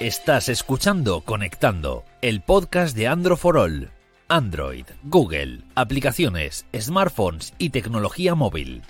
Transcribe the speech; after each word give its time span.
Estás 0.00 0.48
escuchando 0.48 1.22
Conectando, 1.22 2.04
el 2.22 2.40
podcast 2.40 2.96
de 2.96 3.08
Android 3.08 3.36
for 3.36 3.58
All. 3.58 3.90
Android, 4.28 4.86
Google, 5.02 5.64
aplicaciones, 5.74 6.68
smartphones 6.72 7.52
y 7.58 7.70
tecnología 7.70 8.36
móvil. 8.36 8.84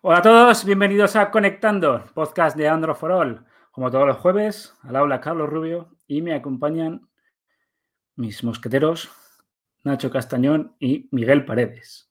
Hola 0.00 0.18
a 0.18 0.22
todos, 0.22 0.64
bienvenidos 0.64 1.14
a 1.14 1.30
Conectando, 1.30 2.06
podcast 2.14 2.56
de 2.56 2.66
Android 2.66 2.96
for 2.96 3.12
All. 3.12 3.46
Como 3.70 3.92
todos 3.92 4.08
los 4.08 4.16
jueves, 4.16 4.74
al 4.82 4.96
aula 4.96 5.20
Carlos 5.20 5.48
Rubio 5.48 5.96
y 6.08 6.20
me 6.20 6.34
acompañan 6.34 7.08
mis 8.16 8.42
mosqueteros 8.42 9.08
Nacho 9.84 10.10
Castañón 10.10 10.74
y 10.80 11.08
Miguel 11.12 11.44
Paredes. 11.44 12.10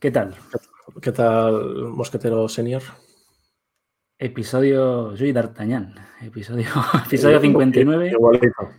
¿Qué 0.00 0.10
tal? 0.10 0.34
¿Qué 1.00 1.12
tal, 1.12 1.90
mosquetero 1.90 2.48
senior? 2.48 2.82
Episodio, 4.16 5.16
soy 5.16 5.32
D'Artagnan, 5.32 5.92
episodio, 6.22 6.68
episodio 7.06 7.40
59. 7.40 8.10
Igualito. 8.12 8.70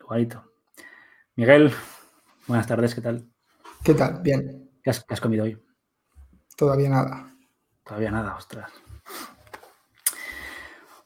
Igualito. 0.00 0.52
Miguel, 1.36 1.70
buenas 2.46 2.66
tardes, 2.66 2.94
¿qué 2.94 3.02
tal? 3.02 3.28
¿Qué 3.84 3.92
tal? 3.92 4.22
Bien. 4.22 4.70
¿Qué 4.82 4.88
has, 4.88 5.04
qué 5.04 5.12
has 5.12 5.20
comido 5.20 5.44
hoy? 5.44 5.62
Todavía 6.56 6.88
nada. 6.88 7.36
Todavía 7.84 8.10
nada, 8.10 8.36
ostras. 8.36 8.72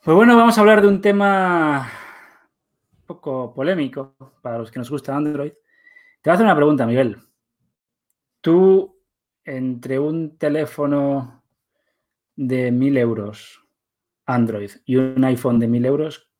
Pues 0.05 0.15
bueno, 0.17 0.37
vamos 0.37 0.57
a 0.57 0.61
hablar 0.61 0.81
de 0.81 0.87
un 0.87 1.01
tema 1.01 1.91
un 2.93 3.07
poco 3.07 3.53
polémico 3.53 4.15
para 4.41 4.59
los 4.59 4.71
que 4.71 4.79
nos 4.79 4.89
gusta 4.89 5.17
Android. 5.17 5.51
Te 5.51 6.31
voy 6.31 6.31
a 6.31 6.35
hacer 6.35 6.47
una 6.47 6.55
pregunta, 6.55 6.87
Miguel. 6.87 7.19
Tú, 8.41 9.03
entre 9.45 9.99
un 9.99 10.39
teléfono 10.39 11.38
de 12.39 12.71
1000 12.71 12.97
euros 12.99 13.61
Android 14.25 14.71
y 14.85 14.97
un 14.97 15.25
iPhone 15.25 15.59
de 15.59 15.67
1000 15.67 15.87
euros, 15.87 16.31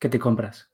¿qué 0.00 0.08
te 0.08 0.18
compras? 0.18 0.68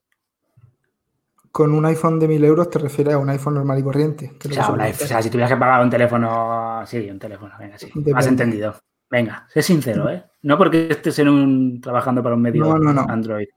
Con 1.51 1.73
un 1.73 1.85
iPhone 1.85 2.19
de 2.19 2.27
1000 2.27 2.45
euros 2.45 2.69
te 2.69 2.79
refieres 2.79 3.13
a 3.13 3.19
un 3.19 3.29
iPhone 3.29 3.53
normal 3.53 3.77
y 3.79 3.83
corriente. 3.83 4.31
O 4.43 4.51
sea, 4.51 4.71
o 4.71 5.21
si 5.21 5.29
tuvieras 5.29 5.51
que 5.51 5.57
pagar 5.57 5.83
un 5.83 5.89
teléfono, 5.89 6.83
sí, 6.87 7.09
un 7.09 7.19
teléfono, 7.19 7.53
venga, 7.59 7.77
sí. 7.77 7.87
Depende. 7.87 8.19
Has 8.19 8.27
entendido. 8.27 8.75
Venga, 9.09 9.47
sé 9.49 9.61
sincero, 9.61 10.09
¿eh? 10.09 10.23
No 10.43 10.57
porque 10.57 10.87
estés 10.89 11.19
en 11.19 11.29
un, 11.29 11.81
trabajando 11.81 12.23
para 12.23 12.35
un 12.35 12.41
medio 12.41 12.63
No, 12.63 12.77
no, 12.77 12.93
no. 12.93 13.01
Android. 13.07 13.47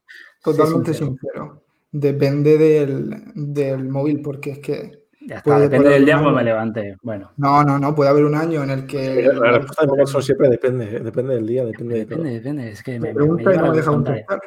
Totalmente 0.42 0.92
sincero. 0.92 1.18
sincero. 1.20 1.64
Depende 1.90 2.58
del, 2.58 3.32
del 3.34 3.88
móvil, 3.88 4.20
porque 4.20 4.50
es 4.52 4.58
que. 4.58 5.01
Ya 5.26 5.36
está, 5.36 5.42
Puede 5.42 5.68
depende 5.68 5.90
del 5.90 6.04
día 6.04 6.18
como 6.18 6.32
me 6.32 6.44
levante. 6.44 6.96
Bueno, 7.02 7.32
No, 7.36 7.62
no, 7.62 7.78
no. 7.78 7.94
Puede 7.94 8.10
haber 8.10 8.24
un 8.24 8.34
año 8.34 8.62
en 8.62 8.70
el 8.70 8.86
que. 8.86 9.22
La 9.22 9.58
respuesta 9.58 9.86
de 9.86 10.22
siempre 10.22 10.48
depende, 10.48 10.96
¿eh? 10.96 11.00
depende 11.00 11.34
del 11.34 11.46
día, 11.46 11.64
depende 11.64 11.94
de 11.98 12.06
todo. 12.06 12.18
depende, 12.18 12.40
depende. 12.40 12.70
Es 12.70 12.82
que 12.82 12.92
me, 12.92 12.98
Me 12.98 13.06
me, 13.06 13.08
me 13.08 13.14
pregunta 13.14 13.54
y 13.54 13.58
no 13.58 13.70
me 13.70 13.76
deja 13.76 13.90
contestar. 13.90 14.40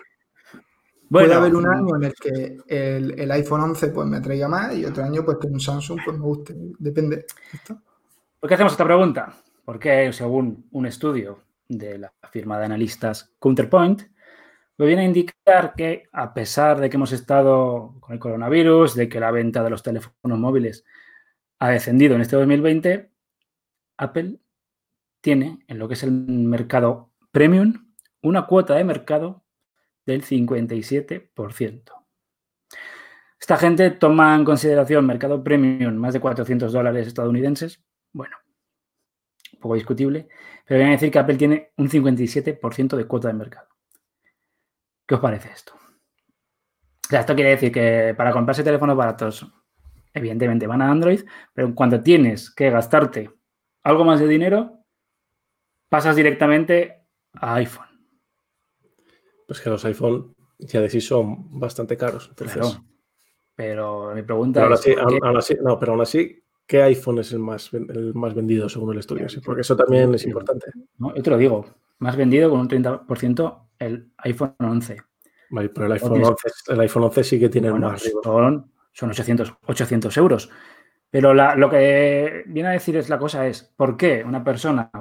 Bueno, 1.08 1.28
Puede 1.28 1.34
haber 1.36 1.56
un 1.56 1.68
año 1.68 1.96
en 1.96 2.04
el 2.04 2.14
que 2.14 2.58
el, 2.68 3.20
el 3.20 3.32
iPhone 3.32 3.62
11 3.62 3.90
pues, 3.90 4.08
me 4.08 4.22
traiga 4.22 4.48
más 4.48 4.76
y 4.76 4.86
otro 4.86 5.04
año 5.04 5.24
pues 5.24 5.38
que 5.40 5.48
un 5.48 5.60
Samsung 5.60 6.00
pues, 6.04 6.18
me 6.18 6.24
guste. 6.24 6.56
Depende. 6.80 7.26
¿Por 8.40 8.48
qué 8.48 8.56
hacemos 8.56 8.74
esta 8.74 8.86
pregunta? 8.86 9.34
Porque 9.64 10.12
según 10.14 10.68
un 10.72 10.86
estudio 10.86 11.40
de 11.68 12.00
la 12.00 12.14
firma 12.32 12.60
de 12.60 12.66
analistas 12.66 13.34
Counterpoint, 13.40 14.04
me 14.78 14.86
viene 14.86 15.04
a 15.04 15.06
indicar 15.06 15.74
que 15.76 16.04
a 16.12 16.34
pesar 16.34 16.80
de 16.80 16.90
que 16.90 16.98
hemos 16.98 17.12
estado 17.12 17.96
con 18.02 18.14
el 18.14 18.20
coronavirus, 18.20 18.96
de 18.96 19.08
que 19.08 19.20
la 19.20 19.32
venta 19.32 19.64
de 19.64 19.70
los 19.70 19.84
teléfonos 19.84 20.40
móviles 20.40 20.84
ha 21.60 21.70
descendido 21.70 22.16
en 22.16 22.22
este 22.22 22.36
2020, 22.36 23.10
Apple 23.98 24.40
tiene 25.22 25.60
en 25.68 25.80
lo 25.80 25.88
que 25.88 25.94
es 25.94 26.04
el 26.04 26.12
mercado 26.12 27.12
premium 27.32 27.94
una 28.22 28.46
cuota 28.48 28.76
de 28.76 28.84
mercado 28.84 29.46
del 30.06 30.24
57%. 30.24 32.06
Esta 33.40 33.58
gente 33.58 33.92
toma 33.92 34.36
en 34.36 34.44
consideración 34.44 35.06
mercado 35.06 35.44
premium 35.44 35.96
más 35.96 36.14
de 36.14 36.20
400 36.20 36.72
dólares 36.72 37.08
estadounidenses. 37.08 37.84
Bueno, 38.12 38.38
un 39.54 39.60
poco 39.60 39.76
discutible, 39.76 40.28
pero 40.66 40.80
viene 40.80 40.94
a 40.94 40.96
decir 40.96 41.12
que 41.12 41.20
Apple 41.20 41.36
tiene 41.36 41.72
un 41.78 41.90
57% 41.90 42.98
de 42.98 43.06
cuota 43.06 43.28
de 43.28 43.34
mercado. 43.36 43.75
¿Qué 45.08 45.16
os 45.16 45.22
parece 45.22 45.50
esto? 45.52 45.74
O 45.76 47.08
sea, 47.10 47.20
esto 47.22 47.36
quiere 47.36 47.52
decir 47.52 47.72
que 47.72 48.14
para 48.18 48.32
comprarse 48.32 48.64
teléfonos 48.64 48.98
baratos, 48.98 49.46
evidentemente 50.14 50.66
van 50.68 50.82
a 50.82 50.90
Android, 50.90 51.22
pero 51.54 51.74
cuando 51.76 52.02
tienes 52.02 52.50
que 52.54 52.70
gastarte 52.72 53.32
algo 53.84 54.04
más 54.04 54.20
de 54.20 54.28
dinero, 54.28 54.80
pasas 55.90 56.16
directamente 56.16 57.04
a 57.34 57.56
iPhone. 57.56 57.86
Pues 59.48 59.62
que 59.62 59.70
los 59.70 59.86
iPhone 59.86 60.36
ya 60.58 60.82
de 60.82 60.90
sí 60.90 61.02
son 61.02 61.60
bastante 61.60 61.96
caros. 61.98 62.28
Entonces, 62.30 62.58
Claro. 62.58 62.84
Pero 63.58 64.14
mi 64.14 64.22
pregunta 64.24 64.62
pero 64.62 64.74
es, 64.74 64.82
así, 64.82 64.94
¿por 64.94 64.98
qué? 65.08 65.14
aún- 65.14 65.26
aún 65.28 65.38
así- 65.38 65.58
no, 65.64 65.80
pero 65.80 65.92
aún 65.94 66.02
así, 66.02 66.44
¿qué 66.68 66.82
iPhone 66.84 67.20
es 67.20 67.32
el 67.32 67.40
más, 67.40 67.72
el 67.74 68.14
más 68.14 68.34
vendido 68.34 68.68
según 68.68 68.92
el 68.92 69.00
estudio? 69.00 69.30
Sí, 69.30 69.40
porque 69.40 69.62
eso 69.62 69.78
también 69.78 70.14
es 70.14 70.26
importante. 70.26 70.72
¿no? 70.98 71.16
Yo 71.16 71.24
te 71.24 71.30
lo 71.30 71.38
digo, 71.38 71.66
más 72.00 72.18
vendido 72.18 72.50
con 72.50 72.60
un 72.60 72.68
30% 72.68 73.65
el 73.80 74.12
iPhone 74.18 74.56
11. 74.60 74.98
Vale, 75.50 75.70
pero 75.70 75.86
el 75.86 75.92
iPhone, 75.94 76.14
Tienes- 76.14 76.30
11, 76.30 76.50
el 76.74 76.80
iPhone 76.82 77.04
11 77.04 77.24
sí 77.24 77.40
que 77.40 77.50
tiene 77.50 77.70
Bueno, 77.72 77.90
más 77.92 78.04
son, 78.24 78.72
son 78.92 79.10
800, 79.12 79.54
800 79.68 80.18
euros. 80.18 80.50
Pero 81.10 81.34
la- 81.34 81.56
lo 81.56 81.70
que 81.70 82.44
viene 82.48 82.70
a 82.70 82.72
decir 82.74 82.98
es 82.98 83.10
la 83.10 83.18
cosa 83.20 83.48
es, 83.48 83.64
¿por 83.64 83.96
qué 83.96 84.24
una 84.26 84.44
persona 84.44 84.92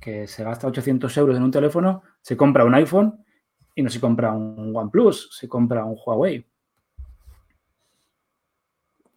que 0.00 0.26
se 0.26 0.42
gasta 0.42 0.66
800 0.66 1.16
euros 1.18 1.36
en 1.36 1.42
un 1.42 1.50
teléfono 1.50 2.02
se 2.20 2.36
compra 2.36 2.64
un 2.64 2.74
iPhone 2.74 3.24
y 3.74 3.82
no 3.82 3.90
se 3.90 4.00
compra 4.00 4.32
un 4.32 4.74
OnePlus, 4.74 5.36
se 5.36 5.48
compra 5.48 5.84
un 5.84 5.96
Huawei? 6.04 6.46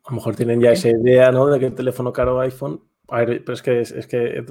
A 0.05 0.09
lo 0.11 0.15
mejor 0.15 0.35
tienen 0.35 0.61
ya 0.61 0.71
esa 0.71 0.89
idea, 0.89 1.31
¿no? 1.31 1.47
De 1.47 1.59
que 1.59 1.65
el 1.67 1.75
teléfono 1.75 2.13
caro 2.13 2.39
iPhone. 2.39 2.81
A 3.09 3.19
ver, 3.19 3.43
pero 3.43 3.53
es 3.53 3.61
que, 3.61 3.81
es, 3.81 3.91
es 3.91 4.07
que 4.07 4.45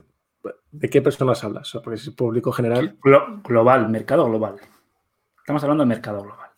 ¿de 0.71 0.91
qué 0.91 1.03
personas 1.03 1.43
hablas? 1.45 1.73
Porque 1.83 1.95
es 1.95 2.11
público 2.11 2.53
general, 2.53 2.97
Glo- 3.01 3.43
global, 3.43 3.89
mercado 3.89 4.27
global. 4.27 4.57
Estamos 5.39 5.63
hablando 5.63 5.83
de 5.85 5.89
mercado 5.89 6.23
global. 6.23 6.51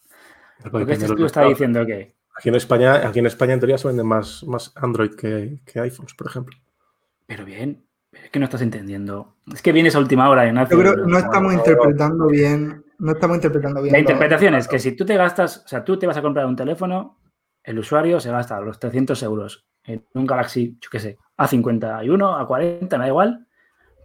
Porque 0.71 0.93
este 0.93 0.99
de 0.99 1.04
estudio 1.06 1.26
está 1.26 1.43
diciendo 1.44 1.84
que 1.87 2.16
Aquí 2.37 2.49
en 2.50 2.54
España, 2.54 3.06
aquí 3.09 3.19
en 3.19 3.26
España 3.26 3.54
en 3.54 3.59
teoría 3.60 3.78
se 3.78 3.88
venden 3.88 4.06
más, 4.06 4.44
más 4.44 4.72
Android 4.76 5.10
que, 5.16 5.59
que 5.66 5.81
iPhones, 5.81 6.15
por 6.15 6.28
ejemplo. 6.28 6.56
Pero 7.26 7.44
bien, 7.44 7.84
es 8.12 8.31
que 8.31 8.38
no 8.38 8.44
estás 8.44 8.62
entendiendo. 8.62 9.34
Es 9.53 9.60
que 9.60 9.72
vienes 9.72 9.97
a 9.97 9.99
última 9.99 10.31
hora, 10.31 10.47
Ignacio. 10.47 10.76
Yo 10.76 10.81
creo 10.81 10.93
que 10.93 10.97
pero 10.99 11.09
no 11.09 11.19
estamos 11.19 11.53
interpretando 11.53 12.26
bien. 12.28 12.84
No 13.00 13.10
estamos 13.12 13.37
interpretando 13.38 13.82
bien. 13.82 13.93
La 13.93 13.99
interpretación 13.99 14.55
es 14.55 14.69
que 14.69 14.78
si 14.78 14.93
tú 14.93 15.05
te 15.05 15.16
gastas, 15.16 15.65
o 15.65 15.69
sea, 15.69 15.84
tú 15.84 15.99
te 15.99 16.06
vas 16.06 16.16
a 16.16 16.22
comprar 16.22 16.47
un 16.47 16.55
teléfono, 16.55 17.19
el 17.65 17.78
usuario 17.81 18.20
se 18.20 18.31
gasta 18.31 18.60
los 18.60 18.78
300 18.78 19.20
euros 19.25 19.66
en 19.82 20.05
un 20.15 20.25
Galaxy, 20.25 20.78
yo 20.81 20.91
qué 20.91 21.00
sé, 21.00 21.19
A51, 21.38 22.47
A40, 22.47 22.82
me 22.93 22.99
da 22.99 23.09
igual, 23.09 23.47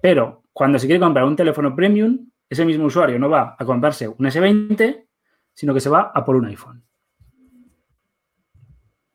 pero 0.04 0.44
cuando 0.52 0.78
se 0.78 0.86
quiere 0.86 1.00
comprar 1.00 1.24
un 1.24 1.38
teléfono 1.38 1.74
premium, 1.74 2.30
ese 2.50 2.66
mismo 2.66 2.88
usuario 2.88 3.18
no 3.18 3.30
va 3.30 3.56
a 3.58 3.64
comprarse 3.64 4.06
un 4.06 4.18
S20, 4.18 5.06
sino 5.54 5.74
que 5.74 5.80
se 5.80 5.90
va 5.90 6.12
a 6.14 6.26
por 6.26 6.36
un 6.36 6.44
iPhone. 6.44 6.84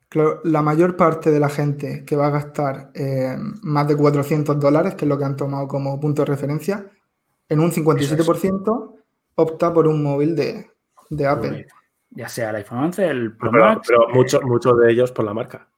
Claro, 0.08 0.40
la 0.44 0.62
mayor 0.62 0.96
parte 0.96 1.30
de 1.30 1.40
la 1.40 1.50
gente 1.50 2.06
que 2.06 2.16
va 2.16 2.28
a 2.28 2.30
gastar 2.30 2.90
eh, 2.94 3.36
más 3.60 3.86
de 3.86 3.98
400 3.98 4.58
dólares, 4.58 4.94
que 4.94 5.04
es 5.04 5.08
lo 5.10 5.18
que 5.18 5.24
han 5.24 5.36
tomado 5.36 5.68
como 5.68 6.00
punto 6.00 6.22
de 6.22 6.26
referencia, 6.30 6.86
en 7.50 7.60
un 7.60 7.70
57% 7.70 8.94
opta 9.34 9.74
por 9.74 9.86
un 9.88 10.02
móvil 10.02 10.34
de, 10.34 10.70
de 11.10 11.26
Apple. 11.26 11.66
Ya 12.12 12.30
sea 12.30 12.48
el 12.48 12.56
iPhone 12.56 12.78
11, 12.78 13.06
el 13.06 13.36
Pro 13.36 13.50
Pero, 13.50 13.64
Max, 13.66 13.86
pero 13.86 14.08
eh, 14.08 14.14
muchos 14.14 14.42
muchos 14.42 14.78
de 14.78 14.90
ellos 14.90 15.12
por 15.12 15.26
la 15.26 15.34
marca. 15.34 15.68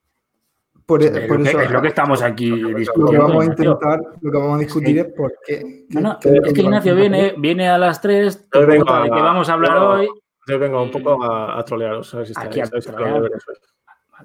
Por, 0.86 1.02
es, 1.04 1.10
por 1.28 1.38
lo 1.38 1.44
que, 1.44 1.50
eso, 1.50 1.60
es 1.60 1.70
lo 1.70 1.82
que 1.82 1.88
estamos 1.88 2.20
aquí 2.22 2.48
lo 2.50 2.68
que 2.70 2.74
discutiendo. 2.74 3.26
vamos 3.28 3.42
a 3.42 3.44
Ignacio. 3.44 3.64
intentar, 3.72 4.00
lo 4.20 4.30
que 4.32 4.38
vamos 4.38 4.56
a 4.56 4.58
discutir 4.58 4.94
Sí. 4.94 4.98
es 4.98 5.06
por 5.14 5.34
qué. 5.46 5.86
No, 5.90 6.00
no, 6.00 6.18
qué- 6.18 6.40
es 6.44 6.52
que 6.52 6.60
Ignacio 6.62 6.96
viene, 6.96 7.34
viene 7.38 7.68
a 7.68 7.78
las 7.78 8.00
3, 8.00 8.48
te 8.50 8.58
Yo 8.58 8.66
vengo 8.66 8.84
pregunta 8.86 9.02
de 9.04 9.10
a- 9.12 9.14
qué 9.16 9.22
vamos 9.22 9.48
a 9.48 9.52
hablar 9.52 9.72
yo- 9.76 9.88
hoy. 9.88 10.08
Yo 10.48 10.58
vengo 10.58 10.82
un 10.82 10.90
poco 10.90 11.22
a, 11.22 11.58
a 11.60 11.64
trolearos. 11.64 12.10
Si 12.10 12.16
Aquí 12.16 12.28
a 12.60 12.64
estáis- 12.64 12.64
estáis 12.64 12.84
trolear. 12.86 13.12
con 13.12 13.20
los 13.20 13.22
deberes 13.30 13.48
hoy. 13.48 13.54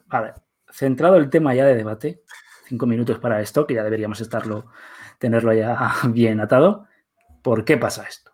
Vale, 0.07 0.33
centrado 0.71 1.17
el 1.17 1.29
tema 1.29 1.53
ya 1.53 1.65
de 1.65 1.75
debate, 1.75 2.23
cinco 2.67 2.87
minutos 2.87 3.19
para 3.19 3.41
esto, 3.41 3.67
que 3.67 3.75
ya 3.75 3.83
deberíamos 3.83 4.19
estarlo, 4.21 4.65
tenerlo 5.19 5.53
ya 5.53 5.77
bien 6.09 6.39
atado. 6.39 6.87
¿Por 7.43 7.63
qué 7.63 7.77
pasa 7.77 8.05
esto? 8.07 8.31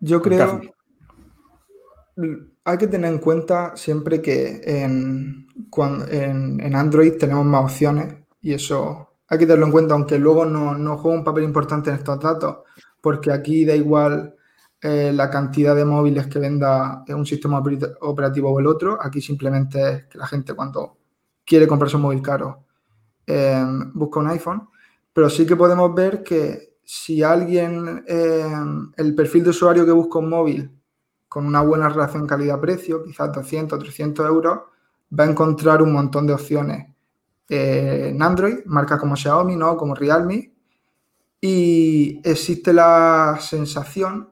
Yo 0.00 0.22
creo, 0.22 0.46
Contadme. 0.46 0.72
Hay 2.68 2.78
que 2.78 2.86
tener 2.86 3.10
en 3.12 3.18
cuenta 3.18 3.76
siempre 3.76 4.20
que 4.20 4.60
en, 4.64 5.46
Android 6.74 7.14
tenemos 7.18 7.46
más 7.46 7.64
opciones 7.64 8.14
y 8.42 8.52
eso 8.52 9.08
hay 9.26 9.38
que 9.38 9.46
tenerlo 9.46 9.66
en 9.66 9.72
cuenta, 9.72 9.94
aunque 9.94 10.18
luego 10.18 10.44
no, 10.44 10.98
juega 10.98 11.18
un 11.18 11.24
papel 11.24 11.44
importante 11.44 11.90
en 11.90 11.96
estos 11.96 12.20
datos, 12.20 12.58
porque 13.00 13.32
aquí 13.32 13.64
da 13.64 13.74
igual 13.74 14.34
eh, 14.80 15.12
la 15.14 15.30
cantidad 15.30 15.74
de 15.74 15.84
móviles 15.84 16.26
que 16.26 16.38
venda 16.38 17.04
un 17.08 17.26
sistema 17.26 17.62
operat- 17.62 17.96
operativo 18.00 18.50
o 18.50 18.60
el 18.60 18.66
otro, 18.66 18.98
aquí 19.00 19.20
simplemente 19.20 19.90
es 19.90 20.04
que 20.04 20.18
la 20.18 20.26
gente 20.26 20.54
cuando 20.54 20.98
quiere 21.44 21.66
comprarse 21.66 21.96
un 21.96 22.02
móvil 22.02 22.22
caro 22.22 22.64
eh, 23.26 23.64
busca 23.94 24.20
un 24.20 24.28
iPhone, 24.28 24.68
pero 25.12 25.28
sí 25.28 25.46
que 25.46 25.56
podemos 25.56 25.94
ver 25.94 26.22
que 26.22 26.76
si 26.84 27.22
alguien, 27.22 28.04
eh, 28.06 28.46
el 28.96 29.14
perfil 29.14 29.44
de 29.44 29.50
usuario 29.50 29.84
que 29.84 29.92
busca 29.92 30.18
un 30.18 30.30
móvil 30.30 30.77
con 31.28 31.46
una 31.46 31.60
buena 31.60 31.88
relación 31.88 32.26
calidad-precio, 32.26 33.02
quizás 33.04 33.32
200, 33.32 33.78
300 33.78 34.26
euros, 34.26 34.60
va 35.18 35.24
a 35.24 35.30
encontrar 35.30 35.82
un 35.82 35.92
montón 35.92 36.26
de 36.26 36.34
opciones 36.34 36.86
en 37.48 38.22
Android, 38.22 38.64
marcas 38.66 39.00
como 39.00 39.16
Xiaomi, 39.16 39.56
¿no? 39.56 39.76
como 39.76 39.94
Realme, 39.94 40.52
y 41.40 42.20
existe 42.28 42.72
la 42.72 43.38
sensación 43.40 44.30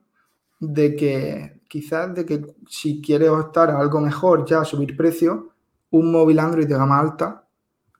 de 0.58 0.96
que 0.96 1.60
quizás 1.68 2.14
de 2.14 2.24
que 2.24 2.44
si 2.68 3.00
quieres 3.00 3.28
optar 3.30 3.70
a 3.70 3.78
algo 3.78 4.00
mejor, 4.00 4.44
ya 4.46 4.64
subir 4.64 4.96
precio, 4.96 5.50
un 5.90 6.10
móvil 6.10 6.38
Android 6.38 6.66
de 6.66 6.76
gama 6.76 6.98
alta, 6.98 7.46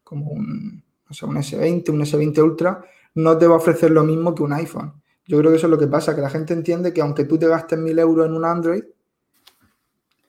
como 0.02 0.31
un, 0.31 0.82
un 1.08 1.37
S20, 1.37 1.90
un 1.90 2.00
S20 2.00 2.42
Ultra, 2.42 2.84
no 3.14 3.37
te 3.38 3.46
va 3.46 3.54
a 3.54 3.58
ofrecer 3.58 3.90
lo 3.90 4.04
mismo 4.04 4.34
que 4.34 4.42
un 4.42 4.52
iPhone. 4.52 5.02
Yo 5.26 5.38
creo 5.38 5.50
que 5.50 5.56
eso 5.56 5.67
es 5.67 5.70
lo 5.70 5.78
que 5.78 5.87
pasa, 5.87 6.14
que 6.14 6.20
la 6.20 6.31
gente 6.31 6.55
entiende 6.55 6.93
que 6.93 7.00
aunque 7.00 7.25
tú 7.25 7.38
te 7.38 7.49
gastes 7.49 7.78
mil 7.78 7.99
euros 7.99 8.26
en 8.26 8.34
un 8.34 8.44
Android, 8.44 8.84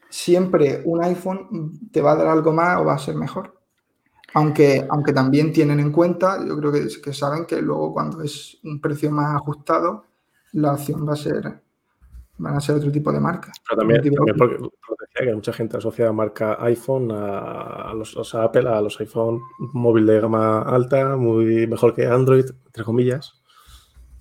siempre 0.09 0.81
un 0.85 1.03
iPhone 1.03 1.79
te 1.91 2.01
va 2.01 2.13
a 2.13 2.15
dar 2.15 2.27
algo 2.27 2.51
más 2.51 2.79
o 2.79 2.85
va 2.85 2.93
a 2.93 2.99
ser 2.99 3.15
mejor. 3.15 3.55
Aunque, 4.33 4.85
aunque 4.89 5.13
también 5.13 5.53
tienen 5.53 5.79
en 5.79 5.91
cuenta, 5.91 6.43
yo 6.45 6.57
creo 6.57 6.71
que, 6.71 6.87
que 7.01 7.13
saben 7.13 7.45
que 7.45 7.61
luego 7.61 7.93
cuando 7.93 8.21
es 8.21 8.59
un 8.63 8.81
precio 8.81 9.11
más 9.11 9.35
ajustado, 9.35 10.05
la 10.53 10.73
opción 10.73 11.07
va 11.07 11.13
a 11.13 11.17
ser 11.17 11.61
van 12.37 12.55
a 12.55 12.61
ser 12.61 12.75
otro 12.75 12.91
tipo 12.91 13.11
de 13.11 13.19
marca. 13.19 13.51
Pero 13.67 13.79
también, 13.79 14.01
porque, 14.15 14.33
decía 14.33 15.27
que 15.27 15.35
mucha 15.35 15.53
gente 15.53 15.77
asocia 15.77 16.11
marca 16.11 16.57
iPhone 16.61 17.11
a, 17.11 17.93
los, 17.95 18.35
Apple, 18.35 18.69
a 18.69 18.81
los 18.81 18.99
iPhone 18.99 19.41
móvil 19.73 20.05
de 20.05 20.19
gama 20.19 20.61
alta, 20.61 21.15
muy 21.17 21.67
mejor 21.67 21.93
que 21.93 22.05
Android, 22.05 22.45
entre 22.65 22.83
comillas. 22.83 23.36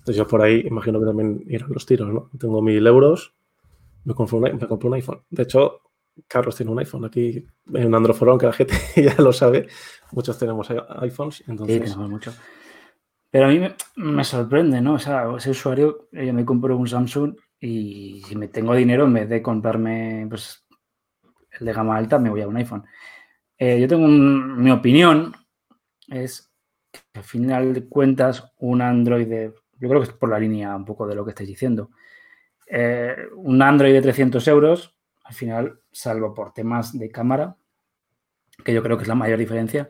Entonces 0.07 0.23
yo 0.23 0.27
por 0.27 0.41
ahí 0.41 0.63
imagino 0.65 1.01
que 1.01 1.05
también 1.05 1.43
irán 1.47 1.69
los 1.73 1.85
tiros, 1.85 2.07
¿no? 2.13 2.29
Tengo 2.39 2.61
mil 2.61 2.87
euros, 2.87 3.35
me 4.05 4.13
compro, 4.13 4.39
me 4.39 4.57
compro 4.65 4.87
un 4.87 4.93
iPhone. 4.93 5.21
De 5.29 5.43
hecho, 5.43 5.81
Carlos 6.29 6.55
tiene 6.55 6.71
un 6.71 6.79
iPhone 6.79 7.03
aquí 7.03 7.45
en 7.73 7.87
un 7.87 7.93
Androforón 7.93 8.39
que 8.39 8.45
la 8.45 8.53
gente 8.53 8.73
ya 8.95 9.15
lo 9.21 9.33
sabe. 9.33 9.67
Muchos 10.13 10.39
tenemos 10.39 10.69
iPhones. 11.01 11.43
Entonces... 11.45 11.91
Sí, 11.91 11.99
mucho. 11.99 12.33
Pero 13.29 13.47
a 13.47 13.49
mí 13.49 13.59
me, 13.97 14.23
sorprende, 14.23 14.79
¿no? 14.79 14.93
O 14.93 14.99
sea, 14.99 15.27
ese 15.35 15.49
usuario, 15.49 16.07
yo 16.13 16.33
me 16.33 16.45
compro 16.45 16.77
un 16.77 16.87
Samsung 16.87 17.35
y 17.59 18.21
si 18.25 18.37
me 18.37 18.47
tengo 18.47 18.75
dinero, 18.75 19.03
en 19.03 19.13
vez 19.13 19.27
de 19.27 19.41
comprarme 19.41 20.25
pues, 20.29 20.65
el 21.59 21.65
de 21.65 21.73
gama 21.73 21.97
alta, 21.97 22.17
me 22.17 22.29
voy 22.29 22.39
a 22.39 22.47
un 22.47 22.55
iPhone. 22.55 22.85
Eh, 23.57 23.77
yo 23.81 23.89
tengo 23.89 24.07
mi 24.07 24.71
opinión, 24.71 25.35
es 26.07 26.49
que 26.93 27.01
al 27.15 27.25
final 27.25 27.73
de 27.73 27.89
cuentas, 27.89 28.53
un 28.55 28.81
Android 28.81 29.27
de, 29.27 29.53
yo 29.79 29.89
creo 29.89 30.01
que 30.01 30.07
es 30.07 30.13
por 30.13 30.29
la 30.29 30.39
línea 30.39 30.75
un 30.75 30.85
poco 30.85 31.07
de 31.07 31.15
lo 31.15 31.23
que 31.23 31.31
estáis 31.31 31.49
diciendo, 31.49 31.91
eh, 32.67 33.15
un 33.35 33.61
Android 33.61 33.93
de 33.93 34.01
300 34.01 34.47
euros 34.47 34.97
al 35.27 35.33
final, 35.33 35.81
salvo 35.91 36.33
por 36.33 36.53
temas 36.53 36.97
de 36.97 37.11
cámara, 37.11 37.57
que 38.63 38.73
yo 38.73 38.81
creo 38.81 38.95
que 38.95 39.01
es 39.03 39.09
la 39.09 39.15
mayor 39.15 39.37
diferencia, 39.37 39.89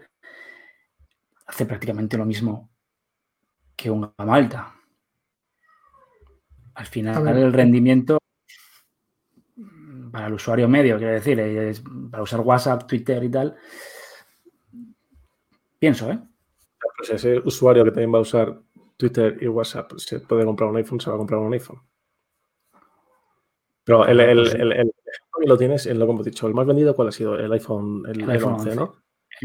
hace 1.46 1.68
prácticamente 1.68 2.18
lo 2.18 2.26
mismo 2.26 2.72
que 3.76 3.92
un 3.92 4.12
gama 4.18 4.36
alta. 4.36 4.74
Al 6.74 6.86
final, 6.88 7.28
el 7.28 7.54
rendimiento 7.54 8.18
para 10.12 10.26
el 10.26 10.34
usuario 10.34 10.68
medio, 10.68 10.98
quiero 10.98 11.14
decir, 11.14 11.40
es 11.40 11.84
para 12.10 12.24
usar 12.24 12.40
WhatsApp, 12.40 12.88
Twitter 12.88 13.24
y 13.24 13.30
tal, 13.30 13.56
pienso, 15.78 16.12
¿eh? 16.12 16.20
Pues 16.98 17.12
ese 17.12 17.38
usuario 17.40 17.84
que 17.84 17.92
también 17.92 18.12
va 18.12 18.18
a 18.18 18.22
usar 18.22 18.60
Twitter 18.98 19.38
y 19.40 19.48
WhatsApp, 19.48 19.94
se 19.98 20.20
puede 20.20 20.44
comprar 20.44 20.70
un 20.70 20.78
iPhone, 20.78 21.00
se 21.00 21.10
va 21.10 21.16
a 21.16 21.20
comprar 21.20 21.40
un 21.40 21.54
iPhone. 21.54 21.82
Pero 23.84 24.06
el, 24.06 24.20
el, 24.20 24.38
pues 24.38 24.54
el, 24.56 24.72
el, 24.74 24.92
lo 25.46 25.58
tienes 25.58 25.86
en 25.86 26.00
lo 26.00 26.06
que 26.06 26.12
hemos 26.12 26.26
dicho. 26.26 26.48
El 26.48 26.54
más 26.54 26.66
vendido, 26.68 26.96
¿cuál 26.96 27.08
ha 27.08 27.12
sido? 27.12 27.38
El 27.38 27.52
iPhone, 27.54 28.04
el, 28.08 28.30
iPhone 28.30 28.56
11, 28.56 28.76
¿no? 28.76 28.96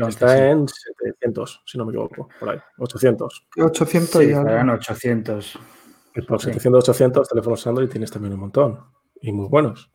Está 0.08 0.50
en 0.50 0.66
700, 0.66 1.62
si 1.66 1.78
no 1.78 1.84
me 1.84 1.92
equivoco, 1.92 2.28
por 2.40 2.50
ahí. 2.50 2.58
800. 2.78 3.46
800 3.58 4.10
sí, 4.10 4.30
ya. 4.30 4.40
800. 4.40 5.58
por 6.26 6.40
700, 6.40 6.88
800 6.88 7.28
teléfonos 7.28 7.66
Android 7.66 7.88
tienes 7.88 8.10
también 8.10 8.34
un 8.34 8.40
montón. 8.40 8.80
Y 9.20 9.32
muy 9.32 9.48
buenos. 9.48 9.92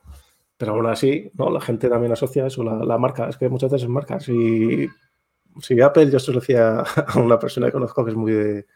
Pero 0.55 0.73
aún 0.73 0.85
así, 0.85 1.29
¿no? 1.33 1.49
La 1.49 1.59
gente 1.59 1.89
también 1.89 2.13
asocia 2.13 2.47
eso, 2.47 2.63
la, 2.63 2.75
la 2.85 2.97
marca. 2.97 3.27
Es 3.27 3.37
que 3.37 3.49
muchas 3.49 3.71
veces 3.71 3.83
es 3.83 3.89
marcas. 3.89 4.29
Y 4.29 4.87
si 5.61 5.81
Apple, 5.81 6.09
yo 6.09 6.17
esto 6.17 6.31
lo 6.31 6.39
decía 6.39 6.79
a 7.07 7.19
una 7.19 7.39
persona 7.39 7.67
que 7.67 7.73
conozco 7.73 8.05
que 8.05 8.11
es 8.11 8.17
muy 8.17 8.31
de, 8.31 8.67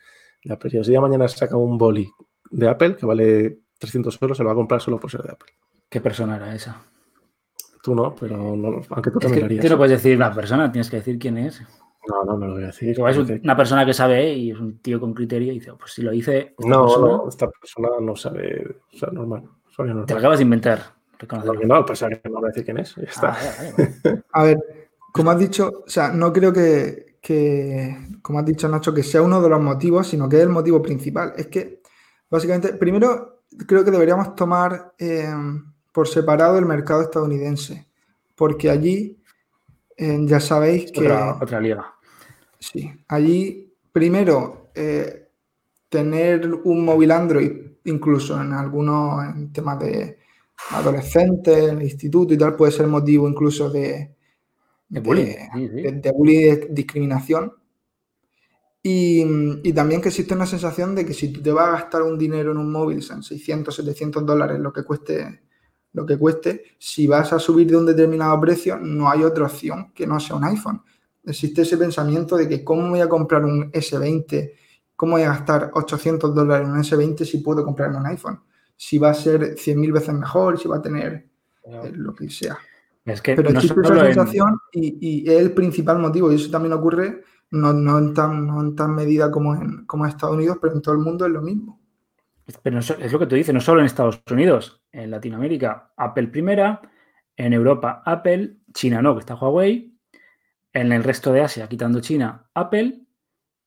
Si 0.43 0.91
día 0.91 1.01
mañana 1.01 1.27
saca 1.27 1.55
un 1.55 1.77
boli 1.77 2.09
de 2.49 2.67
Apple 2.67 2.95
que 2.95 3.05
vale 3.05 3.59
300 3.79 4.17
euros, 4.21 4.37
se 4.37 4.43
lo 4.43 4.47
va 4.47 4.53
a 4.53 4.55
comprar 4.55 4.81
solo 4.81 4.99
por 4.99 5.11
ser 5.11 5.21
de 5.23 5.31
Apple. 5.31 5.51
¿Qué 5.89 6.01
persona 6.01 6.37
era 6.37 6.53
esa? 6.53 6.83
Tú 7.83 7.95
no, 7.95 8.15
pero 8.15 8.37
aunque 8.37 9.11
tú 9.11 9.19
también 9.19 9.45
es 9.45 9.59
que 9.59 9.67
Tú 9.67 9.69
no 9.69 9.77
puedes 9.77 10.01
decir 10.01 10.15
una 10.15 10.33
persona, 10.33 10.71
tienes 10.71 10.89
que 10.89 10.97
decir 10.97 11.17
quién 11.17 11.37
es. 11.37 11.61
No, 12.07 12.23
no 12.23 12.37
me 12.37 12.47
lo 12.47 12.53
voy 12.53 12.63
a 12.63 12.67
decir. 12.67 12.89
es 12.89 13.17
una 13.43 13.55
persona 13.55 13.85
que 13.85 13.93
sabe 13.93 14.33
y 14.33 14.51
es 14.51 14.59
un 14.59 14.79
tío 14.79 14.99
con 14.99 15.13
criterio 15.13 15.51
y 15.51 15.59
dice, 15.59 15.73
pues 15.77 15.93
si 15.93 16.01
lo 16.01 16.13
hice. 16.13 16.55
No, 16.59 16.97
no, 16.97 17.29
esta 17.29 17.49
persona 17.49 17.89
no 17.99 18.15
sabe, 18.15 18.77
o 18.93 18.97
sea, 18.97 19.09
normal. 19.11 19.43
normal. 19.77 20.05
Te 20.05 20.13
lo 20.13 20.19
acabas 20.19 20.39
de 20.39 20.43
inventar. 20.43 20.79
No, 21.45 21.53
no, 21.53 21.85
pasa 21.85 22.09
que 22.09 22.29
no 22.29 22.39
voy 22.39 22.45
a 22.45 22.47
decir 22.47 22.65
quién 22.65 22.79
es. 22.79 22.95
Ya 22.95 23.03
está. 23.03 23.37
Ah, 23.37 24.21
a 24.33 24.43
ver, 24.43 24.57
como 25.13 25.31
has 25.31 25.39
dicho, 25.39 25.83
o 25.85 25.89
sea, 25.89 26.11
no 26.11 26.33
creo 26.33 26.51
que, 26.51 27.10
que, 27.21 27.95
como 28.21 28.39
has 28.39 28.45
dicho 28.45 28.67
Nacho, 28.67 28.93
que 28.93 29.03
sea 29.03 29.21
uno 29.21 29.41
de 29.41 29.49
los 29.49 29.61
motivos, 29.61 30.07
sino 30.07 30.27
que 30.27 30.37
es 30.37 30.43
el 30.43 30.49
motivo 30.49 30.81
principal. 30.81 31.33
Es 31.37 31.47
que, 31.47 31.81
básicamente, 32.29 32.73
primero 32.73 33.43
creo 33.67 33.85
que 33.85 33.91
deberíamos 33.91 34.35
tomar. 34.35 34.93
Eh, 34.97 35.33
por 35.91 36.07
separado 36.07 36.57
el 36.57 36.65
mercado 36.65 37.01
estadounidense, 37.01 37.87
porque 38.35 38.69
allí 38.69 39.21
eh, 39.97 40.19
ya 40.23 40.39
sabéis 40.39 40.91
que... 40.91 41.11
Otra, 41.11 41.59
liga. 41.59 41.93
Sí, 42.59 42.91
allí 43.07 43.73
primero 43.91 44.71
eh, 44.75 45.29
tener 45.89 46.53
un 46.63 46.85
móvil 46.85 47.11
Android, 47.11 47.51
incluso 47.85 48.39
en 48.39 48.53
algunos 48.53 49.23
en 49.25 49.51
temas 49.51 49.79
de 49.79 50.19
adolescentes, 50.71 51.69
en 51.69 51.77
el 51.77 51.83
instituto 51.83 52.33
y 52.33 52.37
tal, 52.37 52.55
puede 52.55 52.71
ser 52.71 52.87
motivo 52.87 53.27
incluso 53.27 53.69
de, 53.69 54.15
de 54.91 54.99
bullying, 54.99 56.01
de, 56.01 56.11
bullying 56.11 56.39
de 56.39 56.67
discriminación. 56.69 57.53
Y, 58.83 59.23
y, 59.63 59.73
también 59.73 60.01
que 60.01 60.09
existe 60.09 60.33
una 60.33 60.45
sensación 60.45 60.95
de 60.95 61.05
que 61.05 61.13
si 61.13 61.31
tú 61.31 61.41
te 61.41 61.51
vas 61.51 61.67
a 61.67 61.71
gastar 61.73 62.01
un 62.01 62.17
dinero 62.17 62.51
en 62.51 62.57
un 62.57 62.71
móvil, 62.71 63.01
son 63.01 63.21
600, 63.23 63.75
700 63.75 64.25
dólares, 64.25 64.59
lo 64.59 64.73
que 64.73 64.83
cueste 64.83 65.41
lo 65.93 66.05
que 66.05 66.17
cueste, 66.17 66.63
si 66.77 67.05
vas 67.07 67.33
a 67.33 67.39
subir 67.39 67.67
de 67.69 67.77
un 67.77 67.85
determinado 67.85 68.39
precio, 68.39 68.77
no 68.77 69.09
hay 69.09 69.23
otra 69.23 69.45
opción 69.45 69.91
que 69.93 70.07
no 70.07 70.19
sea 70.19 70.37
un 70.37 70.45
iPhone. 70.45 70.81
Existe 71.25 71.63
ese 71.63 71.77
pensamiento 71.77 72.37
de 72.37 72.47
que 72.47 72.63
cómo 72.63 72.89
voy 72.89 73.01
a 73.01 73.09
comprar 73.09 73.43
un 73.43 73.71
S20, 73.71 74.53
cómo 74.95 75.13
voy 75.13 75.23
a 75.23 75.29
gastar 75.29 75.71
800 75.73 76.33
dólares 76.33 76.67
en 76.67 76.73
un 76.73 76.81
S20 76.81 77.25
si 77.25 77.39
puedo 77.39 77.63
comprarme 77.63 77.97
un 77.97 78.07
iPhone. 78.07 78.41
Si 78.75 78.97
va 78.97 79.09
a 79.09 79.13
ser 79.13 79.55
100.000 79.55 79.91
veces 79.91 80.13
mejor, 80.13 80.59
si 80.59 80.67
va 80.67 80.77
a 80.77 80.81
tener 80.81 81.27
eh, 81.65 81.91
lo 81.93 82.15
que 82.15 82.29
sea. 82.29 82.57
Es 83.05 83.21
que 83.21 83.35
Pero 83.35 83.49
existe 83.49 83.81
esa 83.81 84.05
sensación 84.05 84.59
y, 84.71 85.29
es 85.29 85.41
el 85.41 85.53
principal 85.53 85.99
motivo, 85.99 86.31
y 86.31 86.35
eso 86.35 86.51
también 86.51 86.73
ocurre 86.73 87.23
no, 87.49 87.73
no, 87.73 87.97
en, 87.97 88.13
tan, 88.13 88.47
no 88.47 88.61
en 88.61 88.75
tan 88.75 88.93
medida 88.93 89.31
como 89.31 89.55
en, 89.55 89.85
como 89.85 90.05
en 90.05 90.09
Estados 90.09 90.35
Unidos, 90.35 90.57
pero 90.61 90.75
en 90.75 90.81
todo 90.81 90.95
el 90.95 91.01
mundo 91.01 91.25
es 91.25 91.31
lo 91.31 91.41
mismo. 91.41 91.81
Pero 92.63 92.79
es 92.79 93.11
lo 93.11 93.19
que 93.19 93.25
tú 93.25 93.35
dices, 93.35 93.53
no 93.53 93.61
solo 93.61 93.79
en 93.79 93.85
Estados 93.85 94.21
Unidos, 94.29 94.83
en 94.91 95.11
Latinoamérica, 95.11 95.93
Apple 95.95 96.27
primera, 96.27 96.81
en 97.35 97.53
Europa, 97.53 98.03
Apple, 98.05 98.57
China 98.73 99.01
no, 99.01 99.15
que 99.15 99.21
está 99.21 99.35
Huawei, 99.35 99.97
en 100.73 100.91
el 100.91 101.03
resto 101.03 101.31
de 101.31 101.41
Asia, 101.41 101.67
quitando 101.67 102.01
China, 102.01 102.49
Apple, 102.53 103.01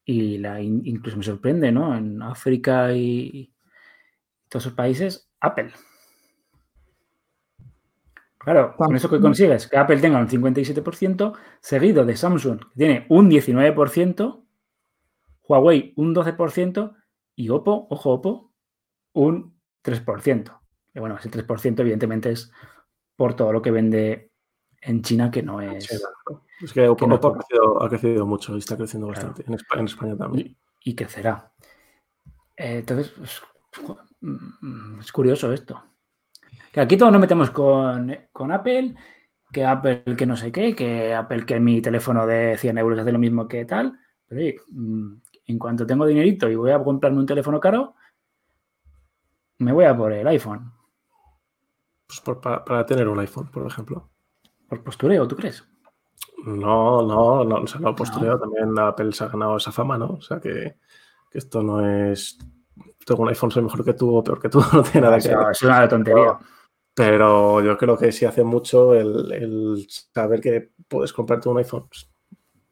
y 0.04 0.38
la, 0.38 0.60
incluso 0.60 1.16
me 1.16 1.24
sorprende, 1.24 1.72
¿no? 1.72 1.96
En 1.96 2.20
África 2.22 2.92
y 2.92 3.54
todos 4.48 4.66
esos 4.66 4.76
países, 4.76 5.30
Apple. 5.40 5.72
Claro, 8.44 8.74
con 8.76 8.94
eso 8.94 9.08
que 9.08 9.20
consigues, 9.20 9.66
que 9.68 9.78
Apple 9.78 10.00
tenga 10.00 10.18
un 10.18 10.28
57%, 10.28 11.32
seguido 11.60 12.04
de 12.04 12.16
Samsung, 12.16 12.60
que 12.60 12.76
tiene 12.76 13.06
un 13.08 13.30
19%, 13.30 14.44
Huawei 15.48 15.92
un 15.96 16.14
12% 16.14 16.94
y 17.36 17.48
Oppo, 17.48 17.86
ojo 17.90 18.10
Oppo, 18.12 18.52
un 19.14 19.58
3%. 19.82 20.60
Y 20.94 21.00
bueno, 21.00 21.16
ese 21.18 21.30
3% 21.30 21.80
evidentemente 21.80 22.30
es 22.30 22.52
por 23.16 23.34
todo 23.34 23.52
lo 23.52 23.62
que 23.62 23.70
vende 23.70 24.30
en 24.80 25.02
China, 25.02 25.30
que 25.30 25.42
no 25.42 25.60
es... 25.60 25.90
Es 26.60 26.72
que, 26.72 26.84
ha, 26.84 27.88
crecido, 27.88 28.26
mucho 28.26 28.54
y 28.54 28.58
está 28.58 28.76
creciendo 28.76 29.08
bastante. 29.08 29.44
En, 29.46 29.54
España, 29.54 30.16
también. 30.16 30.56
Y, 30.84 30.94
crecerá. 30.94 31.52
Eh, 32.56 32.78
entonces, 32.78 33.12
mm, 34.20 35.00
es, 35.00 35.12
curioso 35.12 35.52
esto. 35.52 35.82
Que 36.74 36.80
aquí 36.80 36.96
todos 36.96 37.12
nos 37.12 37.20
metemos 37.20 37.52
con, 37.52 38.12
con, 38.32 38.50
Apple, 38.50 38.96
que 39.52 39.64
Apple 39.64 40.02
que 40.18 40.26
no 40.26 40.36
sé 40.36 40.50
qué, 40.50 40.74
que 40.74 41.14
Apple 41.14 41.46
que 41.46 41.60
mi 41.60 41.80
teléfono 41.80 42.26
de 42.26 42.58
100 42.58 42.78
euros 42.78 42.98
hace 42.98 43.12
lo 43.12 43.18
mismo 43.20 43.46
que 43.46 43.64
tal. 43.64 43.96
Pero 44.26 44.60
mm, 44.72 45.12
en 45.46 45.58
cuanto 45.60 45.86
tengo 45.86 46.04
dinerito 46.04 46.48
y 46.50 46.56
voy 46.56 46.72
a 46.72 46.82
comprarme 46.82 47.20
un 47.20 47.26
teléfono 47.26 47.60
caro, 47.60 47.94
me 49.58 49.70
voy 49.72 49.84
a 49.84 49.96
por 49.96 50.12
el 50.12 50.26
iPhone. 50.26 50.72
Pues 52.08 52.20
por- 52.20 52.40
para, 52.40 52.64
para 52.64 52.84
tener 52.84 53.06
un 53.06 53.20
iPhone, 53.20 53.52
por 53.52 53.64
ejemplo. 53.68 54.10
Por 54.68 54.82
postureo, 54.82 55.28
¿tú 55.28 55.36
crees? 55.36 55.64
No, 56.44 57.02
no, 57.02 57.44
no, 57.44 57.56
o 57.58 57.66
sea, 57.68 57.80
no 57.80 57.94
postureo, 57.94 58.36
también 58.36 58.76
Apple 58.80 59.12
se 59.12 59.22
ha 59.22 59.28
ganado 59.28 59.58
esa 59.58 59.70
fama, 59.70 59.96
¿no? 59.96 60.14
O 60.14 60.20
sea, 60.20 60.40
que, 60.40 60.74
que 61.30 61.38
esto 61.38 61.62
no 61.62 61.86
es. 61.86 62.36
Tengo 63.06 63.22
un 63.22 63.28
iPhone, 63.28 63.52
soy 63.52 63.62
mejor 63.62 63.84
que 63.84 63.94
tú 63.94 64.12
o 64.16 64.24
peor 64.24 64.40
que 64.40 64.48
tú, 64.48 64.58
no 64.72 64.82
tiene 64.82 65.02
nada 65.06 65.18
O 65.18 65.20
que 65.20 65.28
ver. 65.28 65.46
es 65.52 65.62
una 65.62 65.88
tontería. 65.88 66.36
Pero 66.94 67.60
yo 67.60 67.76
creo 67.76 67.98
que 67.98 68.12
sí 68.12 68.24
hace 68.24 68.44
mucho 68.44 68.94
el, 68.94 69.86
saber 69.88 70.40
que 70.40 70.70
puedes 70.86 71.12
comprarte 71.12 71.48
un 71.48 71.58
iPhone. 71.58 71.88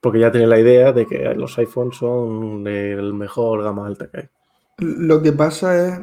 Porque 0.00 0.20
ya 0.20 0.30
tiene 0.30 0.46
la 0.46 0.58
idea 0.58 0.92
de 0.92 1.06
que 1.06 1.34
los 1.34 1.58
iPhones 1.58 1.96
son 1.96 2.66
el 2.66 3.14
mejor 3.14 3.62
gama 3.62 3.86
alta 3.86 4.08
que 4.10 4.18
hay. 4.20 4.28
Lo 4.78 5.22
que 5.22 5.32
pasa 5.32 5.86
es, 5.86 6.00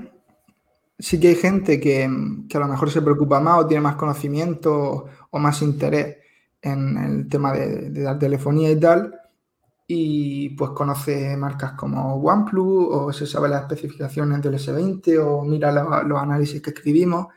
sí 0.98 1.20
que 1.20 1.30
hay 1.30 1.36
gente 1.36 1.80
que, 1.80 2.04
a 2.04 2.60
lo 2.60 2.68
mejor 2.68 2.92
se 2.92 3.02
preocupa 3.02 3.40
más 3.40 3.60
o 3.60 3.68
tiene 3.68 3.82
más 3.82 3.96
conocimiento 3.96 5.06
o 5.30 5.40
más 5.40 5.62
interés 5.62 6.18
en 6.62 6.98
el 6.98 7.30
tema 7.30 7.54
de, 7.54 7.90
la 8.02 8.20
telefonía 8.20 8.72
y 8.72 8.80
tal, 8.80 9.16
y 9.88 10.50
pues 10.50 10.72
conoce 10.72 11.36
marcas 11.38 11.72
como 11.74 12.16
OnePlus 12.16 12.88
o 12.92 13.14
se 13.14 13.26
sabe 13.26 13.50
las 13.50 13.62
especificaciones 13.62 14.42
del 14.42 14.56
S20 14.56 15.20
o 15.26 15.44
mira 15.44 15.72
los 16.04 16.20
análisis 16.20 16.62
que 16.62 16.70
escribimos. 16.72 17.28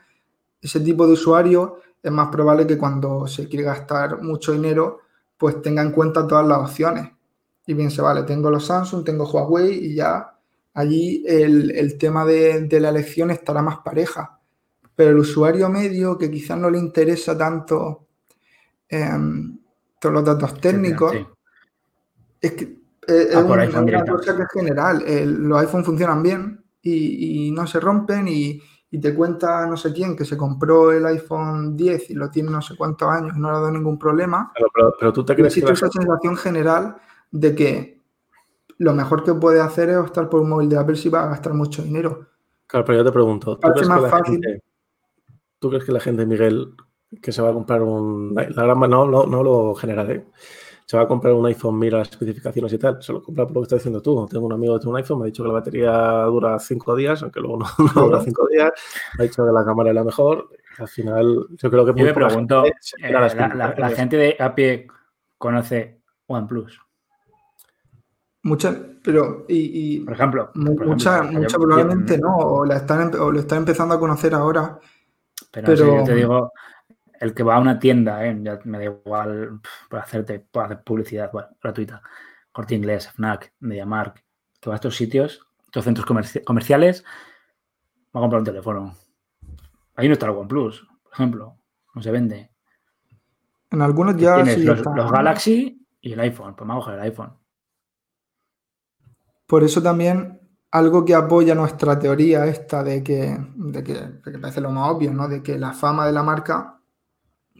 Ese 0.63 0.79
tipo 0.79 1.05
de 1.05 1.13
usuario 1.13 1.79
es 2.01 2.11
más 2.11 2.29
probable 2.29 2.65
que 2.65 2.77
cuando 2.77 3.27
se 3.27 3.47
quiere 3.47 3.65
gastar 3.65 4.21
mucho 4.21 4.51
dinero, 4.53 4.99
pues 5.37 5.61
tenga 5.61 5.81
en 5.81 5.91
cuenta 5.91 6.25
todas 6.25 6.47
las 6.47 6.57
opciones 6.59 7.09
y 7.67 7.75
piense, 7.75 8.01
vale, 8.01 8.23
tengo 8.23 8.49
los 8.49 8.65
Samsung, 8.65 9.03
tengo 9.05 9.25
Huawei 9.29 9.73
y 9.87 9.95
ya 9.95 10.35
allí 10.73 11.23
el, 11.27 11.71
el 11.71 11.97
tema 11.97 12.25
de, 12.25 12.61
de 12.61 12.79
la 12.79 12.89
elección 12.89 13.29
estará 13.31 13.61
más 13.61 13.77
pareja. 13.79 14.39
Pero 14.95 15.11
el 15.11 15.17
usuario 15.19 15.69
medio 15.69 16.17
que 16.17 16.29
quizás 16.31 16.57
no 16.57 16.69
le 16.69 16.77
interesa 16.79 17.37
tanto 17.37 18.07
em, 18.89 19.57
todos 19.99 20.13
los 20.15 20.25
datos 20.25 20.59
técnicos, 20.59 21.11
Sí. 21.13 21.25
es 22.41 22.51
que 22.53 22.63
eh, 23.07 23.27
es 23.31 23.35
Ah, 23.35 23.39
un- 23.43 23.51
una 23.51 24.05
cosa 24.05 24.35
que 24.35 24.43
es 24.43 24.49
general. 24.53 25.03
El- 25.05 25.33
los 25.43 25.59
iPhone 25.59 25.83
funcionan 25.83 26.21
bien 26.23 26.63
y, 26.81 27.47
y 27.47 27.51
no 27.51 27.65
se 27.67 27.79
rompen 27.79 28.27
y, 28.27 28.61
y 28.93 28.99
te 28.99 29.15
cuenta 29.15 29.65
no 29.65 29.75
sé 29.75 29.91
quién 29.91 30.15
que 30.15 30.23
se 30.23 30.37
compró 30.37 30.91
el 30.91 31.03
iPhone 31.07 31.75
10 31.75 32.11
y 32.11 32.13
lo 32.13 32.29
tiene 32.29 32.51
no 32.51 32.61
sé 32.61 32.75
cuántos 32.77 33.09
años 33.09 33.35
y 33.35 33.39
no 33.39 33.49
le 33.49 33.57
ha 33.57 33.59
dado 33.59 33.71
ningún 33.71 33.97
problema. 33.97 34.53
Pero, 34.53 34.93
pero 34.99 35.11
tú 35.11 35.25
te 35.25 35.33
crees 35.33 35.51
que 35.51 35.61
Existe 35.61 35.73
esa 35.73 35.91
sensación 35.91 36.37
general 36.37 36.97
de 37.31 37.55
que 37.55 38.01
lo 38.77 38.93
mejor 38.93 39.23
que 39.23 39.33
puede 39.33 39.61
hacer 39.61 39.89
es 39.89 39.97
optar 39.97 40.29
por 40.29 40.41
un 40.41 40.49
móvil 40.49 40.69
de 40.69 40.77
Apple 40.77 40.95
si 40.95 41.09
va 41.09 41.23
a 41.23 41.29
gastar 41.29 41.55
mucho 41.55 41.81
dinero. 41.81 42.27
Claro, 42.67 42.85
pero 42.85 42.99
yo 42.99 43.03
te 43.03 43.11
pregunto, 43.11 43.57
¿tú 43.57 43.67
crees, 43.71 43.87
que 43.87 44.01
la 44.01 44.09
fácil. 44.09 44.33
gente, 44.33 44.63
¿tú 45.57 45.69
crees 45.69 45.85
que 45.85 45.91
la 45.91 45.99
gente, 45.99 46.25
Miguel, 46.27 46.75
que 47.19 47.31
se 47.31 47.41
va 47.41 47.49
a 47.49 47.53
comprar 47.53 47.81
un... 47.81 48.35
La 48.35 48.63
gran 48.63 48.79
no, 48.79 49.07
no, 49.07 49.25
no 49.25 49.43
lo 49.43 49.73
general, 49.73 50.11
¿eh? 50.11 50.27
Se 50.85 50.97
va 50.97 51.03
a 51.03 51.07
comprar 51.07 51.33
un 51.33 51.45
iPhone, 51.45 51.79
mira 51.79 51.99
las 51.99 52.09
especificaciones 52.11 52.73
y 52.73 52.77
tal, 52.77 53.01
se 53.01 53.13
lo 53.13 53.23
compra 53.23 53.45
por 53.45 53.55
lo 53.55 53.61
que 53.61 53.65
estás 53.65 53.79
diciendo 53.79 54.01
tú. 54.01 54.27
Tengo 54.29 54.45
un 54.45 54.53
amigo 54.53 54.73
que 54.75 54.79
tiene 54.81 54.91
un 54.91 54.97
iPhone, 54.97 55.19
me 55.19 55.23
ha 55.23 55.25
dicho 55.27 55.41
que 55.43 55.47
la 55.47 55.53
batería 55.53 55.91
dura 56.23 56.59
cinco 56.59 56.95
días, 56.95 57.21
aunque 57.23 57.39
luego 57.39 57.57
no, 57.59 57.65
no 57.95 58.01
dura 58.07 58.21
cinco 58.21 58.47
días. 58.47 58.71
Me 59.17 59.23
ha 59.23 59.27
dicho 59.27 59.45
que 59.45 59.51
la 59.51 59.63
cámara 59.65 59.89
es 59.89 59.95
la 59.95 60.03
mejor. 60.03 60.49
Al 60.77 60.87
final, 60.87 61.47
yo 61.51 61.69
creo 61.69 61.85
que 61.85 61.91
Yo 61.91 61.95
muy 61.95 62.03
me 62.05 62.13
pregunto, 62.13 62.63
gente 62.63 62.77
eh, 63.07 63.11
las 63.11 63.35
la, 63.35 63.47
la- 63.47 63.55
la 63.55 63.65
especificaciones. 63.65 63.97
gente 63.97 64.17
de 64.17 64.35
a 64.39 64.55
pie 64.55 64.87
conoce 65.37 66.01
OnePlus, 66.27 66.79
Muchas, 68.45 68.75
pero 69.01 69.45
y, 69.47 69.95
y 69.95 69.99
por 70.01 70.13
ejemplo. 70.15 70.51
mu- 70.55 70.75
Por 70.75 70.87
mucha, 70.87 71.19
ejemplo, 71.19 71.39
mucha 71.41 71.57
yo- 71.57 71.61
probablemente 71.63 72.15
yo- 72.19 72.27
no, 72.27 72.35
o, 72.37 72.65
la 72.65 72.75
están, 72.77 73.15
o 73.15 73.31
lo 73.31 73.39
están 73.39 73.59
empezando 73.59 73.95
a 73.95 73.99
conocer 73.99 74.33
ahora. 74.33 74.77
Pero, 75.51 75.65
Pero- 75.67 75.77
si 75.85 75.95
yo 75.97 76.03
te 76.03 76.15
digo, 76.15 76.51
el 77.23 77.33
que 77.33 77.43
va 77.43 77.55
a 77.55 77.59
una 77.59 77.79
tienda, 77.79 78.25
¿eh? 78.25 78.37
ya 78.41 78.59
me 78.65 78.79
da 78.79 78.83
igual 78.83 79.61
por 79.89 79.99
hacerte 79.99 80.39
por 80.39 80.65
hacer 80.65 80.83
publicidad 80.83 81.31
bueno, 81.31 81.47
gratuita, 81.61 82.01
Corte 82.51 82.75
Inglés, 82.75 83.09
FNAC, 83.11 83.53
MediaMark, 83.61 84.23
que 84.59 84.69
va 84.69 84.75
a 84.75 84.77
estos 84.77 84.95
sitios, 84.97 85.47
estos 85.65 85.85
centros 85.85 86.05
comerci- 86.05 86.43
comerciales, 86.43 87.03
va 88.15 88.19
a 88.19 88.21
comprar 88.21 88.39
un 88.39 88.45
teléfono. 88.45 88.95
Ahí 89.95 90.07
no 90.07 90.13
está 90.13 90.25
el 90.25 90.33
OnePlus, 90.33 90.85
por 91.03 91.13
ejemplo, 91.13 91.57
no 91.95 92.01
se 92.01 92.11
vende. 92.11 92.51
En 93.71 93.81
algunos 93.81 94.17
ya 94.17 94.35
Tienes 94.35 94.55
sí 94.55 94.63
los, 94.65 94.79
está. 94.79 94.93
los 94.93 95.11
Galaxy 95.11 95.87
y 96.01 96.11
el 96.13 96.19
iPhone, 96.19 96.55
pues 96.55 96.67
me 96.67 96.73
voy 96.73 96.81
a 96.81 96.85
coger 96.85 96.99
el 96.99 97.05
iPhone. 97.05 97.33
Por 99.47 99.63
eso 99.63 99.81
también 99.81 100.41
algo 100.71 101.05
que 101.05 101.15
apoya 101.15 101.55
nuestra 101.55 101.97
teoría 101.97 102.45
esta 102.47 102.83
de 102.83 103.03
que, 103.03 103.37
de 103.55 103.83
que, 103.83 103.93
de 103.93 104.31
que 104.31 104.39
parece 104.39 104.59
lo 104.61 104.71
más 104.71 104.89
obvio, 104.91 105.13
¿no? 105.13 105.27
De 105.27 105.41
que 105.41 105.57
la 105.57 105.71
fama 105.73 106.05
de 106.05 106.11
la 106.11 106.23
marca, 106.23 106.72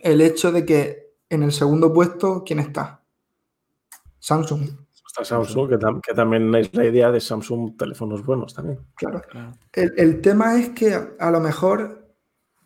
el 0.04 0.22
hecho 0.22 0.52
de 0.52 0.66
que 0.66 1.14
en 1.30 1.44
el 1.44 1.52
segundo 1.52 1.92
puesto, 1.94 2.44
¿quién 2.46 2.60
está? 2.60 3.02
Samsung, 4.20 4.62
Está 5.08 5.24
Samsung, 5.26 5.70
que, 5.70 5.78
tam- 5.78 6.02
que 6.02 6.14
también 6.14 6.54
es 6.56 6.74
la 6.74 6.86
idea 6.86 7.12
de 7.12 7.20
Samsung 7.20 7.78
teléfonos 7.78 8.26
buenos 8.26 8.54
también. 8.54 8.80
claro. 8.96 9.22
El, 9.72 9.94
el 9.98 10.22
tema 10.22 10.60
es 10.60 10.70
que 10.70 10.98
a 11.20 11.30
lo 11.32 11.40
mejor 11.40 12.08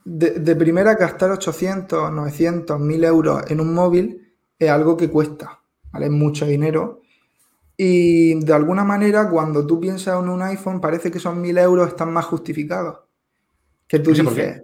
de, 0.06 0.32
de 0.40 0.56
primera 0.56 0.96
gastar 0.96 1.32
800, 1.32 2.12
900, 2.12 2.80
1000 2.80 3.04
euros 3.04 3.44
en 3.52 3.60
un 3.60 3.74
móvil 3.74 4.34
es 4.58 4.70
algo 4.70 4.96
que 4.96 5.10
cuesta, 5.10 5.60
¿vale? 5.92 6.06
Es 6.06 6.12
mucho 6.12 6.46
dinero. 6.46 7.02
Y 7.76 8.40
de 8.44 8.54
alguna 8.54 8.84
manera, 8.86 9.30
cuando 9.30 9.68
tú 9.68 9.80
piensas 9.80 10.18
en 10.22 10.30
un 10.30 10.42
iPhone, 10.42 10.80
parece 10.80 11.12
que 11.12 11.18
esos 11.18 11.36
1000 11.36 11.58
euros 11.58 11.90
están 11.90 12.12
más 12.14 12.26
justificados. 12.26 13.00
Que 13.88 14.00
tú 14.00 14.12
dices. 14.24 14.64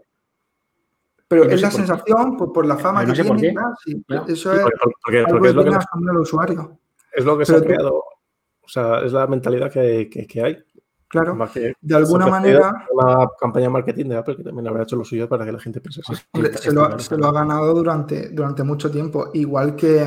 Pero 1.36 1.46
no 1.46 1.52
es 1.56 1.62
la 1.62 1.70
por 1.70 1.78
sensación, 1.78 2.38
pues 2.38 2.52
por 2.54 2.66
la 2.66 2.78
fama 2.78 3.04
no 3.04 3.14
que 3.14 3.24
por 3.24 3.38
tiene. 3.38 3.56
qué. 3.86 3.92
sí. 3.92 4.06
Ya. 4.10 4.24
Eso 4.28 4.54
es 4.54 4.62
Porque, 5.04 5.24
porque- 5.30 5.50
es 5.50 5.56
lo 5.56 5.64
que, 5.64 5.70
nos- 5.72 5.86
al 6.10 6.18
usuario. 6.20 6.80
es 7.14 7.26
lo 7.26 7.38
que 7.38 7.46
se 7.46 7.56
ha 7.56 7.62
creado. 7.62 7.96
O 7.96 8.68
sea, 8.68 9.00
es 9.00 9.12
la 9.12 9.28
mentalidad 9.28 9.72
que, 9.72 10.10
que- 10.10 10.26
que 10.28 10.42
hay. 10.44 10.58
Claro. 11.08 11.38
Que 11.54 11.74
De 11.80 11.96
alguna 11.96 12.26
se 12.26 12.32
manera, 12.32 12.86
Una 12.92 13.28
campaña 13.40 13.66
de 13.68 13.70
marketing 13.72 14.06
de 14.10 14.16
Apple 14.18 14.36
que 14.38 14.44
también 14.44 14.68
habrá 14.68 14.82
hecho 14.82 14.96
lo 14.96 15.04
suyo 15.04 15.30
para 15.30 15.46
que 15.46 15.52
la 15.52 15.60
gente 15.60 15.80
piense 15.80 16.02
así. 16.08 16.16
Se, 16.34 16.42
está 16.48 16.72
lo, 16.72 16.82
claro, 16.82 17.00
se 17.00 17.08
claro. 17.10 17.22
lo 17.22 17.28
ha 17.30 17.34
ganado 17.42 17.74
durante, 17.76 18.30
durante 18.30 18.64
mucho 18.64 18.90
tiempo. 18.90 19.30
Igual 19.34 19.76
que 19.76 20.02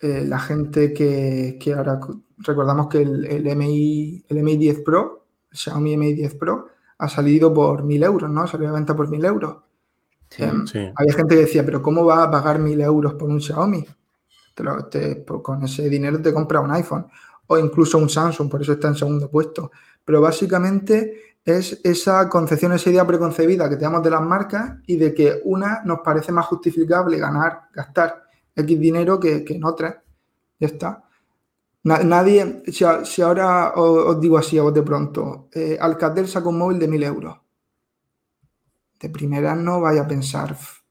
eh, 0.00 0.24
la 0.26 0.38
gente 0.38 0.94
que, 0.94 1.58
que 1.60 1.74
ahora 1.74 2.00
recordamos 2.38 2.88
que 2.88 3.02
el, 3.02 3.26
el 3.26 3.46
MI, 3.54 4.24
el 4.28 4.38
MI 4.42 4.56
10 4.56 4.80
Pro, 4.80 5.26
el 5.50 5.58
Xiaomi 5.58 5.96
Mi 5.98 6.14
10 6.14 6.36
Pro, 6.36 6.68
ha 6.96 7.08
salido 7.08 7.52
por 7.52 7.82
1000 7.84 8.02
euros, 8.04 8.30
¿no? 8.30 8.46
Salió 8.46 8.70
a 8.70 8.72
venta 8.72 8.96
por 8.96 9.08
1000 9.10 9.24
euros. 9.26 9.56
Sí. 10.36 10.42
Em, 10.42 10.66
Sí. 10.66 10.78
Había 10.96 11.12
gente 11.14 11.34
que 11.34 11.40
decía, 11.42 11.64
pero 11.64 11.80
¿cómo 11.82 12.04
va 12.04 12.22
a 12.24 12.30
pagar 12.30 12.58
1000 12.58 12.80
euros 12.80 13.14
por 13.14 13.28
un 13.28 13.40
Xiaomi? 13.40 13.86
Te 14.54 14.62
lo- 14.62 14.86
te- 14.86 15.16
por- 15.16 15.42
con 15.42 15.62
ese 15.64 15.88
dinero 15.88 16.20
te 16.20 16.32
compra 16.32 16.60
un 16.60 16.70
iPhone 16.72 17.06
o 17.46 17.58
incluso 17.58 17.98
un 17.98 18.08
Samsung, 18.08 18.48
por 18.50 18.62
eso 18.62 18.72
está 18.72 18.88
en 18.88 18.94
segundo 18.94 19.28
puesto. 19.30 19.70
Pero 20.04 20.20
básicamente 20.20 21.36
es 21.44 21.78
esa 21.84 22.28
concepción, 22.28 22.72
esa 22.72 22.88
idea 22.90 23.06
preconcebida 23.06 23.68
que 23.68 23.76
tenemos 23.76 24.02
de 24.02 24.10
las 24.10 24.22
marcas 24.22 24.78
y 24.86 24.96
de 24.96 25.12
que 25.12 25.40
una 25.44 25.82
nos 25.84 26.00
parece 26.00 26.32
más 26.32 26.46
justificable 26.46 27.18
ganar, 27.18 27.62
gastar 27.72 28.24
X 28.56 28.80
dinero 28.80 29.20
que, 29.20 29.44
que 29.44 29.54
en 29.56 29.64
otras. 29.64 29.96
Ya 30.58 30.66
está. 30.68 31.02
Na- 31.82 32.02
nadie, 32.02 32.62
si, 32.72 33.22
ahora 33.22 33.72
os, 33.76 34.14
os 34.14 34.20
digo 34.20 34.38
así 34.38 34.56
a 34.58 34.62
vos 34.62 34.72
de 34.72 34.82
pronto, 34.82 35.48
eh, 35.52 35.76
Alcatel 35.78 36.26
saca 36.26 36.48
un 36.48 36.56
móvil 36.58 36.78
de 36.78 36.88
1000 36.88 37.02
euros. 37.02 37.36
De 39.00 39.10
primera 39.10 39.54
no 39.54 39.80
vaya 39.80 40.02
a 40.02 40.08
pensar, 40.08 40.52
"F, 40.52 40.82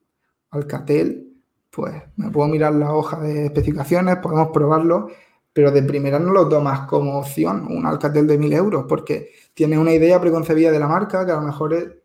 Alcatel, 0.52 1.34
pues 1.70 2.04
me 2.18 2.30
puedo 2.30 2.48
mirar 2.48 2.74
la 2.76 2.94
hoja 2.94 3.20
de 3.20 3.48
especificaciones, 3.48 4.18
podemos 4.18 4.50
probarlo, 4.54 5.10
pero 5.52 5.72
de 5.72 5.82
primera 5.84 6.20
no 6.20 6.32
lo 6.32 6.48
tomas 6.48 6.88
como 6.88 7.20
opción 7.20 7.66
un 7.68 7.86
Alcatel 7.86 8.28
de 8.28 8.38
1000 8.38 8.54
euros, 8.54 8.86
porque 8.88 9.32
tiene 9.54 9.78
una 9.78 9.94
idea 9.94 10.22
preconcebida 10.22 10.72
de 10.72 10.80
la 10.80 10.88
marca 10.88 11.26
que 11.26 11.32
a 11.32 11.36
lo 11.36 11.42
mejor 11.42 12.04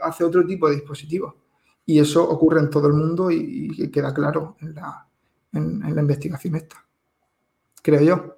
hace 0.00 0.24
otro 0.24 0.44
tipo 0.44 0.68
de 0.68 0.76
dispositivo. 0.76 1.36
Y 1.84 2.00
eso 2.00 2.28
ocurre 2.28 2.60
en 2.60 2.70
todo 2.70 2.88
el 2.88 2.94
mundo 2.94 3.30
y, 3.30 3.90
queda 3.90 4.12
claro 4.12 4.56
en 4.60 4.74
la, 4.74 6.00
investigación 6.00 6.56
esta. 6.56 6.84
Creo 7.82 8.00
yo. 8.02 8.36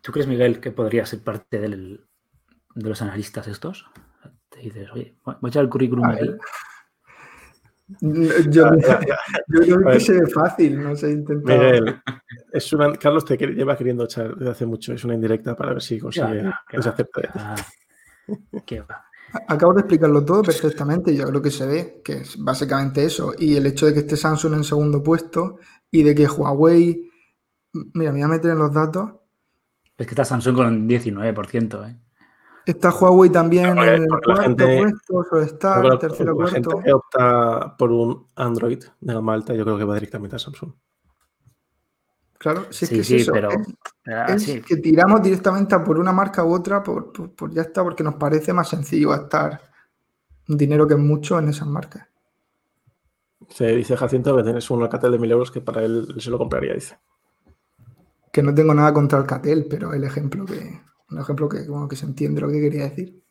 ¿Tú 0.00 0.10
crees, 0.10 0.26
Miguel, 0.26 0.58
que 0.60 0.72
podría 0.72 1.06
ser 1.06 1.22
parte 1.22 1.60
de 1.60 2.00
los 2.74 3.02
analistas 3.02 3.46
estos? 3.46 3.86
Te 4.52 4.60
dices, 4.60 4.90
oye, 4.92 5.16
voy 5.24 5.34
a 5.42 5.48
echar 5.48 5.64
el 5.64 5.70
currículum 5.70 6.04
A 6.04 6.12
aquí. 6.12 6.28
ver. 6.28 6.38
Yo, 8.00 8.64
yo 9.48 9.76
creo 9.76 9.92
que 9.92 10.00
se 10.00 10.20
ve 10.20 10.26
fácil, 10.26 10.82
no 10.82 10.96
sé, 10.96 11.10
intentar. 11.10 11.58
Miguel, 11.58 12.00
es 12.52 12.72
una, 12.72 12.92
Carlos 12.94 13.24
te 13.24 13.36
lleva 13.36 13.76
queriendo 13.76 14.04
echar 14.04 14.34
desde 14.36 14.50
hace 14.50 14.66
mucho. 14.66 14.92
Es 14.92 15.04
una 15.04 15.14
indirecta 15.14 15.56
para 15.56 15.72
ver 15.72 15.82
si 15.82 15.98
consigue 15.98 16.50
acepte 16.72 17.22
de. 17.22 17.28
Ah, 17.34 17.56
va. 18.88 19.04
Acabo 19.48 19.72
de 19.72 19.80
explicarlo 19.80 20.24
todo 20.24 20.42
perfectamente. 20.42 21.14
Yo 21.14 21.26
creo 21.26 21.42
que 21.42 21.50
se 21.50 21.66
ve 21.66 22.02
que 22.04 22.18
es 22.18 22.36
básicamente 22.38 23.04
eso. 23.04 23.32
Y 23.38 23.56
el 23.56 23.66
hecho 23.66 23.86
de 23.86 23.94
que 23.94 24.00
esté 24.00 24.16
Samsung 24.16 24.54
en 24.54 24.64
segundo 24.64 25.02
puesto 25.02 25.58
y 25.90 26.02
de 26.02 26.14
que 26.14 26.26
Huawei. 26.26 27.10
Mira, 27.94 28.12
me 28.12 28.18
voy 28.18 28.22
a 28.22 28.28
meter 28.28 28.50
en 28.52 28.58
los 28.58 28.72
datos. 28.72 29.10
Es 29.96 30.06
que 30.06 30.12
está 30.12 30.24
Samsung 30.24 30.56
con 30.56 30.66
un 30.66 30.88
19%, 30.88 31.88
¿eh? 31.88 31.98
Está 32.64 32.90
Huawei 32.90 33.30
también 33.30 33.66
en 33.70 33.78
el 33.78 34.02
la 34.02 34.08
cuarto 34.24 34.42
gente- 34.42 34.84
puesto, 35.08 35.40
está 35.40 35.80
el 35.80 35.98
tercero 35.98 36.30
la 36.30 36.36
cuarto. 36.36 36.52
gente 36.54 36.76
que 36.84 36.92
opta 36.92 37.76
por 37.76 37.90
un 37.90 38.26
Android 38.36 38.82
de 39.00 39.14
gama 39.14 39.34
alta, 39.34 39.52
yo 39.54 39.64
creo 39.64 39.76
que 39.78 39.84
va 39.84 39.94
directamente 39.94 40.36
a 40.36 40.38
Samsung. 40.38 40.72
Claro, 42.38 42.66
si 42.70 42.84
es 42.84 42.88
Sí, 42.88 42.94
que 42.96 43.00
es 43.02 43.06
sí, 43.06 43.16
eso, 43.16 43.32
pero 43.32 43.50
es- 43.50 43.58
ah, 44.08 44.26
es 44.34 44.42
sí. 44.42 44.60
que 44.62 44.76
tiramos 44.76 45.22
directamente 45.22 45.74
a 45.74 45.82
por 45.84 45.98
una 45.98 46.12
marca 46.12 46.44
u 46.44 46.52
otra, 46.54 46.82
por, 46.82 47.12
por- 47.12 47.30
por 47.34 47.50
ya 47.52 47.62
está, 47.62 47.82
porque 47.82 48.02
nos 48.04 48.14
parece 48.14 48.52
más 48.52 48.68
sencillo 48.68 49.10
gastar 49.10 49.60
un 50.48 50.56
dinero 50.56 50.86
que 50.86 50.94
es 50.94 51.00
mucho 51.00 51.38
en 51.38 51.48
esas 51.48 51.68
marcas. 51.68 52.06
Se 53.48 53.66
dice 53.76 53.96
Jacinto 53.96 54.36
que 54.36 54.42
tienes 54.44 54.68
un 54.70 54.82
Alcatel 54.82 55.12
de 55.12 55.18
1000 55.18 55.30
euros 55.32 55.50
que 55.50 55.60
para 55.60 55.82
él 55.84 56.14
se 56.18 56.30
lo 56.30 56.38
compraría, 56.38 56.74
dice. 56.74 56.98
Que 58.32 58.42
no 58.42 58.54
tengo 58.54 58.72
nada 58.74 58.92
contra 58.92 59.18
Alcatel, 59.18 59.66
pero 59.68 59.92
el 59.94 60.04
ejemplo 60.04 60.44
que, 60.44 60.80
un 61.12 61.20
ejemplo 61.20 61.48
que, 61.48 61.68
bueno, 61.68 61.88
que 61.88 61.96
se 61.96 62.06
entiende 62.06 62.40
lo 62.40 62.48
que 62.48 62.60
quería 62.60 62.84
decir. 62.84 63.22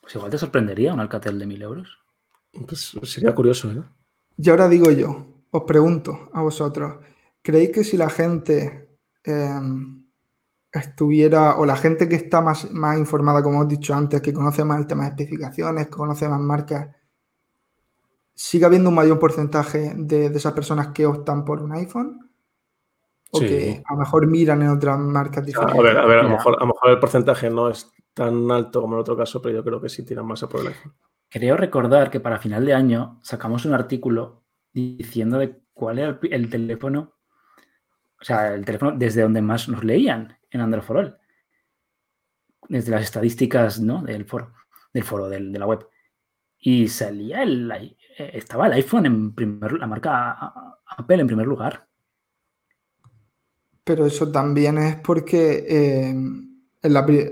Pues 0.00 0.14
igual 0.14 0.30
te 0.30 0.38
sorprendería 0.38 0.94
un 0.94 1.00
Alcatel 1.00 1.38
de 1.38 1.46
1000 1.46 1.62
euros. 1.62 1.98
Pues 2.66 2.96
sería 3.04 3.34
curioso, 3.34 3.72
¿no? 3.72 3.94
Y 4.36 4.48
ahora 4.50 4.68
digo 4.68 4.90
yo, 4.90 5.26
os 5.50 5.62
pregunto 5.64 6.30
a 6.32 6.42
vosotros, 6.42 7.04
¿creéis 7.42 7.70
que 7.70 7.84
si 7.84 7.96
la 7.96 8.08
gente 8.08 8.98
eh, 9.24 9.60
estuviera, 10.72 11.56
o 11.58 11.66
la 11.66 11.76
gente 11.76 12.08
que 12.08 12.16
está 12.16 12.40
más, 12.40 12.70
más 12.70 12.98
informada, 12.98 13.42
como 13.42 13.60
os 13.60 13.66
he 13.66 13.68
dicho 13.68 13.94
antes, 13.94 14.20
que 14.22 14.32
conoce 14.32 14.64
más 14.64 14.78
el 14.78 14.86
tema 14.86 15.04
de 15.04 15.10
especificaciones, 15.10 15.86
que 15.86 15.92
conoce 15.92 16.28
más 16.28 16.40
marcas, 16.40 16.94
sigue 18.34 18.64
habiendo 18.64 18.90
un 18.90 18.94
mayor 18.94 19.18
porcentaje 19.18 19.92
de, 19.96 20.30
de 20.30 20.38
esas 20.38 20.52
personas 20.52 20.88
que 20.88 21.06
optan 21.06 21.44
por 21.44 21.60
un 21.60 21.72
iPhone? 21.72 22.27
¿O 23.30 23.38
Sí. 23.40 23.46
que 23.46 23.82
a 23.86 23.92
lo 23.92 23.98
mejor 24.00 24.26
miran 24.26 24.62
en 24.62 24.68
otras 24.70 24.98
marcas 24.98 25.44
diferentes? 25.44 25.78
A 25.78 25.82
ver, 25.82 25.98
a 25.98 26.06
ver, 26.06 26.18
a 26.18 26.22
lo, 26.22 26.30
mejor, 26.30 26.56
a 26.56 26.60
lo 26.60 26.66
mejor 26.68 26.90
el 26.90 26.98
porcentaje 26.98 27.50
no 27.50 27.68
es 27.68 27.92
tan 28.14 28.50
alto 28.50 28.80
como 28.80 28.94
en 28.94 29.00
otro 29.00 29.16
caso, 29.16 29.42
pero 29.42 29.56
yo 29.56 29.64
creo 29.64 29.80
que 29.80 29.88
sí 29.88 30.04
tiran 30.04 30.26
más 30.26 30.42
a 30.42 30.48
por 30.48 30.60
el 30.60 30.68
iPhone. 30.68 30.94
Creo 31.28 31.56
recordar 31.56 32.10
que 32.10 32.20
para 32.20 32.38
final 32.38 32.64
de 32.64 32.72
año 32.74 33.18
sacamos 33.22 33.66
un 33.66 33.74
artículo 33.74 34.44
diciendo 34.72 35.38
de 35.38 35.60
cuál 35.74 35.98
era 35.98 36.18
el, 36.22 36.48
teléfono, 36.48 37.16
o 38.20 38.24
sea, 38.24 38.54
el 38.54 38.64
teléfono 38.64 38.92
desde 38.96 39.22
donde 39.22 39.42
más 39.42 39.68
nos 39.68 39.84
leían 39.84 40.38
en 40.50 40.60
Android 40.62 40.82
for 40.82 40.96
All. 40.96 41.18
Desde 42.68 42.90
las 42.90 43.02
estadísticas 43.02 43.78
¿no? 43.80 44.02
del 44.02 44.24
foro, 44.24 44.52
del 44.92 45.04
foro 45.04 45.28
del- 45.28 45.52
de 45.52 45.58
la 45.58 45.66
web. 45.66 45.86
Y 46.58 46.88
salía 46.88 47.42
el, 47.42 47.70
eh, 47.70 48.30
estaba 48.34 48.66
el 48.66 48.72
iPhone 48.72 49.06
en 49.06 49.34
primer, 49.34 49.72
la 49.74 49.86
marca 49.86 50.32
Apple 50.86 51.20
en 51.20 51.26
primer 51.26 51.46
lugar. 51.46 51.86
Pero 53.88 54.04
eso 54.04 54.30
también 54.30 54.76
es 54.76 54.96
porque 54.96 55.64
eh, 55.66 56.14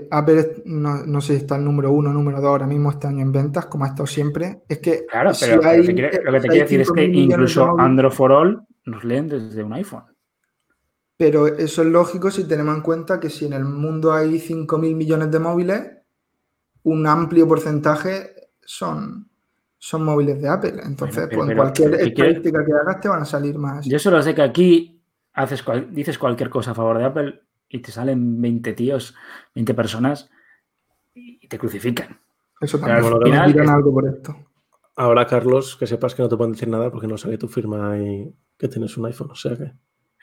Apple 0.09 0.63
no, 0.65 1.05
no 1.05 1.21
sé 1.21 1.33
si 1.35 1.41
está 1.41 1.55
el 1.55 1.63
número 1.63 1.91
uno, 1.91 2.11
número 2.11 2.37
dos 2.41 2.49
ahora 2.49 2.65
mismo 2.65 2.89
este 2.89 3.05
año 3.05 3.21
en 3.21 3.31
ventas, 3.31 3.67
como 3.67 3.85
ha 3.85 3.89
estado 3.89 4.07
siempre. 4.07 4.63
Es 4.67 4.79
que 4.79 5.05
Claro, 5.05 5.35
si 5.35 5.45
pero, 5.45 5.61
te 5.61 5.93
quiere- 5.93 6.23
lo 6.23 6.31
que 6.31 6.39
te 6.39 6.51
hay 6.53 6.59
decir 6.61 6.81
es 6.81 6.89
5.000 6.89 6.95
que 6.95 7.19
incluso 7.19 7.79
Android 7.79 8.11
for 8.11 8.31
All 8.31 8.65
nos 8.85 9.03
leen 9.03 9.27
desde 9.29 9.61
un 9.63 9.73
iPhone. 9.73 10.03
Pero 11.15 11.45
eso 11.45 11.81
es 11.83 11.87
lógico 11.87 12.31
si 12.31 12.45
tenemos 12.45 12.75
en 12.75 12.81
cuenta 12.81 13.19
que 13.19 13.29
si 13.29 13.45
en 13.45 13.53
el 13.53 13.63
mundo 13.65 14.11
hay 14.13 14.39
5.000 14.39 14.95
millones 14.95 15.29
de 15.31 15.39
móviles, 15.39 15.81
un 16.83 17.05
amplio 17.05 17.47
porcentaje 17.47 18.31
son, 18.61 19.29
son 19.77 20.03
móviles 20.03 20.41
de 20.41 20.49
Apple. 20.49 20.73
Entonces, 20.83 21.27
Bueno, 21.27 21.29
pero- 21.29 21.37
pues 21.37 21.41
en 21.41 21.47
pero- 21.47 21.61
cualquier 21.61 21.91
pero 21.91 22.03
¿qué 22.03 22.13
quiere- 22.13 22.29
estadística 22.31 22.65
que 22.65 22.73
hagas 22.73 22.99
te 23.01 23.09
van 23.09 23.21
a 23.21 23.25
salir 23.25 23.57
más. 23.59 23.85
Yo 23.85 23.99
solo 23.99 24.21
sé 24.23 24.33
que 24.33 24.41
aquí 24.41 24.96
haces 25.37 25.63
cual- 25.63 25.93
dices 25.93 26.17
cualquier 26.17 26.49
cosa 26.49 26.71
a 26.71 26.75
favor 26.75 26.97
de 26.97 27.05
Apple 27.05 27.41
y 27.69 27.79
te 27.79 27.91
salen 27.91 28.41
20 28.41 28.73
tíos, 28.73 29.15
20 29.55 29.73
personas 29.73 30.29
y 31.13 31.47
te 31.47 31.57
crucifican. 31.57 32.19
Eso 32.59 32.79
pero 32.81 32.93
también. 32.93 33.13
al 33.13 33.19
me 33.19 33.25
final 33.29 33.53
dirán 33.53 33.69
algo 33.69 33.93
por 33.93 34.07
esto. 34.07 34.35
Ahora, 34.95 35.27
Carlos, 35.27 35.75
que 35.77 35.85
sepas 35.85 36.15
que 36.15 36.23
no 36.23 36.29
te 36.29 36.35
pueden 36.37 36.53
decir 36.53 36.67
nada 36.67 36.89
porque 36.91 37.07
no 37.07 37.17
sale 37.17 37.37
tu 37.37 37.47
firma 37.47 37.97
y 37.99 38.33
que 38.57 38.67
tienes 38.67 38.97
un 38.97 39.05
iPhone. 39.05 39.29
O 39.31 39.35
sea 39.35 39.55
que, 39.55 39.71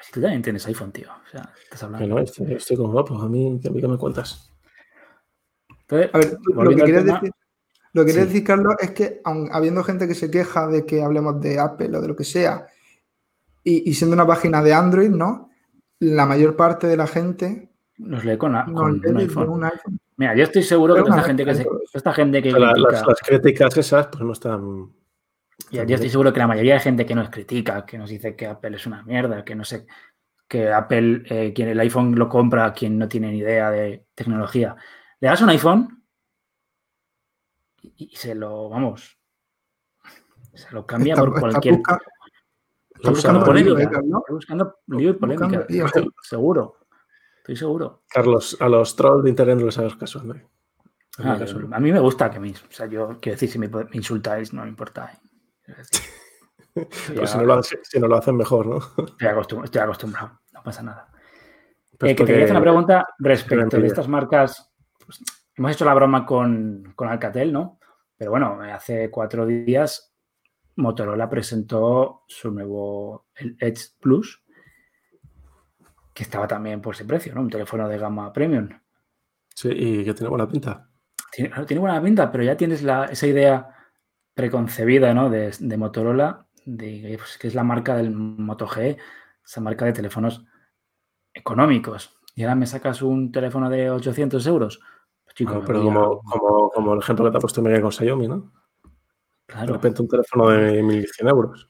Si 0.00 0.12
tú 0.12 0.20
también 0.20 0.42
tienes 0.42 0.66
iPhone, 0.66 0.90
tío. 0.90 1.08
O 1.12 1.30
sea, 1.30 1.48
estás 1.62 1.78
que 1.80 1.86
hablando. 1.86 2.08
no, 2.08 2.18
estoy, 2.20 2.52
estoy 2.54 2.76
como 2.76 2.90
guapo. 2.92 3.14
A 3.22 3.28
mí, 3.28 3.60
que 3.62 3.68
a 3.68 3.70
mí 3.70 3.80
que 3.80 3.86
me 3.88 3.96
cuentas. 3.96 4.50
Entonces, 5.82 6.10
A 6.12 6.18
ver, 6.18 6.38
lo 6.54 6.70
que 6.70 6.80
al 6.80 6.86
querías 6.86 7.04
tema- 7.04 7.20
decir, 7.20 7.32
lo 7.92 8.02
que 8.02 8.06
querías 8.06 8.26
Sí. 8.26 8.32
decir, 8.32 8.44
Carlos, 8.46 8.74
es 8.80 8.90
que 8.90 9.20
aun 9.24 9.48
habiendo 9.52 9.84
gente 9.84 10.08
que 10.08 10.14
se 10.14 10.30
queja 10.30 10.66
de 10.66 10.84
que 10.84 11.02
hablemos 11.02 11.40
de 11.40 11.60
Apple 11.60 11.96
o 11.96 12.00
de 12.00 12.08
lo 12.08 12.16
que 12.16 12.24
sea, 12.24 12.66
y, 13.64 13.90
y 13.90 13.94
siendo 13.94 14.14
una 14.14 14.26
página 14.26 14.62
de 14.62 14.72
Android, 14.74 15.10
¿no? 15.10 15.50
La 16.00 16.26
mayor 16.26 16.54
parte 16.56 16.86
de 16.86 16.96
la 16.96 17.06
gente 17.06 17.70
nos 17.96 18.24
lee 18.24 18.36
con, 18.36 18.54
a- 18.54 18.64
con 18.66 19.00
un 19.04 19.16
iPhone. 19.16 19.48
un 19.48 19.64
iPhone. 19.64 19.98
Mira, 20.16 20.36
yo 20.36 20.44
estoy 20.44 20.62
seguro 20.62 20.94
que 20.94 21.00
toda 21.02 21.16
esta 21.16 21.26
gente 21.26 21.44
que, 21.44 21.54
se- 21.54 21.66
esta 21.92 22.12
gente 22.12 22.42
que 22.42 22.52
la- 22.52 22.72
critica, 22.72 22.92
las, 22.92 23.06
las 23.06 23.20
críticas 23.20 23.76
esas, 23.76 24.06
pues 24.08 24.22
no 24.22 24.32
están. 24.32 24.92
ya- 25.70 25.84
yo 25.84 25.94
estoy 25.94 26.10
seguro 26.10 26.32
que 26.32 26.38
la 26.40 26.46
mayoría 26.46 26.74
de 26.74 26.80
gente 26.80 27.06
que 27.06 27.14
nos 27.14 27.30
critica, 27.30 27.84
que 27.86 27.98
nos 27.98 28.10
dice 28.10 28.36
que 28.36 28.46
Apple 28.46 28.76
es 28.76 28.86
una 28.86 29.02
mierda, 29.04 29.44
que 29.44 29.54
no 29.54 29.64
sé, 29.64 29.86
que 30.46 30.70
Apple, 30.72 31.22
eh, 31.26 31.52
quien 31.54 31.68
el 31.68 31.80
iPhone 31.80 32.14
lo 32.16 32.28
compra, 32.28 32.72
quien 32.72 32.98
no 32.98 33.08
tiene 33.08 33.30
ni 33.32 33.38
idea 33.38 33.70
de 33.70 34.06
tecnología, 34.14 34.76
le 35.20 35.28
das 35.28 35.40
un 35.40 35.48
iPhone 35.48 36.04
y, 37.82 38.10
y 38.12 38.16
se 38.16 38.34
lo, 38.34 38.68
vamos, 38.68 39.18
se 40.52 40.70
lo 40.72 40.86
cambia 40.86 41.14
Está- 41.14 41.24
por 41.24 41.28
está 41.36 41.40
cualquier... 41.40 41.74
busca- 41.76 42.00
Está 43.08 43.10
buscando 43.32 43.52
lío, 43.52 43.74
polémica. 43.74 43.98
¿eh? 43.98 44.02
Está 44.04 44.32
buscando 44.32 44.76
lío 44.86 45.10
y 45.10 45.12
polémica. 45.14 45.60
Estoy 45.68 45.82
seguro. 46.22 46.76
Estoy 47.38 47.56
seguro. 47.56 48.02
Carlos, 48.08 48.56
a 48.60 48.68
los 48.68 48.96
trolls 48.96 49.24
de 49.24 49.30
internet 49.30 49.58
no 49.58 49.66
les 49.66 49.78
hagas 49.78 49.96
caso, 49.96 50.20
André. 50.20 50.46
Hazme 51.18 51.30
Ah, 51.30 51.38
caso. 51.38 51.58
a 51.70 51.78
mí 51.80 51.92
me 51.92 52.00
gusta 52.00 52.30
que 52.30 52.40
me, 52.40 52.50
o 52.50 52.54
sea, 52.70 52.86
yo 52.86 53.18
quiero 53.20 53.34
decir, 53.36 53.50
si 53.50 53.58
me, 53.58 53.68
me 53.68 53.86
insultáis, 53.92 54.52
no 54.52 54.62
me 54.62 54.68
importa. 54.68 55.12
¿eh? 55.12 55.74
Pero 56.74 56.86
ya- 57.22 57.26
si, 57.26 57.38
no 57.38 57.44
lo, 57.44 57.54
hacen- 57.54 57.78
si 57.82 58.00
no 58.00 58.08
lo 58.08 58.16
hacen 58.16 58.36
mejor, 58.36 58.66
¿no? 58.66 58.76
Estoy, 59.06 59.28
acostum- 59.28 59.64
estoy 59.64 59.80
acostumbrado, 59.82 60.40
no 60.52 60.62
pasa 60.62 60.82
nada. 60.82 61.08
Pues 61.98 62.12
Eh, 62.12 62.16
que 62.16 62.24
te 62.24 62.32
quería 62.32 62.44
hacer 62.46 62.56
una 62.56 62.62
pregunta 62.62 63.06
respecto 63.18 63.78
de 63.78 63.86
estas 63.86 64.08
marcas. 64.08 64.72
pues, 65.04 65.22
hemos 65.56 65.70
hecho 65.70 65.84
la 65.84 65.94
broma 65.94 66.26
con, 66.26 66.92
con 66.96 67.08
Alcatel, 67.08 67.52
¿no? 67.52 67.78
Pero 68.16 68.30
bueno, 68.32 68.58
hace 68.72 69.10
cuatro 69.10 69.46
días 69.46 70.13
Motorola 70.76 71.28
presentó 71.28 72.22
su 72.26 72.50
nuevo 72.50 73.26
el 73.36 73.56
Edge 73.60 73.90
Plus, 74.00 74.42
que 76.12 76.22
estaba 76.22 76.46
también 76.46 76.80
por 76.80 76.94
ese 76.94 77.04
precio, 77.04 77.34
¿no? 77.34 77.40
Un 77.42 77.50
teléfono 77.50 77.88
de 77.88 77.98
gama 77.98 78.32
premium. 78.32 78.68
Sí, 79.54 79.68
y 79.70 80.04
que 80.04 80.14
tiene 80.14 80.28
buena 80.30 80.48
pinta. 80.48 80.88
Tiene, 81.32 81.80
buena 81.80 82.00
pinta, 82.02 82.30
pero 82.30 82.44
ya 82.44 82.56
tienes 82.56 82.82
la- 82.82 83.06
esa 83.06 83.26
idea 83.26 83.68
preconcebida, 84.34 85.14
¿no? 85.14 85.30
De, 85.30 85.52
de 85.58 85.76
Motorola, 85.76 86.46
de 86.64 87.16
pues, 87.18 87.38
que 87.38 87.48
es 87.48 87.54
la 87.54 87.64
marca 87.64 87.96
del 87.96 88.10
Moto 88.12 88.66
G, 88.68 88.96
esa 89.44 89.60
marca 89.60 89.84
de 89.84 89.92
teléfonos 89.92 90.44
económicos. 91.32 92.16
Y 92.36 92.42
ahora 92.42 92.54
me 92.54 92.66
sacas 92.66 93.02
un 93.02 93.30
teléfono 93.32 93.68
de 93.70 93.90
800 93.90 94.46
euros. 94.46 94.80
Pues, 95.24 95.34
chico, 95.34 95.62
pero 95.66 95.80
a- 95.90 95.94
como, 95.94 96.20
como, 96.22 96.70
como 96.70 96.92
el 96.94 97.00
ejemplo 97.00 97.24
que 97.24 97.30
te 97.32 97.36
ha 97.38 97.40
puesto 97.40 97.62
Miguel 97.62 97.82
con 97.82 97.92
Xiaomi, 97.92 98.28
¿no? 98.28 98.52
De 99.54 99.58
claro, 99.60 99.74
repente 99.74 100.02
un 100.02 100.08
teléfono 100.08 100.48
de 100.48 100.82
1.100 100.82 101.28
euros. 101.28 101.68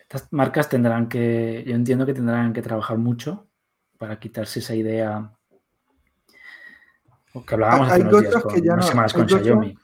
estas 0.00 0.28
marcas 0.32 0.68
tendrán 0.68 1.08
que, 1.08 1.64
yo 1.66 1.74
entiendo 1.74 2.06
que 2.06 2.14
tendrán 2.14 2.52
que 2.52 2.62
trabajar 2.62 2.98
mucho 2.98 3.48
para 3.98 4.18
quitarse 4.20 4.60
esa 4.60 4.74
idea. 4.74 5.32
Que 7.46 7.54
hablábamos 7.54 7.88
Hay 7.90 8.00
hace 8.00 8.08
unos 8.08 8.20
días 8.22 8.32
cosas 8.34 8.42
con, 8.44 8.54
que 8.54 8.62
ya 8.62 8.72
unas 8.74 8.84
no- 8.86 8.90
semanas 8.90 9.14
hay 9.14 9.18
con 9.20 9.28
cosas- 9.28 9.42
Xiaomi. 9.42 9.74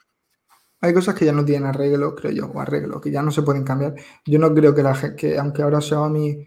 Hay 0.81 0.93
cosas 0.93 1.15
que 1.15 1.25
ya 1.25 1.31
no 1.31 1.45
tienen 1.45 1.67
arreglo, 1.69 2.13
creo 2.15 2.31
yo, 2.31 2.45
o 2.47 2.59
arreglo, 2.59 2.99
que 2.99 3.09
ya 3.11 3.21
no 3.21 3.31
se 3.31 3.41
pueden 3.41 3.63
cambiar. 3.63 3.93
Yo 4.25 4.37
no 4.39 4.53
creo 4.53 4.73
que 4.75 4.83
la 4.83 4.95
gente, 4.95 5.15
que 5.15 5.37
aunque 5.37 5.61
ahora 5.61 5.79
Xiaomi, 5.79 6.45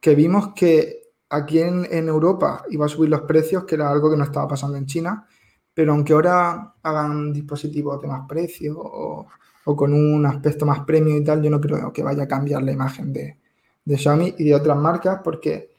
que 0.00 0.14
vimos 0.14 0.52
que 0.54 1.00
aquí 1.30 1.60
en, 1.60 1.86
en 1.90 2.08
Europa 2.08 2.64
iba 2.70 2.84
a 2.86 2.88
subir 2.88 3.08
los 3.08 3.22
precios, 3.22 3.64
que 3.64 3.76
era 3.76 3.90
algo 3.90 4.10
que 4.10 4.16
no 4.16 4.24
estaba 4.24 4.48
pasando 4.48 4.76
en 4.76 4.84
China, 4.86 5.26
pero 5.72 5.92
aunque 5.92 6.12
ahora 6.12 6.74
hagan 6.82 7.32
dispositivos 7.32 8.00
de 8.02 8.08
más 8.08 8.26
precio 8.28 8.74
o, 8.78 9.26
o 9.64 9.76
con 9.76 9.92
un 9.92 10.26
aspecto 10.26 10.66
más 10.66 10.80
premium 10.80 11.18
y 11.18 11.24
tal, 11.24 11.42
yo 11.42 11.50
no 11.50 11.60
creo 11.60 11.92
que 11.92 12.02
vaya 12.02 12.24
a 12.24 12.28
cambiar 12.28 12.62
la 12.62 12.72
imagen 12.72 13.12
de, 13.12 13.38
de 13.84 13.98
Xiaomi 13.98 14.34
y 14.38 14.44
de 14.44 14.54
otras 14.54 14.76
marcas 14.76 15.20
porque 15.22 15.70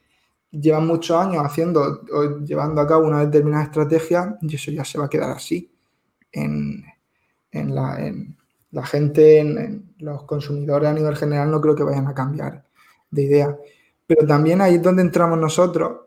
llevan 0.52 0.88
muchos 0.88 1.18
años 1.18 1.44
haciendo 1.44 2.04
o 2.12 2.40
llevando 2.40 2.82
a 2.82 2.88
cabo 2.88 3.08
una 3.08 3.26
determinada 3.26 3.64
estrategia 3.64 4.38
y 4.42 4.56
eso 4.56 4.72
ya 4.72 4.86
se 4.86 5.00
va 5.00 5.06
a 5.06 5.10
quedar 5.10 5.32
así 5.32 5.72
en, 6.32 6.86
en 7.52 7.76
la, 7.76 8.06
en 8.06 8.38
la 8.72 8.86
gente, 8.86 9.40
en, 9.40 9.58
en 9.58 9.94
los 10.00 10.24
consumidores 10.24 10.90
a 10.90 10.94
nivel 10.94 11.16
general, 11.16 11.52
no 11.52 11.62
creo 11.62 11.76
que 11.76 11.84
vayan 11.84 12.08
a 12.08 12.14
cambiar 12.14 12.64
de 13.10 13.24
idea. 13.24 13.58
Pero 14.06 14.28
también 14.28 14.62
ahí 14.62 14.76
es 14.76 14.82
donde 14.82 15.02
entramos 15.02 15.38
nosotros. 15.40 16.02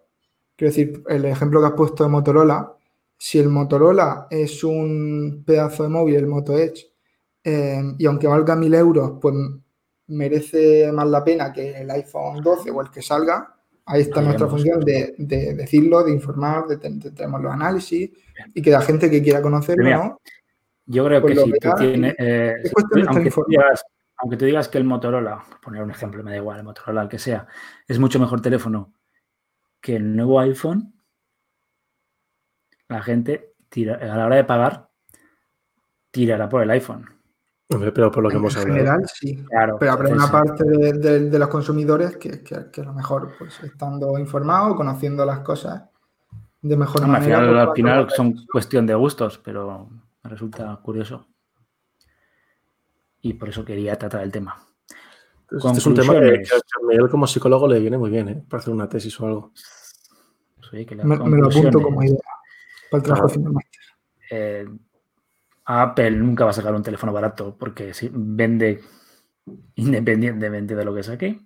Quiero 0.56 0.70
decir, 0.70 1.02
el 1.08 1.24
ejemplo 1.24 1.60
que 1.60 1.66
has 1.66 1.72
puesto 1.72 2.04
de 2.04 2.10
Motorola, 2.10 2.72
si 3.18 3.38
el 3.38 3.48
Motorola 3.48 4.26
es 4.30 4.62
un 4.64 5.42
pedazo 5.46 5.84
de 5.84 5.88
móvil, 5.88 6.16
el 6.16 6.26
Moto 6.26 6.58
Edge, 6.58 6.92
eh, 7.48 7.80
y 7.96 8.06
aunque 8.06 8.26
valga 8.26 8.56
mil 8.56 8.74
euros, 8.74 9.18
pues 9.22 9.32
merece 10.08 10.90
más 10.90 11.06
la 11.06 11.22
pena 11.22 11.52
que 11.52 11.80
el 11.80 11.88
iPhone 11.92 12.42
12 12.42 12.72
o 12.72 12.82
el 12.82 12.90
que 12.90 13.02
salga, 13.02 13.54
ahí 13.84 14.02
está 14.02 14.20
nuestra 14.20 14.48
función 14.48 14.80
de, 14.80 15.14
decirlo, 15.16 16.02
de 16.02 16.10
informar, 16.10 16.66
de, 16.66 16.76
tenemos 16.76 17.40
los 17.40 17.52
análisis 17.52 18.10
y 18.52 18.60
que 18.60 18.70
la 18.72 18.80
gente 18.80 19.08
que 19.08 19.22
quiera 19.22 19.40
conocerlo, 19.40 19.88
¿no? 19.88 20.20
Yo 20.86 21.04
creo 21.04 21.22
pues 21.22 21.38
que 21.38 21.44
si 21.44 21.52
tú 21.52 21.70
tienes. 21.78 22.14
Eh, 22.18 22.54
aunque, 23.06 23.30
tú 23.30 23.44
digas, 23.46 23.84
aunque, 24.16 24.36
tú 24.36 24.44
digas, 24.44 24.68
que 24.68 24.78
el 24.78 24.84
Motorola, 24.84 25.44
por 25.48 25.60
poner 25.60 25.84
un 25.84 25.92
ejemplo, 25.92 26.24
me 26.24 26.32
da 26.32 26.38
igual, 26.38 26.58
el 26.58 26.64
Motorola, 26.64 27.02
el 27.02 27.08
que 27.08 27.20
sea, 27.20 27.46
es 27.86 28.00
mucho 28.00 28.18
mejor 28.18 28.40
teléfono 28.40 28.92
que 29.80 29.94
el 29.94 30.16
nuevo 30.16 30.40
iPhone, 30.40 30.94
la 32.88 33.02
gente 33.02 33.54
tira, 33.68 33.94
a 33.94 34.16
la 34.16 34.26
hora 34.26 34.36
de 34.36 34.44
pagar 34.44 34.90
tirará 36.10 36.48
por 36.48 36.62
el 36.64 36.70
iPhone. 36.70 37.15
Pero 37.68 38.10
por 38.10 38.22
lo 38.22 38.30
que 38.30 38.36
hemos 38.36 38.56
hablado. 38.56 38.72
En 38.72 38.84
general, 38.84 39.06
sí. 39.12 39.44
Claro, 39.44 39.76
pero 39.78 39.92
habrá 39.92 40.10
una 40.10 40.30
parte 40.30 40.64
de, 40.64 41.38
los 41.38 41.48
consumidores 41.48 42.16
que, 42.16 42.42
que, 42.42 42.80
a 42.80 42.84
lo 42.84 42.92
mejor, 42.92 43.34
pues 43.38 43.60
estando 43.62 44.18
informados, 44.18 44.76
conociendo 44.76 45.24
las 45.24 45.40
cosas 45.40 45.82
de 46.62 46.76
mejor 46.76 47.06
manera. 47.06 47.38
Al 47.38 47.44
final, 47.44 47.54
pues, 47.54 47.68
al 47.68 47.74
final 47.74 48.10
son 48.10 48.46
cuestión 48.50 48.86
de 48.86 48.94
gustos, 48.94 49.38
pero 49.38 49.88
me 50.22 50.30
resulta 50.30 50.78
curioso. 50.82 51.26
Y 53.22 53.34
por 53.34 53.48
eso 53.48 53.64
quería 53.64 53.98
tratar 53.98 54.22
el 54.22 54.30
tema. 54.30 54.56
Este 55.50 55.78
es 55.78 55.86
un 55.86 55.94
tema 55.94 56.14
que, 56.14 56.44
a 56.44 56.86
Miguel 56.86 57.08
como 57.08 57.26
psicólogo 57.26 57.68
le 57.68 57.78
viene 57.78 57.98
muy 57.98 58.10
bien, 58.10 58.28
¿eh? 58.28 58.44
Para 58.48 58.60
hacer 58.60 58.72
una 58.72 58.88
tesis 58.88 59.18
o 59.20 59.26
algo. 59.26 59.52
me, 60.72 61.36
lo 61.38 61.46
apunto 61.46 61.80
como 61.80 62.02
idea 62.02 62.18
para 62.90 62.98
el 62.98 63.02
trabajo 63.02 63.28
eh, 64.30 64.66
Apple 65.66 66.12
nunca 66.12 66.44
va 66.44 66.50
a 66.50 66.54
sacar 66.54 66.74
un 66.74 66.82
teléfono 66.82 67.12
barato 67.12 67.56
porque 67.58 67.92
vende 68.12 68.80
independientemente 69.74 70.74
de 70.74 70.84
lo 70.84 70.94
que 70.94 71.02
saque. 71.02 71.40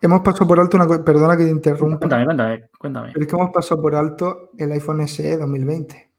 Hemos 0.00 0.20
pasado 0.20 0.46
por 0.48 0.60
alto 0.60 0.76
una 0.76 0.86
cosa, 0.86 1.04
perdona 1.04 1.36
que 1.36 1.44
te 1.44 1.50
interrumpa. 1.50 1.98
Cuéntame, 1.98 2.24
cuéntame, 2.24 2.68
cuéntame. 2.78 3.12
es 3.14 3.26
que 3.26 3.36
hemos 3.36 3.50
pasado 3.50 3.80
por 3.80 3.94
alto 3.94 4.50
el 4.58 4.72
iPhone 4.72 5.06
SE 5.06 5.36
2020. 5.36 6.10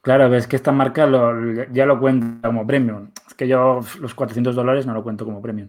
Claro, 0.00 0.30
ves 0.30 0.46
que 0.46 0.54
esta 0.54 0.70
marca 0.70 1.08
ya 1.72 1.84
lo 1.84 1.98
cuenta 1.98 2.46
como 2.48 2.64
premium. 2.64 3.10
Es 3.26 3.34
que 3.34 3.48
yo 3.48 3.80
los 4.00 4.14
400 4.14 4.54
dólares 4.54 4.86
no 4.86 4.94
lo 4.94 5.02
cuento 5.02 5.24
como 5.24 5.42
premium. 5.42 5.68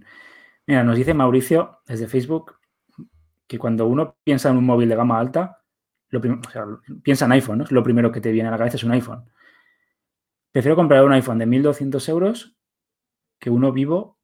Mira, 0.68 0.84
nos 0.84 0.96
dice 0.96 1.16
Mauricio 1.16 1.80
desde 1.88 2.08
Facebook 2.08 2.56
que 3.48 3.58
cuando 3.58 3.88
uno 3.88 4.16
piensa 4.24 4.50
en 4.50 4.58
un 4.58 4.66
móvil 4.66 4.90
de 4.90 4.96
gama 4.96 5.18
alta, 5.18 5.64
lo 6.10 6.20
o 6.20 6.50
sea, 6.52 6.66
piensa 7.04 7.26
en 7.26 7.34
iPhone, 7.34 7.60
¿no? 7.60 7.66
Lo 7.70 7.84
primero 7.84 8.12
que 8.12 8.22
te 8.22 8.32
viene 8.32 8.48
a 8.48 8.52
la 8.52 8.58
cabeza 8.58 8.78
es 8.78 8.84
un 8.84 8.92
iPhone. 8.92 9.26
Prefiero 10.52 10.76
comprar 10.76 11.04
un 11.04 11.14
iPhone 11.14 11.40
de 11.40 11.48
1.200 11.48 12.10
euros 12.10 12.58
que 13.40 13.50
uno 13.50 13.72
vivo, 13.72 14.20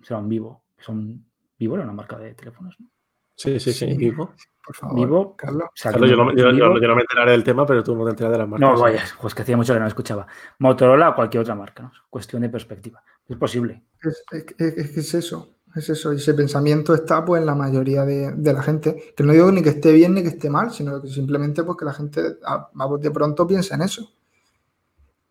o 0.00 0.04
sea, 0.04 0.18
un 0.18 0.28
vivo. 0.28 0.64
Son, 0.78 1.24
vivo 1.58 1.74
era 1.74 1.84
una 1.84 1.92
marca 1.92 2.18
de 2.18 2.34
teléfonos, 2.34 2.78
¿no? 2.78 2.88
Sí, 3.34 3.58
sí, 3.58 3.72
sí, 3.72 3.96
vivo. 3.96 4.34
Por 4.64 4.76
favor, 4.76 4.96
Vivo, 4.96 5.36
Carlos. 5.36 5.70
yo, 5.74 6.16
no, 6.16 6.26
me 6.26 7.00
enteraré 7.00 7.32
del 7.32 7.42
tema, 7.42 7.66
pero 7.66 7.82
tú 7.82 7.96
no 7.96 8.04
te 8.04 8.10
enteras 8.10 8.32
de 8.32 8.38
las 8.38 8.48
marcas. 8.48 8.70
No, 8.70 8.80
vaya, 8.80 9.02
pues 9.20 9.34
que 9.34 9.42
hacía 9.42 9.56
mucho 9.56 9.74
que 9.74 9.80
no 9.80 9.86
escuchaba. 9.88 10.28
Motorola 10.60 11.10
o 11.10 11.14
cualquier 11.16 11.40
otra 11.40 11.56
marca, 11.56 11.82
¿no? 11.82 11.92
Cuestión 12.08 12.42
de 12.42 12.48
perspectiva. 12.48 13.02
Es 13.28 13.36
posible. 13.36 13.82
Es, 14.00 14.24
es, 14.58 15.14
eso, 15.14 15.56
es 15.74 15.88
eso. 15.88 16.12
Y 16.12 16.16
ese 16.16 16.34
pensamiento 16.34 16.94
está 16.94 17.24
pues 17.24 17.40
en 17.40 17.46
la 17.46 17.54
mayoría 17.54 18.04
de, 18.04 18.52
la 18.52 18.62
gente. 18.62 19.12
Que 19.16 19.24
no 19.24 19.32
digo 19.32 19.50
ni 19.50 19.62
que 19.62 19.70
esté 19.70 19.92
bien 19.92 20.14
ni 20.14 20.22
que 20.22 20.28
esté 20.28 20.50
mal, 20.50 20.70
sino 20.72 21.00
que 21.00 21.08
simplemente 21.08 21.62
pues 21.64 21.78
que 21.78 21.84
la 21.84 21.92
gente 21.94 22.22
de 22.22 23.10
pronto 23.10 23.46
piensa 23.46 23.74
en 23.74 23.82
eso. 23.82 24.10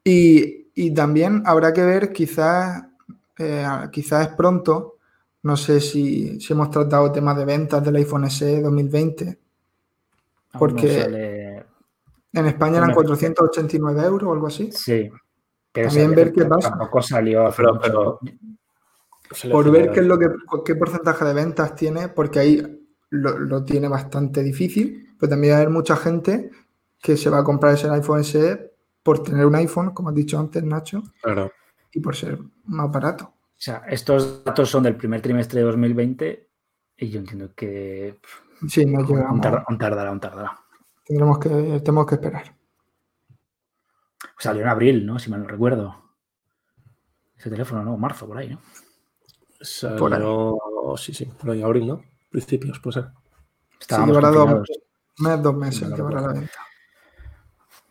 Y, 0.04 0.60
también 0.96 1.44
habrá 1.46 1.74
que 1.74 1.84
ver, 1.84 2.12
quizás, 2.12 2.84
eh, 3.38 3.68
quizás 3.92 4.30
es 4.30 4.34
pronto, 4.34 4.98
no 5.44 5.56
sé 5.56 5.80
si, 5.80 6.40
hemos 6.50 6.72
tratado 6.72 7.12
temas 7.12 7.38
de 7.38 7.46
ventas 7.46 7.84
del 7.84 7.98
iPhone 7.98 8.30
SE 8.30 8.62
2020. 8.62 9.40
Porque 10.58 11.64
en 12.34 12.46
España 12.46 12.78
eran 12.78 12.94
489 12.94 14.02
euros 14.04 14.30
o 14.30 14.34
algo 14.34 14.48
así. 14.48 14.72
Sí. 14.72 15.10
También 15.72 16.14
ver 16.14 16.34
qué 16.34 16.46
pasa. 16.46 16.70
Tampoco 16.70 17.02
salió. 17.02 17.50
Pero, 17.56 18.20
por 19.52 19.72
ver 19.72 19.92
qué 19.92 20.02
es 20.02 20.06
lo 20.06 20.18
que 20.20 20.28
qué 20.66 20.76
porcentaje 20.76 21.26
de 21.26 21.34
ventas 21.34 21.76
tiene, 21.76 22.10
porque 22.10 22.40
ahí 22.40 22.82
lo, 23.10 23.64
tiene 23.66 23.88
bastante 23.88 24.42
difícil, 24.42 25.16
pero 25.20 25.30
también 25.30 25.56
hay 25.56 25.68
mucha 25.68 25.96
gente 25.96 26.52
que 27.00 27.18
se 27.18 27.30
va 27.30 27.40
a 27.40 27.44
comprar 27.44 27.74
ese 27.74 27.90
iPhone 27.90 28.24
SE 28.24 28.72
por 29.04 29.24
tener 29.24 29.46
un 29.46 29.56
iPhone, 29.56 29.92
como 29.92 30.10
has 30.10 30.16
dicho 30.16 30.40
antes, 30.40 30.64
Nacho. 30.64 31.04
Claro. 31.22 31.52
Y 31.92 32.00
por 32.00 32.16
ser 32.16 32.40
más 32.66 32.92
barato. 32.92 33.26
O 33.26 33.64
sea, 33.64 33.84
estos 33.90 34.44
datos 34.44 34.70
son 34.70 34.84
del 34.84 34.96
primer 34.96 35.22
trimestre 35.22 35.60
de 35.60 35.66
2020 35.66 36.50
y 36.98 37.10
yo 37.10 37.20
entiendo 37.20 37.54
que. 37.56 38.20
Sí, 38.68 38.86
no 38.86 39.02
llegamos. 39.02 39.34
Un, 39.34 39.78
tardará, 39.78 40.12
un 40.12 40.20
tardará. 40.20 40.60
Tendremos 41.06 41.40
que, 41.40 41.50
tenemos 41.50 42.06
que 42.06 42.16
esperar. 42.16 42.56
Salió 44.38 44.62
en 44.62 44.68
abril, 44.68 45.06
¿no? 45.06 45.20
Si 45.20 45.30
mal 45.30 45.42
no 45.42 45.48
recuerdo. 45.48 45.96
Ese 47.38 47.50
teléfono, 47.50 47.84
¿no? 47.84 47.98
Marzo, 47.98 48.28
por 48.28 48.38
ahí, 48.38 48.50
¿no? 48.50 48.60
Salió, 49.62 49.98
por 49.98 50.14
ahí. 50.14 50.24
sí, 50.98 51.14
sí, 51.14 51.26
por 51.26 51.52
ahí, 51.52 51.62
abril, 51.62 51.88
¿no? 51.88 52.02
Principios, 52.30 52.80
puede 52.80 53.02
ser. 53.02 53.10
sí, 53.80 53.96
llevará 54.06 54.30
dos, 54.30 54.68
dos 55.18 55.56
meses 55.56 55.90
llevará 55.90 56.22
la 56.22 56.34
venta. 56.34 56.60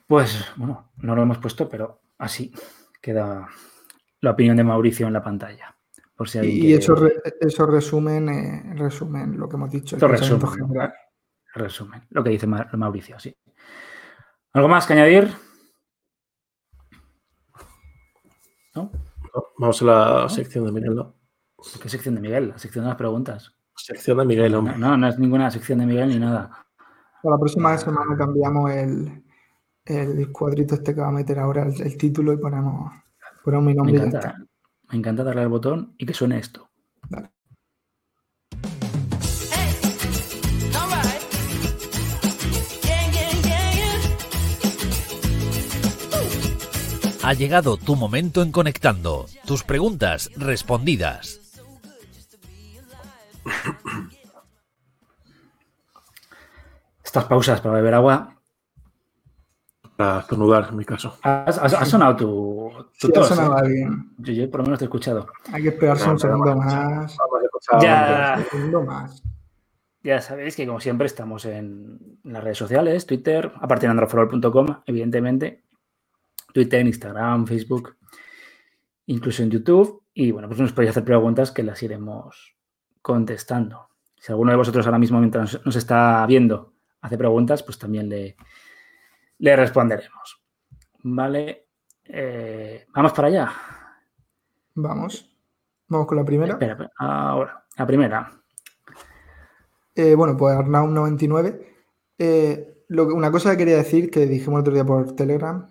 Pues, 0.07 0.45
bueno, 0.57 0.91
no 0.97 1.15
lo 1.15 1.23
hemos 1.23 1.39
puesto, 1.39 1.69
pero 1.69 2.01
así 2.19 2.53
queda 3.01 3.49
la 4.21 4.31
opinión 4.31 4.57
de 4.57 4.65
Mauricio 4.65 5.07
en 5.07 5.13
la 5.13 5.23
pantalla. 5.23 5.77
Por 6.17 6.29
si 6.29 6.39
y 6.41 6.75
eso, 6.75 6.97
eso 7.41 7.67
resumen, 7.67 8.29
eh, 8.29 8.75
resumen 8.75 9.39
lo 9.39 9.49
que 9.49 9.57
hemos 9.57 9.71
dicho. 9.71 9.97
Esto 9.97 10.09
resumen, 10.09 10.49
general. 10.49 10.93
resumen 11.55 12.07
lo 12.11 12.23
que 12.23 12.31
dice 12.31 12.47
Mauricio, 12.47 13.19
sí. 13.19 13.35
¿Algo 14.53 14.69
más 14.69 14.87
que 14.87 14.93
añadir? 14.95 15.31
¿No? 18.75 18.91
vamos 19.59 19.81
a 19.83 19.85
la 19.85 20.29
sección 20.29 20.67
de 20.67 20.73
Miguel, 20.73 20.95
¿no? 20.95 21.20
¿Qué 21.83 21.89
sección 21.89 22.15
de 22.15 22.21
Miguel? 22.21 22.49
La 22.49 22.59
sección 22.59 22.85
de 22.85 22.89
las 22.91 22.99
preguntas. 22.99 23.53
Sección 23.77 24.19
de 24.19 24.25
Miguel, 24.25 24.55
hombre. 24.55 24.77
No, 24.77 24.97
no, 24.97 25.09
es 25.09 25.19
ninguna 25.19 25.51
sección 25.51 25.79
de 25.79 25.87
Miguel 25.87 26.09
ni 26.09 26.19
nada. 26.19 26.67
la 27.23 27.39
próxima 27.39 27.77
semana 27.79 28.17
cambiamos 28.17 28.71
el, 28.71 29.25
el 29.85 30.33
cuadrito 30.33 30.75
este 30.75 30.95
que 30.95 31.01
va 31.01 31.09
a 31.09 31.13
meter 31.13 31.39
ahora 31.39 31.63
el 31.63 31.97
título 31.97 32.33
y 32.33 32.37
ponemos 32.37 32.93
mi 33.59 33.75
nombre 33.75 33.99
me, 33.99 34.07
encanta, 34.07 34.37
me 34.91 34.99
encanta 34.99 35.25
darle 35.25 35.43
al 35.43 35.49
botón 35.49 35.95
y 35.99 36.07
que 36.07 36.15
suene 36.15 36.39
esto. 36.39 36.69
Ha 47.23 47.35
llegado 47.35 47.77
tu 47.77 47.97
momento 47.97 48.43
en 48.43 48.51
conectando. 48.51 49.27
Tus 49.45 49.63
preguntas 49.63 50.31
respondidas. 50.37 51.40
Estas 57.05 57.25
pausas 57.25 57.61
para 57.61 57.75
beber 57.75 57.95
agua 57.95 58.41
para 60.01 60.21
estornudar, 60.21 60.69
en 60.71 60.77
mi 60.79 60.85
caso. 60.87 61.19
¿Has, 61.23 61.87
sonado 61.87 62.17
tu, 62.17 62.73
tu 62.99 63.09
sí, 63.09 63.13
Ha 63.15 63.23
sonado 63.23 63.67
¿eh? 63.67 63.69
bien. 63.69 64.15
Yo, 64.17 64.51
por 64.51 64.61
lo 64.61 64.65
menos 64.65 64.79
te 64.79 64.87
he 64.87 64.87
escuchado. 64.87 65.29
Hay 65.53 65.63
que 65.63 65.69
esperarse 65.69 66.09
un 66.09 66.19
segundo 66.19 66.57
más. 66.57 67.19
Ya, 67.83 68.37
un 68.39 68.45
segundo 68.47 68.83
más. 68.83 69.23
Ya 70.03 70.23
sabéis 70.23 70.57
que, 70.57 70.67
como 70.67 70.81
siempre, 70.81 71.07
estamos 71.07 71.45
en 71.45 72.19
las 72.25 72.43
redes 72.43 72.57
sociales, 72.57 73.05
Twitter, 73.05 73.53
aparte 73.61 73.85
de 73.85 73.91
androforol.com, 73.91 74.69
evidentemente, 74.87 75.65
Twitter, 76.55 76.87
Instagram, 76.87 77.47
Facebook, 77.47 77.99
incluso 79.05 79.43
en 79.43 79.51
YouTube. 79.51 80.03
Y 80.15 80.31
bueno, 80.31 80.49
pues 80.49 80.61
nos 80.61 80.73
podéis 80.73 80.93
hacer 80.93 81.05
preguntas 81.05 81.53
que 81.53 81.63
las 81.63 81.83
iremos 81.83 82.57
contestando. 83.03 83.89
Si 84.17 84.33
alguno 84.33 84.51
de 84.51 84.57
vosotros 84.57 84.87
ahora 84.87 84.99
mismo, 84.99 85.19
mientras 85.19 85.65
nos 85.65 85.77
está 85.77 86.27
viendo, 86.27 86.75
hace 87.01 87.17
preguntas, 87.17 87.63
pues 87.63 87.79
también 87.79 88.09
le, 88.09 88.37
le 89.39 89.57
responderemos. 89.57 90.43
¿Vale? 91.03 91.67
Eh, 92.05 92.87
¿Vamos 92.95 93.13
para 93.13 93.29
allá? 93.29 93.53
Vamos. 94.75 95.27
Vamos 95.89 96.07
con 96.07 96.19
la 96.19 96.25
primera. 96.25 96.53
Espera, 96.53 96.91
ahora, 96.99 97.65
la 97.77 97.87
primera. 97.87 98.31
Eh, 99.95 100.15
bueno, 100.15 100.37
pues 100.37 100.57
Arnaud99. 100.57 101.67
Eh, 102.19 102.85
una 102.91 103.31
cosa 103.31 103.53
que 103.53 103.59
quería 103.59 103.77
decir, 103.77 104.11
que 104.11 104.27
dijimos 104.27 104.59
el 104.59 104.61
otro 104.61 104.75
día 104.75 104.85
por 104.85 105.15
Telegram, 105.15 105.69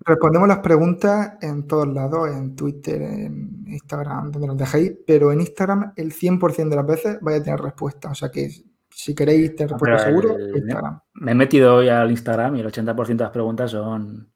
respondemos 0.00 0.48
las 0.48 0.58
preguntas 0.58 1.38
en 1.40 1.66
todos 1.66 1.88
lados, 1.88 2.30
en 2.30 2.54
Twitter, 2.54 3.02
en 3.02 3.53
Instagram, 3.68 4.30
donde 4.32 4.48
nos 4.48 4.56
dejéis, 4.56 4.92
pero 5.06 5.32
en 5.32 5.40
Instagram 5.40 5.92
el 5.96 6.12
100% 6.12 6.68
de 6.68 6.76
las 6.76 6.86
veces 6.86 7.18
vais 7.20 7.40
a 7.40 7.44
tener 7.44 7.60
respuesta. 7.60 8.10
O 8.10 8.14
sea 8.14 8.30
que 8.30 8.48
si 8.90 9.14
queréis 9.14 9.56
te 9.56 9.66
respuesta 9.66 9.98
seguro, 9.98 10.36
Instagram. 10.38 11.00
Me 11.14 11.32
he 11.32 11.34
metido 11.34 11.76
hoy 11.76 11.88
al 11.88 12.10
Instagram 12.10 12.56
y 12.56 12.60
el 12.60 12.66
80% 12.66 13.06
de 13.06 13.24
las 13.24 13.32
preguntas 13.32 13.70
son 13.70 14.30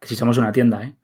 que 0.00 0.06
si 0.08 0.14
somos 0.16 0.38
una 0.38 0.52
tienda, 0.52 0.82
¿eh? 0.84 0.96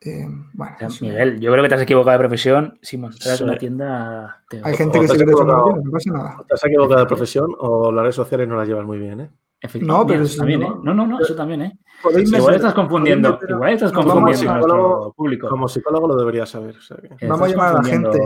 Eh, 0.00 0.26
bueno, 0.54 0.74
O 0.76 0.78
sea, 0.78 0.86
eso- 0.88 1.04
Miguel, 1.04 1.40
yo 1.40 1.50
creo 1.50 1.62
que 1.64 1.68
te 1.68 1.74
has 1.74 1.80
equivocado 1.82 2.12
de 2.12 2.18
profesión. 2.20 2.78
Si 2.82 2.96
montaras 2.96 3.38
Sí. 3.38 3.42
una 3.44 3.58
tienda. 3.58 4.44
te- 4.48 4.60
hay 4.62 4.76
gente 4.76 4.96
o 4.98 5.00
que 5.00 5.08
se 5.08 5.14
cree 5.14 5.26
que 5.26 5.32
no 5.44 5.82
pasa 5.90 6.10
nada. 6.12 6.36
¿Te 6.46 6.54
has 6.54 6.64
equivocado 6.64 7.00
de 7.00 7.06
profesión 7.06 7.50
o 7.58 7.90
las 7.90 8.02
redes 8.02 8.14
sociales 8.14 8.46
no 8.46 8.56
las 8.56 8.68
llevas 8.68 8.86
muy 8.86 8.98
bien, 8.98 9.20
eh? 9.22 9.30
No, 9.80 10.06
pero 10.06 10.22
eso 10.22 10.38
también, 10.38 10.60
no- 10.60 10.66
¿eh? 10.66 10.80
No, 10.84 10.94
no, 10.94 11.06
no, 11.06 11.20
eso 11.20 11.34
también, 11.34 11.62
¿eh? 11.62 11.78
Igual 12.16 12.54
estás 12.54 12.74
confundiendo, 12.74 13.38
igual 13.48 13.72
estás 13.72 13.90
confundiendo 13.92 14.50
a 14.52 14.54
nuestro 14.58 15.12
público. 15.16 15.48
Como 15.48 15.66
psicólogo 15.68 16.06
lo 16.08 16.16
deberías 16.16 16.48
saber. 16.48 16.76
o 16.76 16.80
sea 16.80 16.96
que- 16.98 17.08
Estás 17.08 17.28
Vamos 17.28 17.48
a 17.48 17.50
llamar 17.50 17.68
a 17.70 17.72
la 17.78 17.84
gente 17.84 18.18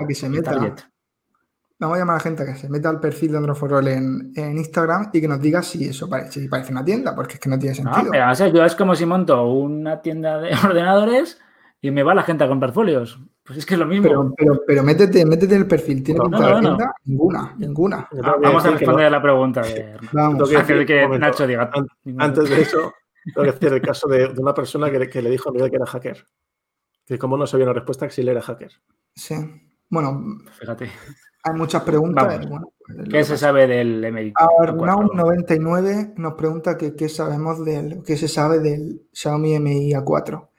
a 0.00 0.06
que 0.06 0.14
se 0.14 0.28
meta. 0.28 0.50
target. 0.52 0.74
Vamos 1.78 1.96
a 1.96 2.00
llamar 2.00 2.14
a 2.14 2.18
la 2.18 2.22
gente 2.22 2.42
a 2.42 2.46
que 2.46 2.54
se 2.56 2.68
meta 2.68 2.90
al 2.90 3.00
perfil 3.00 3.30
de 3.32 3.38
Androforol 3.38 3.88
en, 3.88 4.32
en 4.34 4.58
Instagram 4.58 5.10
y 5.12 5.20
que 5.20 5.28
nos 5.28 5.40
diga 5.40 5.62
si 5.62 5.88
eso 5.88 6.08
parece, 6.10 6.40
si 6.40 6.48
parece 6.48 6.72
una 6.72 6.84
tienda, 6.84 7.14
porque 7.14 7.34
es 7.34 7.40
que 7.40 7.48
no 7.48 7.58
tiene 7.58 7.74
No, 7.82 7.90
sentido. 7.92 8.10
pero, 8.12 8.30
o 8.30 8.34
sea, 8.34 8.48
yo 8.48 8.64
es 8.64 8.74
como 8.74 8.94
si 8.94 9.06
monto 9.06 9.44
una 9.50 10.02
tienda 10.02 10.38
de 10.40 10.50
ordenadores 10.64 11.40
y 11.80 11.90
me 11.92 12.02
va 12.02 12.14
la 12.14 12.22
gente 12.24 12.44
a 12.44 12.48
comprar 12.48 12.72
folios. 12.72 13.18
Pues 13.50 13.58
es 13.58 13.66
que 13.66 13.74
es 13.74 13.80
lo 13.80 13.86
mismo. 13.86 14.04
Pero, 14.08 14.32
pero, 14.36 14.62
pero 14.64 14.82
métete, 14.84 15.26
métete 15.26 15.56
en 15.56 15.62
el 15.62 15.66
perfil. 15.66 16.04
¿Tiene 16.04 16.18
No, 16.18 16.24
pinta 16.30 16.60
no, 16.60 16.76
de? 16.76 16.84
Ninguna, 17.06 17.52
ninguna. 17.58 18.08
Ah, 18.22 18.36
vamos 18.40 18.64
a 18.64 18.70
responder 18.70 19.00
no. 19.02 19.06
a 19.08 19.10
la 19.10 19.20
pregunta 19.22 19.60
de. 19.62 19.96
Vamos. 20.12 20.34
Antes 20.52 20.68
de 20.68 20.74
decir, 20.74 20.86
que 20.86 21.02
momento, 21.02 21.26
Nacho 21.26 21.46
diga. 21.48 21.68
Antes 22.18 22.48
de 22.48 22.60
eso, 22.60 22.92
tengo 23.34 23.44
que 23.46 23.50
decir 23.52 23.72
el 23.72 23.82
caso 23.82 24.06
de, 24.06 24.28
de 24.28 24.40
una 24.40 24.54
persona 24.54 24.88
que, 24.88 25.00
le- 25.00 25.08
que 25.10 25.20
le 25.20 25.30
dijo 25.30 25.48
a 25.48 25.52
Miguel 25.52 25.68
que 25.70 25.76
era 25.76 25.86
hacker. 25.86 26.24
Que 27.04 27.18
como 27.18 27.36
no 27.36 27.44
sabía 27.44 27.66
una 27.66 27.72
respuesta 27.74 28.06
que 28.06 28.12
si 28.12 28.20
él 28.20 28.28
era 28.28 28.40
hacker. 28.40 28.70
Sí. 29.16 29.34
Bueno, 29.88 30.22
Fíjate. 30.60 30.88
hay 31.42 31.54
muchas 31.54 31.82
preguntas. 31.82 32.48
Bueno, 32.48 32.72
pues 32.86 33.08
¿Qué 33.08 33.24
se 33.24 33.32
pasa. 33.32 33.46
sabe 33.48 33.66
del 33.66 34.04
MI? 34.12 34.32
Arnaud99 34.34 36.14
nos 36.18 36.34
pregunta 36.34 36.76
que 36.76 36.94
qué 36.94 37.08
sabemos 37.08 37.64
del, 37.64 38.02
qué 38.06 38.16
se 38.16 38.28
sabe 38.28 38.60
del 38.60 39.02
Xiaomi 39.12 39.58
Mi 39.58 39.90
A4. 39.92 40.49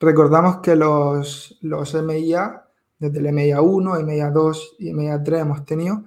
Recordamos 0.00 0.58
que 0.58 0.76
los, 0.76 1.58
los 1.62 1.94
MIA, 1.94 2.64
desde 2.98 3.18
el 3.20 3.26
MIA 3.32 3.60
1, 3.60 3.94
MIA 4.02 4.30
2 4.30 4.76
y 4.78 4.92
MIA 4.92 5.22
3 5.22 5.40
hemos 5.42 5.64
tenido, 5.64 6.04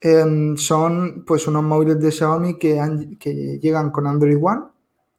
em, 0.00 0.56
son 0.56 1.24
pues 1.26 1.46
unos 1.48 1.62
móviles 1.62 1.98
de 2.00 2.10
Xiaomi 2.12 2.58
que, 2.58 2.78
han- 2.80 3.16
que 3.16 3.58
llegan 3.60 3.90
con 3.90 4.06
Android 4.06 4.36
One, 4.40 4.62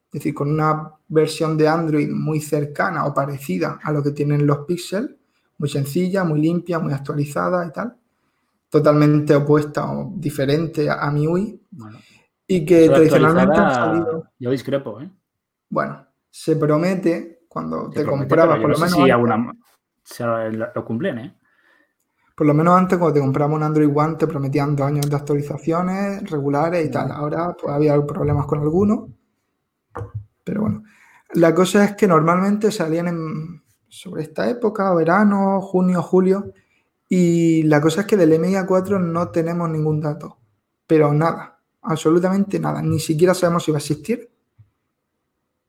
es 0.06 0.12
decir, 0.12 0.34
con 0.34 0.50
una 0.50 0.92
versión 1.08 1.56
de 1.56 1.68
Android 1.68 2.08
muy 2.10 2.40
cercana 2.40 3.04
o 3.06 3.12
parecida 3.14 3.78
a 3.82 3.92
lo 3.92 4.02
que 4.02 4.12
tienen 4.12 4.46
los 4.46 4.58
Pixel, 4.66 5.18
muy 5.58 5.68
sencilla, 5.68 6.22
muy 6.24 6.40
limpia, 6.40 6.78
muy 6.78 6.92
actualizada 6.92 7.66
y 7.66 7.72
tal, 7.72 7.96
totalmente 8.68 9.34
opuesta 9.34 9.90
o 9.90 10.12
diferente 10.16 10.88
a, 10.88 10.94
a 11.06 11.10
MIUI 11.10 11.60
Bueno, 11.70 11.98
y 12.46 12.64
que 12.64 12.88
tradicionalmente 12.88 13.58
han 13.58 13.74
salido, 13.74 14.24
Yo 14.38 14.50
discrepo, 14.50 15.00
¿eh? 15.00 15.10
bueno, 15.70 16.06
se 16.30 16.56
promete 16.56 17.35
cuando 17.56 17.88
te 17.88 18.02
promete, 18.04 18.28
comprabas, 18.28 18.58
por 18.60 18.70
lo, 18.70 18.76
menos 18.76 18.92
si 18.92 19.10
alguna- 19.10 19.52
si 20.04 20.22
lo 20.22 20.72
lo 20.74 20.84
cumplen, 20.84 21.18
¿eh? 21.20 21.34
por 22.36 22.46
lo 22.46 22.52
menos 22.52 22.76
antes 22.78 22.98
cuando 22.98 23.14
te 23.14 23.20
comprabas 23.20 23.56
un 23.56 23.62
Android 23.62 23.90
One 23.96 24.16
te 24.16 24.26
prometían 24.26 24.76
dos 24.76 24.86
años 24.86 25.08
de 25.08 25.16
actualizaciones 25.16 26.30
regulares 26.30 26.86
y 26.86 26.90
tal. 26.90 27.10
Ahora 27.10 27.56
pues 27.58 27.72
había 27.74 27.98
problemas 28.04 28.44
con 28.44 28.60
algunos, 28.60 29.08
pero 30.44 30.60
bueno. 30.60 30.84
La 31.32 31.54
cosa 31.54 31.82
es 31.82 31.96
que 31.96 32.06
normalmente 32.06 32.70
salían 32.70 33.08
en, 33.08 33.62
sobre 33.88 34.22
esta 34.24 34.50
época, 34.50 34.92
verano, 34.94 35.62
junio, 35.62 36.02
julio, 36.02 36.52
y 37.08 37.62
la 37.62 37.80
cosa 37.80 38.02
es 38.02 38.06
que 38.06 38.18
del 38.18 38.34
MIA4 38.34 39.00
no 39.00 39.30
tenemos 39.30 39.70
ningún 39.70 40.02
dato, 40.02 40.36
pero 40.86 41.14
nada, 41.14 41.58
absolutamente 41.80 42.60
nada, 42.60 42.82
ni 42.82 43.00
siquiera 43.00 43.32
sabemos 43.32 43.64
si 43.64 43.70
va 43.72 43.78
a 43.78 43.80
existir. 43.80 44.30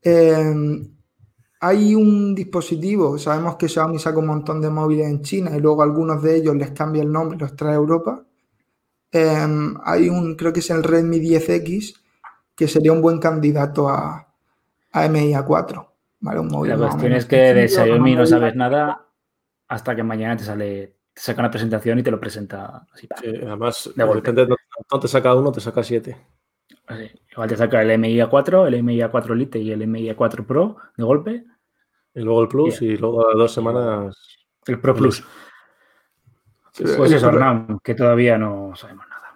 Eh, 0.02 0.54
hay 1.60 1.94
un 1.94 2.34
dispositivo, 2.34 3.18
sabemos 3.18 3.56
que 3.56 3.68
Xiaomi 3.68 3.98
saca 3.98 4.18
un 4.18 4.26
montón 4.26 4.60
de 4.60 4.70
móviles 4.70 5.08
en 5.08 5.22
China 5.22 5.56
y 5.56 5.60
luego 5.60 5.82
algunos 5.82 6.22
de 6.22 6.36
ellos 6.36 6.54
les 6.56 6.70
cambia 6.70 7.02
el 7.02 7.10
nombre 7.10 7.36
y 7.36 7.40
los 7.40 7.56
trae 7.56 7.72
a 7.72 7.76
Europa. 7.76 8.24
Eh, 9.10 9.46
hay 9.84 10.08
un, 10.08 10.36
creo 10.36 10.52
que 10.52 10.60
es 10.60 10.70
el 10.70 10.82
Redmi 10.82 11.18
10X, 11.18 11.94
que 12.54 12.68
sería 12.68 12.92
un 12.92 13.02
buen 13.02 13.18
candidato 13.18 13.88
a, 13.88 14.28
a 14.92 15.04
MIA4. 15.06 15.86
¿vale? 16.20 16.40
Un 16.40 16.48
móvil 16.48 16.70
La 16.70 16.78
cuestión 16.78 17.12
es 17.12 17.26
que 17.26 17.54
de 17.54 17.68
Xiaomi 17.68 18.14
no 18.14 18.26
sabes 18.26 18.54
nada 18.54 19.06
hasta 19.68 19.94
que 19.94 20.02
mañana 20.02 20.36
te 20.36 20.44
sale, 20.44 20.96
te 21.12 21.20
saca 21.20 21.40
una 21.40 21.50
presentación 21.50 21.98
y 21.98 22.02
te 22.02 22.10
lo 22.10 22.20
presenta 22.20 22.86
así. 22.92 23.08
Sí, 23.20 23.28
además, 23.42 23.90
De 23.94 24.56
no 24.90 25.00
te 25.00 25.08
saca 25.08 25.34
uno, 25.34 25.52
te 25.52 25.60
saca 25.60 25.82
siete. 25.82 26.16
Así. 26.88 27.10
Igual 27.32 27.48
te 27.48 27.56
saca 27.56 27.82
el 27.82 27.90
MIA4, 28.00 28.66
el 28.66 28.74
MIA4 28.84 29.34
Lite 29.34 29.58
y 29.58 29.70
el 29.72 29.82
MIA4 29.82 30.44
Pro 30.46 30.76
de 30.96 31.04
golpe, 31.04 31.44
Y 32.14 32.20
luego 32.20 32.42
el 32.42 32.48
Plus 32.48 32.80
Bien. 32.80 32.94
y 32.94 32.96
luego 32.96 33.28
a 33.28 33.34
dos 33.34 33.52
semanas. 33.52 34.16
el 34.66 34.80
Pro 34.80 34.94
Plus. 34.94 35.24
Sí, 36.72 36.84
Pues 36.96 37.12
eso, 37.12 37.26
pero- 37.26 37.38
Hernán, 37.38 37.78
que 37.82 37.94
todavía 37.94 38.36
no 38.38 38.72
sabemos 38.76 39.06
nada. 39.08 39.34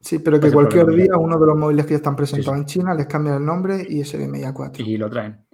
Sí, 0.00 0.18
pero 0.20 0.38
que 0.38 0.52
cualquier 0.52 0.84
problema. 0.84 1.04
día 1.04 1.16
uno 1.18 1.38
de 1.38 1.46
los 1.46 1.56
móviles 1.56 1.84
que 1.84 1.90
ya 1.92 1.96
están 1.96 2.14
presentados 2.16 2.54
Sí, 2.54 2.60
en 2.60 2.66
China 2.66 2.94
les 2.94 3.06
cambia 3.06 3.36
el 3.36 3.44
nombre 3.44 3.84
y 3.88 4.00
es 4.02 4.14
el 4.14 4.22
MIA4. 4.22 4.80
Y 4.86 4.96
lo 4.98 5.10
traen. 5.10 5.44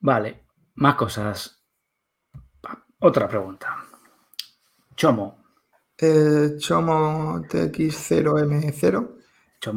Vale, 0.00 0.44
más 0.76 0.94
cosas. 0.96 1.62
Otra 3.00 3.28
pregunta. 3.28 3.76
Chomo. 4.96 5.38
Eh, 5.96 6.56
Chomo 6.58 7.40
TX0M0. 7.48 9.19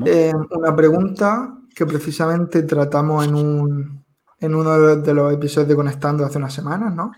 Eh, 0.05 0.33
una 0.51 0.75
pregunta 0.75 1.57
que 1.75 1.85
precisamente 1.85 2.63
tratamos 2.63 3.25
en, 3.27 3.35
un, 3.35 4.05
en 4.39 4.55
uno 4.55 4.95
de 4.95 5.13
los, 5.13 5.33
episodios 5.33 5.67
de 5.67 5.75
Conectando 5.75 6.25
hace 6.25 6.37
unas 6.37 6.53
semanas, 6.53 6.93
¿no? 6.93 7.11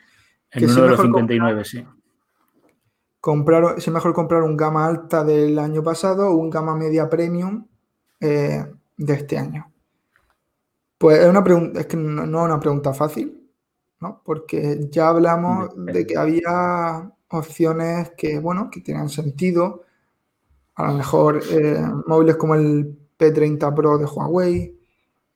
en 0.51 0.59
que 0.59 0.65
uno 0.65 0.73
sí 0.73 0.81
de 0.81 0.87
los 0.87 0.97
mejor 0.97 1.05
59, 1.05 1.65
sí. 1.65 1.85
Comprar, 3.19 3.81
si 3.81 3.89
es 3.89 3.93
mejor 3.93 4.13
comprar 4.13 4.43
un 4.43 4.57
gama 4.57 4.85
alta 4.85 5.23
del 5.23 5.59
año 5.59 5.83
pasado 5.83 6.29
o 6.29 6.35
un 6.35 6.49
gama 6.49 6.75
media 6.75 7.09
premium 7.09 7.67
eh, 8.19 8.65
de 8.97 9.13
este 9.13 9.37
año. 9.37 9.71
Pues 10.97 11.19
es 11.19 11.27
una 11.27 11.43
pregunta, 11.43 11.81
es 11.81 11.87
que 11.87 11.97
no, 11.97 12.25
no 12.25 12.39
es 12.39 12.45
una 12.45 12.59
pregunta 12.59 12.93
fácil, 12.93 13.51
¿no? 13.99 14.21
Porque 14.23 14.87
ya 14.89 15.09
hablamos 15.09 15.69
de 15.75 16.07
que 16.07 16.17
había 16.17 17.11
opciones 17.29 18.11
que, 18.17 18.39
bueno, 18.39 18.69
que 18.71 18.81
tenían 18.81 19.09
sentido. 19.09 19.84
A 20.75 20.87
lo 20.87 20.93
mejor 20.97 21.41
eh, 21.51 21.81
móviles 22.05 22.35
como 22.35 22.55
el 22.55 22.97
P30 23.17 23.73
Pro 23.73 23.97
de 23.97 24.05
Huawei, 24.05 24.77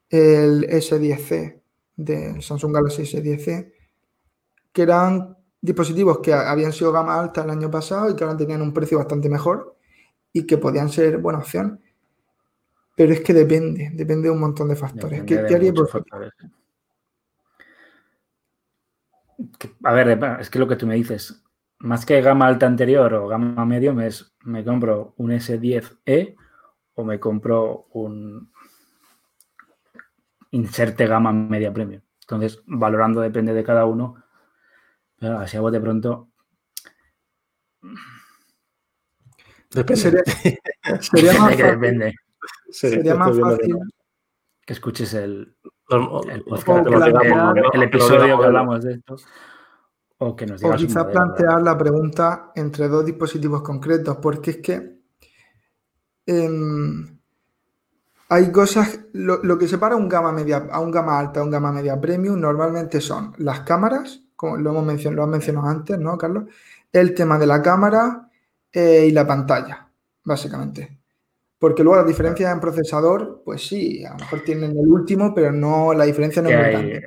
el 0.09 0.67
S10C 0.67 1.61
de 1.95 2.41
Samsung 2.41 2.73
Galaxy 2.73 3.03
S10C, 3.03 3.71
que 4.71 4.81
eran 4.81 5.37
dispositivos 5.61 6.19
que 6.19 6.33
habían 6.33 6.73
sido 6.73 6.91
gama 6.91 7.19
alta 7.19 7.43
el 7.43 7.49
año 7.49 7.69
pasado 7.69 8.09
y 8.09 8.15
que 8.15 8.23
ahora 8.23 8.37
tenían 8.37 8.61
un 8.61 8.73
precio 8.73 8.97
bastante 8.97 9.29
mejor 9.29 9.75
y 10.31 10.45
que 10.45 10.57
podían 10.57 10.89
ser 10.89 11.17
buena 11.17 11.39
opción. 11.39 11.81
Pero 12.95 13.13
es 13.13 13.21
que 13.21 13.33
depende, 13.33 13.91
depende 13.93 14.27
de 14.27 14.31
un 14.31 14.39
montón 14.39 14.67
de 14.67 14.75
factores. 14.75 15.21
Depende 15.21 15.35
¿Qué, 15.35 15.41
de 15.41 15.47
qué 15.47 15.55
haría 15.55 15.73
por 15.73 15.87
factores. 15.87 16.31
A 19.83 19.93
ver, 19.93 20.19
es 20.41 20.49
que 20.49 20.59
lo 20.59 20.67
que 20.67 20.75
tú 20.75 20.85
me 20.85 20.95
dices, 20.95 21.41
más 21.79 22.05
que 22.05 22.21
gama 22.21 22.45
alta 22.45 22.65
anterior 22.65 23.13
o 23.13 23.27
gama 23.27 23.65
medium, 23.65 24.01
es 24.01 24.28
me 24.49 24.63
compro 24.63 25.13
un 25.17 25.31
S10e 25.31 26.35
o 26.95 27.03
me 27.03 27.19
compro 27.19 27.87
un 27.93 28.51
inserte 30.51 31.07
gama 31.07 31.31
media 31.31 31.71
premium. 31.71 32.01
Entonces, 32.21 32.61
valorando 32.65 33.21
depende 33.21 33.53
de 33.53 33.63
cada 33.63 33.85
uno. 33.85 34.23
Pero 35.17 35.37
así 35.39 35.57
a 35.57 35.61
bote 35.61 35.79
pronto, 35.79 36.29
Depende. 39.71 40.01
Sería, 40.01 40.23
sería 41.01 41.33
más 41.33 41.55
que 41.55 41.61
fácil, 41.63 41.79
depende 41.79 42.13
Sí, 42.71 42.89
sería 42.89 43.15
más 43.15 43.39
fácil 43.39 43.77
que 44.65 44.73
escuches 44.73 45.13
el, 45.13 45.55
podcast, 45.87 46.27
el- 47.75 47.83
episodio 47.83 48.39
que 48.39 48.45
hablamos 48.45 48.83
de 48.83 48.93
esto. 48.93 49.15
O 50.19 50.35
que 50.35 50.45
nos 50.45 50.61
o 50.61 50.67
digas 50.67 50.81
un 50.81 50.87
quizás 50.87 51.05
plantear 51.05 51.61
la 51.61 51.77
pregunta 51.77 52.51
entre 52.55 52.87
dos 52.87 53.05
dispositivos 53.05 53.61
concretos, 53.61 54.17
porque 54.17 54.51
es 54.51 54.57
que 54.57 54.99
em, 56.25 57.19
hay 58.27 58.51
cosas, 58.51 58.99
lo, 59.13 59.41
lo 59.43 59.57
que 59.57 59.67
separa 59.67 59.95
un 59.95 60.07
gama 60.07 60.31
media, 60.31 60.67
a 60.71 60.79
un 60.81 60.91
gama 60.91 61.17
alta 61.17 61.39
a 61.39 61.43
un 61.43 61.49
gama 61.49 61.71
media 61.71 61.99
premium 61.99 62.39
normalmente 62.39 63.01
son 63.01 63.33
las 63.37 63.61
cámaras, 63.61 64.21
como 64.35 64.57
lo 64.57 64.69
hemos 64.69 64.85
mencionado, 64.85 65.17
lo 65.17 65.23
has 65.23 65.29
mencionado 65.29 65.67
antes, 65.67 65.97
¿no, 65.97 66.17
Carlos? 66.17 66.45
El 66.91 67.13
tema 67.13 67.37
de 67.39 67.47
la 67.47 67.61
cámara 67.61 68.29
eh, 68.71 69.05
y 69.07 69.11
la 69.11 69.25
pantalla, 69.25 69.89
básicamente. 70.23 70.99
Porque 71.57 71.83
luego 71.83 71.97
las 71.97 72.07
diferencias 72.07 72.53
en 72.53 72.59
procesador, 72.59 73.41
pues 73.43 73.67
sí, 73.67 74.05
a 74.05 74.11
lo 74.11 74.19
mejor 74.19 74.41
tienen 74.41 74.71
el 74.71 74.87
último, 74.87 75.33
pero 75.33 75.51
no, 75.51 75.93
la 75.93 76.05
diferencia 76.05 76.41
no 76.41 76.49
es 76.49 76.55
muy 76.55 76.65
grande. 76.65 77.03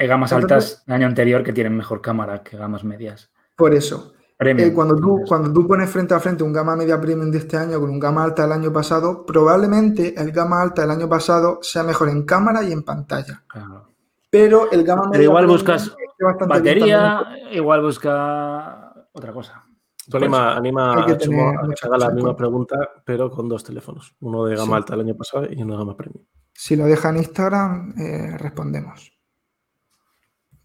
Hay 0.00 0.08
gamas 0.08 0.32
Entonces- 0.32 0.52
altas 0.72 0.86
del 0.86 0.96
año 0.96 1.06
anterior 1.06 1.42
que 1.44 1.52
tienen 1.52 1.76
mejor 1.76 2.00
cámara 2.00 2.42
que 2.42 2.56
gamas 2.56 2.82
medias. 2.82 3.30
Por 3.56 3.74
eso. 3.74 4.12
Eh, 4.42 4.72
cuando, 4.74 4.96
tú, 4.96 5.20
cuando 5.28 5.52
tú 5.52 5.68
pones 5.68 5.90
frente 5.90 6.14
a 6.14 6.18
frente 6.18 6.42
un 6.42 6.52
gama 6.54 6.74
media 6.74 6.98
premium 6.98 7.30
de 7.30 7.36
este 7.36 7.58
año 7.58 7.78
con 7.78 7.90
un 7.90 8.00
gama 8.00 8.24
alta 8.24 8.42
del 8.44 8.52
año 8.52 8.72
pasado, 8.72 9.26
probablemente 9.26 10.14
el 10.18 10.32
gama 10.32 10.62
alta 10.62 10.80
del 10.80 10.90
año 10.92 11.08
pasado 11.10 11.58
sea 11.60 11.82
mejor 11.82 12.08
en 12.08 12.24
cámara 12.24 12.62
y 12.64 12.72
en 12.72 12.82
pantalla. 12.82 13.44
claro. 13.46 13.86
Pero 14.30 14.70
el 14.72 14.82
gama 14.84 15.02
media. 15.02 15.12
Pero 15.12 15.22
igual 15.24 15.44
premium 15.44 15.58
buscas 15.58 15.82
es 15.88 16.24
bastante 16.24 16.62
bien 16.62 16.78
batería, 16.78 17.22
igual 17.52 17.82
busca 17.82 18.94
otra 19.12 19.32
cosa. 19.32 19.64
Tú 20.08 20.16
anima, 20.16 20.56
anima 20.56 20.94
hay 21.00 21.04
que 21.04 21.12
a 21.12 21.18
tener 21.18 21.40
a 21.40 21.62
que 21.68 21.86
haga 21.86 21.98
la 21.98 22.10
misma 22.10 22.34
pregunta, 22.36 22.76
pero 23.04 23.30
con 23.30 23.48
dos 23.48 23.62
teléfonos. 23.62 24.14
Uno 24.20 24.44
de 24.46 24.54
gama 24.56 24.66
Sí. 24.68 24.72
alta 24.76 24.94
el 24.94 25.00
año 25.00 25.16
pasado 25.16 25.46
y 25.50 25.60
uno 25.62 25.74
de 25.74 25.78
gama 25.80 25.96
premium. 25.96 26.24
Si 26.52 26.76
lo 26.76 26.86
deja 26.86 27.10
en 27.10 27.16
Instagram, 27.18 27.94
eh, 27.98 28.36
respondemos. 28.38 29.09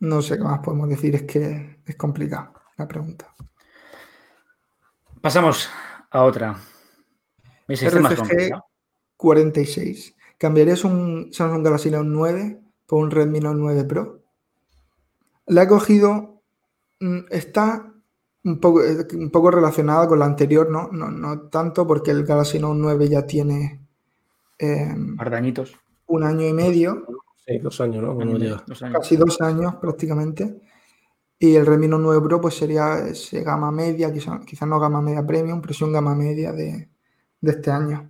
No 0.05 0.21
sé 0.21 0.37
qué 0.37 0.43
más 0.43 0.59
podemos 0.59 0.87
decir, 0.87 1.15
es 1.15 1.23
que 1.23 1.79
es 1.83 1.95
complicado 1.95 2.53
la 2.77 2.87
pregunta. 2.87 3.33
Pasamos 5.19 5.67
a 6.11 6.23
otra. 6.23 6.55
¿Veis? 7.67 7.81
Este 7.81 7.97
es 7.97 8.03
más 8.03 8.11
RCG 8.11 8.27
complicado. 8.27 8.65
46. 9.17 10.15
¿Cambiarías 10.37 10.83
un 10.83 11.33
Samsung 11.33 11.63
Galaxy 11.63 11.89
Note 11.89 12.07
9 12.07 12.61
por 12.85 13.03
un 13.03 13.09
Redmi 13.09 13.39
Note 13.39 13.57
9 13.57 13.83
Pro? 13.85 14.21
La 15.47 15.63
he 15.63 15.67
cogido, 15.67 16.43
mm, 16.99 17.21
está 17.31 17.91
un 18.43 18.59
poco, 18.59 18.83
eh, 18.83 19.07
un 19.13 19.31
poco 19.31 19.49
relacionada 19.49 20.07
con 20.07 20.19
la 20.19 20.25
anterior, 20.25 20.69
¿no? 20.69 20.89
No, 20.91 21.09
no 21.09 21.47
tanto 21.49 21.87
porque 21.87 22.11
el 22.11 22.25
Galaxy 22.25 22.59
Note 22.59 22.77
9 22.79 23.09
ya 23.09 23.25
tiene 23.25 23.81
eh, 24.59 24.93
un 26.05 26.23
año 26.23 26.47
y 26.47 26.53
medio, 26.53 27.07
Sí, 27.47 27.57
dos 27.59 27.79
años, 27.81 28.03
¿no? 28.03 28.15
dos 28.15 28.81
años. 28.83 28.97
casi 28.97 29.17
dos 29.17 29.39
años 29.41 29.75
prácticamente. 29.75 30.61
Y 31.37 31.55
el 31.55 31.65
Redmi 31.65 31.87
Note 31.87 32.03
9 32.03 32.21
Pro 32.27 32.41
pues 32.41 32.55
sería 32.55 32.99
ese 33.07 33.43
gama 33.43 33.69
media, 33.71 34.11
quizás 34.11 34.43
quizá 34.45 34.65
no 34.65 34.79
gama 34.79 35.01
media 35.01 35.25
premium, 35.25 35.61
pero 35.61 35.73
sí 35.73 35.83
un 35.83 35.91
gama 35.93 36.15
media 36.15 36.53
de, 36.53 36.89
de 37.41 37.51
este 37.51 37.71
año. 37.71 38.09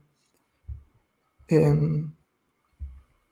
Em, 1.48 2.13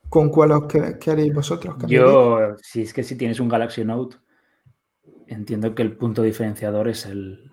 ¿Con 0.10 0.30
cuál 0.30 0.52
os 0.52 0.64
qued- 0.64 1.00
qué 1.00 1.12
haréis 1.12 1.34
vosotros? 1.34 1.76
Yo, 1.88 2.56
si 2.62 2.82
es 2.84 2.94
que 2.94 3.04
si 3.04 3.16
tienes 3.16 3.40
un 3.40 3.50
Galaxy 3.50 3.84
Note, 3.86 4.18
entiendo 5.28 5.74
que 5.74 5.82
el 5.84 5.96
punto 5.98 6.22
diferenciador 6.22 6.88
es 6.88 7.06
el, 7.06 7.52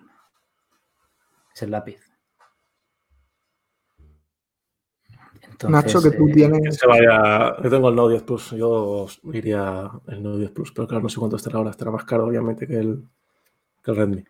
es 1.55 1.61
el 1.63 1.71
lápiz. 1.71 1.99
Entonces, 5.51 5.69
Nacho, 5.69 6.01
que 6.01 6.17
tú 6.17 6.23
eh, 6.27 6.27
Que 6.27 6.33
tienes. 6.33 6.75
se 6.77 6.87
vaya. 6.87 7.55
Yo 7.61 7.69
tengo 7.69 7.89
el 7.89 7.95
Note 7.95 8.11
10 8.13 8.23
Plus. 8.23 8.51
Yo 8.51 9.07
iría 9.33 9.89
el 10.07 10.23
Note 10.23 10.39
10 10.39 10.51
Plus, 10.51 10.71
pero 10.71 10.87
claro, 10.87 11.03
no 11.03 11.09
sé 11.09 11.19
cuánto 11.19 11.35
estará 11.35 11.57
ahora. 11.57 11.69
Estará 11.71 11.91
más 11.91 12.03
caro, 12.05 12.25
obviamente, 12.25 12.65
que 12.67 12.77
el, 12.79 13.03
que 13.83 13.91
el 13.91 13.97
Redmi. 13.97 14.23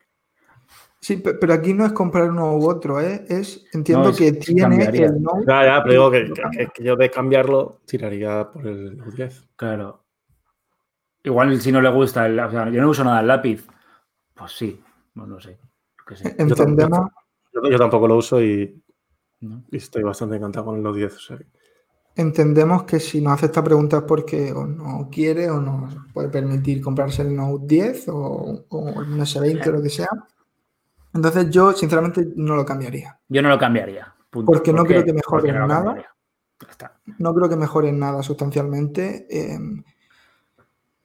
Sí, 0.99 1.17
pe- 1.17 1.34
pero 1.34 1.53
aquí 1.53 1.73
no 1.73 1.86
es 1.86 1.93
comprar 1.93 2.29
uno 2.29 2.55
u 2.57 2.69
otro, 2.69 3.01
¿eh? 3.01 3.25
Es, 3.27 3.65
entiendo 3.73 4.03
No, 4.05 4.10
es- 4.12 4.17
que 4.17 4.34
tiene 4.34 4.62
cambiaría. 4.62 5.05
el 5.07 5.21
Note. 5.21 5.45
Ya, 5.47 5.65
ya, 5.65 5.84
pero 5.84 5.93
digo 5.93 6.12
que, 6.12 6.34
que- 6.34 6.57
que- 6.57 6.67
que 6.73 6.84
yo 6.84 6.95
de 6.95 7.10
cambiarlo 7.10 7.79
tiraría 7.86 8.47
por 8.51 8.67
el 8.67 8.97
Note 8.97 9.15
10. 9.15 9.47
Claro. 9.55 10.03
Igual 11.23 11.60
si 11.62 11.71
no 11.71 11.81
le 11.81 11.89
gusta, 11.91 12.25
el, 12.25 12.39
o 12.39 12.49
sea, 12.51 12.69
yo 12.69 12.81
no 12.81 12.89
uso 12.89 13.03
nada 13.03 13.21
el 13.21 13.27
lápiz, 13.27 13.65
pues 14.36 14.51
sí, 14.53 14.81
no 15.15 15.25
lo 15.27 15.39
sé. 15.39 15.60
sé, 16.15 16.36
Entendemos, 16.38 17.10
Yo, 17.53 17.69
yo 17.69 17.77
tampoco 17.77 18.07
lo 18.07 18.17
uso 18.17 18.41
y, 18.41 18.81
¿no? 19.41 19.63
y 19.71 19.77
estoy 19.77 20.04
bastante 20.04 20.36
encantado 20.38 20.65
con 20.67 20.75
el 20.77 20.84
Note 20.84 20.99
10. 20.99 21.15
o 21.15 21.19
sea 21.19 21.38
que- 21.38 21.45
entendemos 22.15 22.84
que 22.84 22.99
si 22.99 23.21
nos 23.21 23.34
hace 23.34 23.45
esta 23.47 23.63
pregunta 23.63 23.97
es 23.97 24.04
porque 24.04 24.51
o 24.51 24.65
no 24.67 25.10
quiere 25.12 25.49
o 25.49 25.60
no 25.62 25.89
puede 26.13 26.30
permitir 26.30 26.82
comprarse 26.82 27.21
el 27.21 27.36
Note 27.36 27.65
10 27.67 28.08
o, 28.10 28.65
o 28.69 28.89
el 29.01 29.19
S20 29.19 29.67
o 29.67 29.71
lo 29.71 29.82
que 29.82 29.89
sea. 29.89 30.10
Entonces 31.13 31.49
yo, 31.49 31.73
sinceramente, 31.73 32.25
no 32.36 32.56
lo 32.56 32.65
cambiaría. 32.65 33.19
Yo 33.27 33.41
no 33.41 33.49
lo 33.49 33.58
cambiaría. 33.60 34.13
punto. 34.30 34.51
Porque 34.51 34.71
no 34.73 34.84
creo 34.86 35.04
que 35.04 35.13
mejore 35.13 35.51
no 35.51 35.67
nada. 35.67 35.95
está. 36.69 36.99
No 37.17 37.34
creo 37.34 37.49
que 37.49 37.56
mejore 37.58 37.89
en 37.89 37.99
nada 37.99 38.21
sustancialmente. 38.23 39.25
eh, 39.30 39.60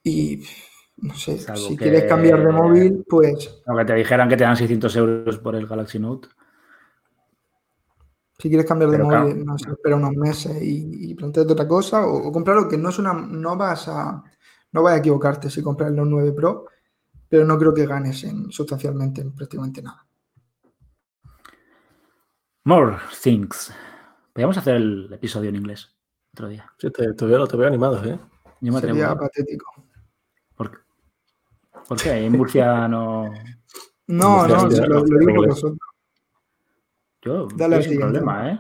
y 0.05 0.42
no 0.99 1.14
sé, 1.14 1.38
Salvo 1.38 1.61
si 1.68 1.77
que- 1.77 1.85
quieres 1.85 2.05
cambiar 2.05 2.44
de 2.46 2.53
móvil, 2.53 3.05
pues 3.09 3.62
Aunque 3.66 3.85
te 3.85 3.94
dijeran 3.94 4.29
que 4.29 4.37
te 4.37 4.44
dan 4.44 4.57
600 4.57 4.94
euros 4.96 5.38
por 5.38 5.57
el 5.57 5.66
Galaxy 5.66 5.99
Note. 5.99 6.29
Si 8.38 8.49
quieres 8.49 8.66
cambiar 8.66 8.90
de 8.90 8.99
Pero 8.99 9.09
móvil, 9.09 9.35
claro. 9.35 9.44
no 9.44 9.59
sé, 9.59 9.70
espera 9.70 9.96
unos 9.96 10.12
meses 10.12 10.62
y, 10.62 11.11
y 11.11 11.14
plantearte 11.14 11.53
otra 11.53 11.66
cosa 11.66 12.07
o, 12.07 12.29
o 12.29 12.33
comprarlo 12.33 12.68
que 12.68 12.77
no 12.77 12.90
es 12.90 12.99
una, 12.99 13.12
no 13.14 13.57
vas 13.57 13.88
a, 13.88 14.22
no 14.72 14.83
vas 14.83 14.94
a 14.94 14.99
equivocarte 14.99 15.49
si 15.51 15.62
compras 15.62 15.90
el 15.90 15.96
Note 15.96 16.11
9 16.11 16.33
Pro, 16.33 16.66
pero 17.29 17.44
no 17.44 17.59
creo 17.59 17.72
que 17.72 17.87
ganes 17.87 18.25
en, 18.25 18.51
sustancialmente 18.51 19.20
en 19.20 19.35
prácticamente 19.35 19.83
nada. 19.83 20.07
More 22.64 22.96
Things. 23.22 23.72
Podríamos 24.33 24.59
hacer 24.59 24.77
el 24.77 25.12
episodio 25.12 25.51
en 25.51 25.57
inglés 25.57 25.96
otro 26.33 26.49
día. 26.49 26.70
Sí, 26.79 26.90
te, 26.90 27.14
te 27.14 27.25
veo, 27.25 27.46
te 27.46 27.57
veo 27.57 27.68
animado, 27.68 28.05
¿eh? 28.05 28.18
Yo 28.61 28.72
me 28.72 28.79
atrevo. 28.79 28.99
Sería 28.99 29.12
¿eh? 29.12 29.16
patético. 29.16 29.72
¿Por, 30.57 30.70
qué? 30.70 30.79
¿Por 31.88 32.03
qué? 32.03 32.27
En 32.27 32.33
Murcia 32.33 32.88
no. 32.88 33.31
No, 34.09 34.46
no, 34.46 34.66
lo, 34.66 35.03
digo 35.05 35.35
por 35.35 35.49
vosotros. 35.49 35.79
Yo, 37.26 37.48
Dale 37.54 37.76
yo 37.76 37.82
sin 37.82 37.98
problema, 38.00 38.50
¿eh? 38.50 38.58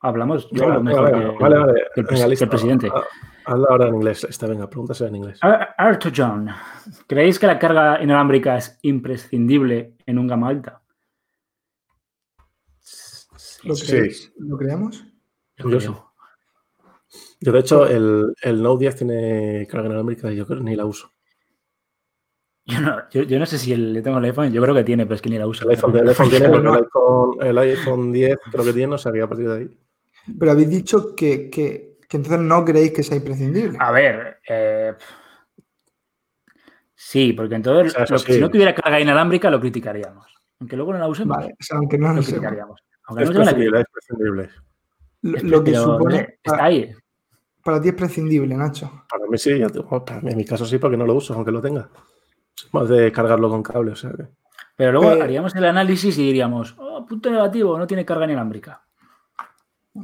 Hablamos. 0.00 0.48
Yo 0.52 0.64
hablo 0.64 0.82
mejor 0.82 1.10
venga, 1.12 1.18
que, 1.36 1.42
vale, 1.42 1.58
vale. 1.58 1.72
que 1.94 2.00
el, 2.00 2.06
Venga, 2.06 2.28
que 2.36 2.44
el 2.44 2.48
presidente. 2.50 2.88
Ha- 2.88 3.04
Hazla 3.52 3.66
ahora 3.70 3.88
en 3.88 3.94
inglés. 3.94 4.24
Esta, 4.24 4.46
venga, 4.46 4.68
pregúntasela 4.68 5.08
en 5.10 5.16
inglés. 5.16 5.38
Ar- 5.42 5.74
Arthur 5.76 6.12
John, 6.16 6.48
¿creéis 7.06 7.38
que 7.38 7.46
la 7.46 7.58
carga 7.58 8.02
inalámbrica 8.02 8.56
es 8.56 8.78
imprescindible 8.82 9.94
en 10.06 10.18
un 10.18 10.26
gama 10.26 10.48
alta? 10.48 10.82
¿Lo, 13.64 13.74
Sí. 13.74 13.86
creéis? 13.86 14.32
¿Lo 14.38 14.56
creemos? 14.56 15.04
Yo 15.56 15.68
Yo 17.40 17.52
de 17.52 17.58
hecho, 17.58 17.86
el, 17.86 18.34
el 18.42 18.62
Note 18.62 18.80
10 18.84 18.96
tiene 18.96 19.66
carga 19.70 19.86
inalámbrica 19.88 20.30
y 20.32 20.36
yo 20.36 20.46
creo 20.46 20.58
que 20.58 20.64
ni 20.64 20.76
la 20.76 20.84
uso. 20.86 21.10
Yo 22.68 22.80
no, 22.80 23.08
yo, 23.10 23.22
yo 23.22 23.38
no 23.38 23.46
sé 23.46 23.58
si 23.58 23.72
el, 23.72 23.94
yo 23.94 24.02
tengo 24.02 24.18
el 24.18 24.24
iPhone, 24.24 24.52
yo 24.52 24.60
creo 24.60 24.74
que 24.74 24.82
tiene, 24.82 25.06
pero 25.06 25.14
es 25.14 25.22
que 25.22 25.30
ni 25.30 25.38
la 25.38 25.46
uso. 25.46 25.64
El 25.64 25.70
iPhone, 25.70 25.96
el 25.96 26.08
iPhone 26.08 26.28
tiene, 26.30 26.48
Pero 26.48 26.62
no. 26.62 26.74
el 26.74 26.84
iPhone, 26.84 27.36
el 27.46 27.58
iPhone 27.58 28.12
10 28.12 28.36
creo 28.50 28.64
que 28.64 28.72
tiene, 28.72 28.94
o 28.94 28.98
sea 28.98 29.12
que 29.12 29.22
a 29.22 29.28
partir 29.28 29.48
de 29.48 29.56
ahí. 29.56 29.70
Pero 30.38 30.50
habéis 30.50 30.68
dicho 30.70 31.14
que, 31.14 31.48
que- 31.48 31.98
que 32.08 32.16
entonces 32.16 32.40
no 32.40 32.64
creéis 32.64 32.92
que 32.92 33.02
sea 33.04 33.16
imprescindible. 33.16 33.78
A 33.80 33.90
ver, 33.92 34.38
eh, 34.48 34.94
sí, 36.94 37.32
porque 37.32 37.54
entonces 37.54 37.92
O 37.92 37.94
sea, 37.96 38.04
eso 38.04 38.14
lo- 38.14 38.18
sí. 38.20 38.32
si 38.34 38.40
no 38.40 38.50
tuviera 38.50 38.74
carga 38.74 39.00
inalámbrica 39.00 39.50
lo 39.50 39.60
criticaríamos. 39.60 40.26
Aunque 40.60 40.76
luego 40.76 40.92
no 40.92 40.98
la 40.98 41.08
usemos, 41.08 41.36
Vale, 41.36 41.52
o 41.52 41.62
sea, 41.62 41.78
aunque 41.78 41.98
no 41.98 42.12
lo 42.12 42.22
criticaríamos. 42.22 42.80
Aunque 43.06 43.24
Es 43.24 43.30
no 43.30 43.42
es 43.42 43.50
prescindible. 43.92 44.48
Lo, 45.22 45.62
que 45.64 45.72
no 45.72 45.84
supone 45.84 46.16
está 46.18 46.52
para, 46.52 46.64
ahí. 46.64 46.92
para 47.62 47.80
ti 47.80 47.88
es 47.88 47.94
prescindible, 47.94 48.54
Nacho. 48.56 49.04
Para 49.08 49.26
mí 49.26 49.38
sí, 49.38 49.58
ya 49.58 49.68
para 49.68 50.20
mí, 50.20 50.30
en 50.32 50.36
mi 50.36 50.44
caso 50.44 50.64
sí, 50.64 50.78
porque 50.78 50.96
no 50.96 51.06
lo 51.06 51.14
uso, 51.14 51.34
aunque 51.34 51.50
lo 51.52 51.60
tenga. 51.60 51.88
Más 52.72 52.88
de 52.88 53.12
cargarlo 53.12 53.48
con 53.50 53.62
cable, 53.62 53.92
o 53.92 53.96
sea 53.96 54.10
que. 54.12 54.26
Pero 54.76 54.92
luego 54.92 55.12
Eh, 55.12 55.22
haríamos 55.22 55.54
el 55.54 55.64
análisis 55.64 56.16
y 56.18 56.22
diríamos, 56.24 56.74
oh, 56.78 57.06
punto 57.06 57.30
negativo, 57.30 57.78
no 57.78 57.86
tiene 57.86 58.04
carga 58.04 58.24
inalámbrica. 58.26 58.82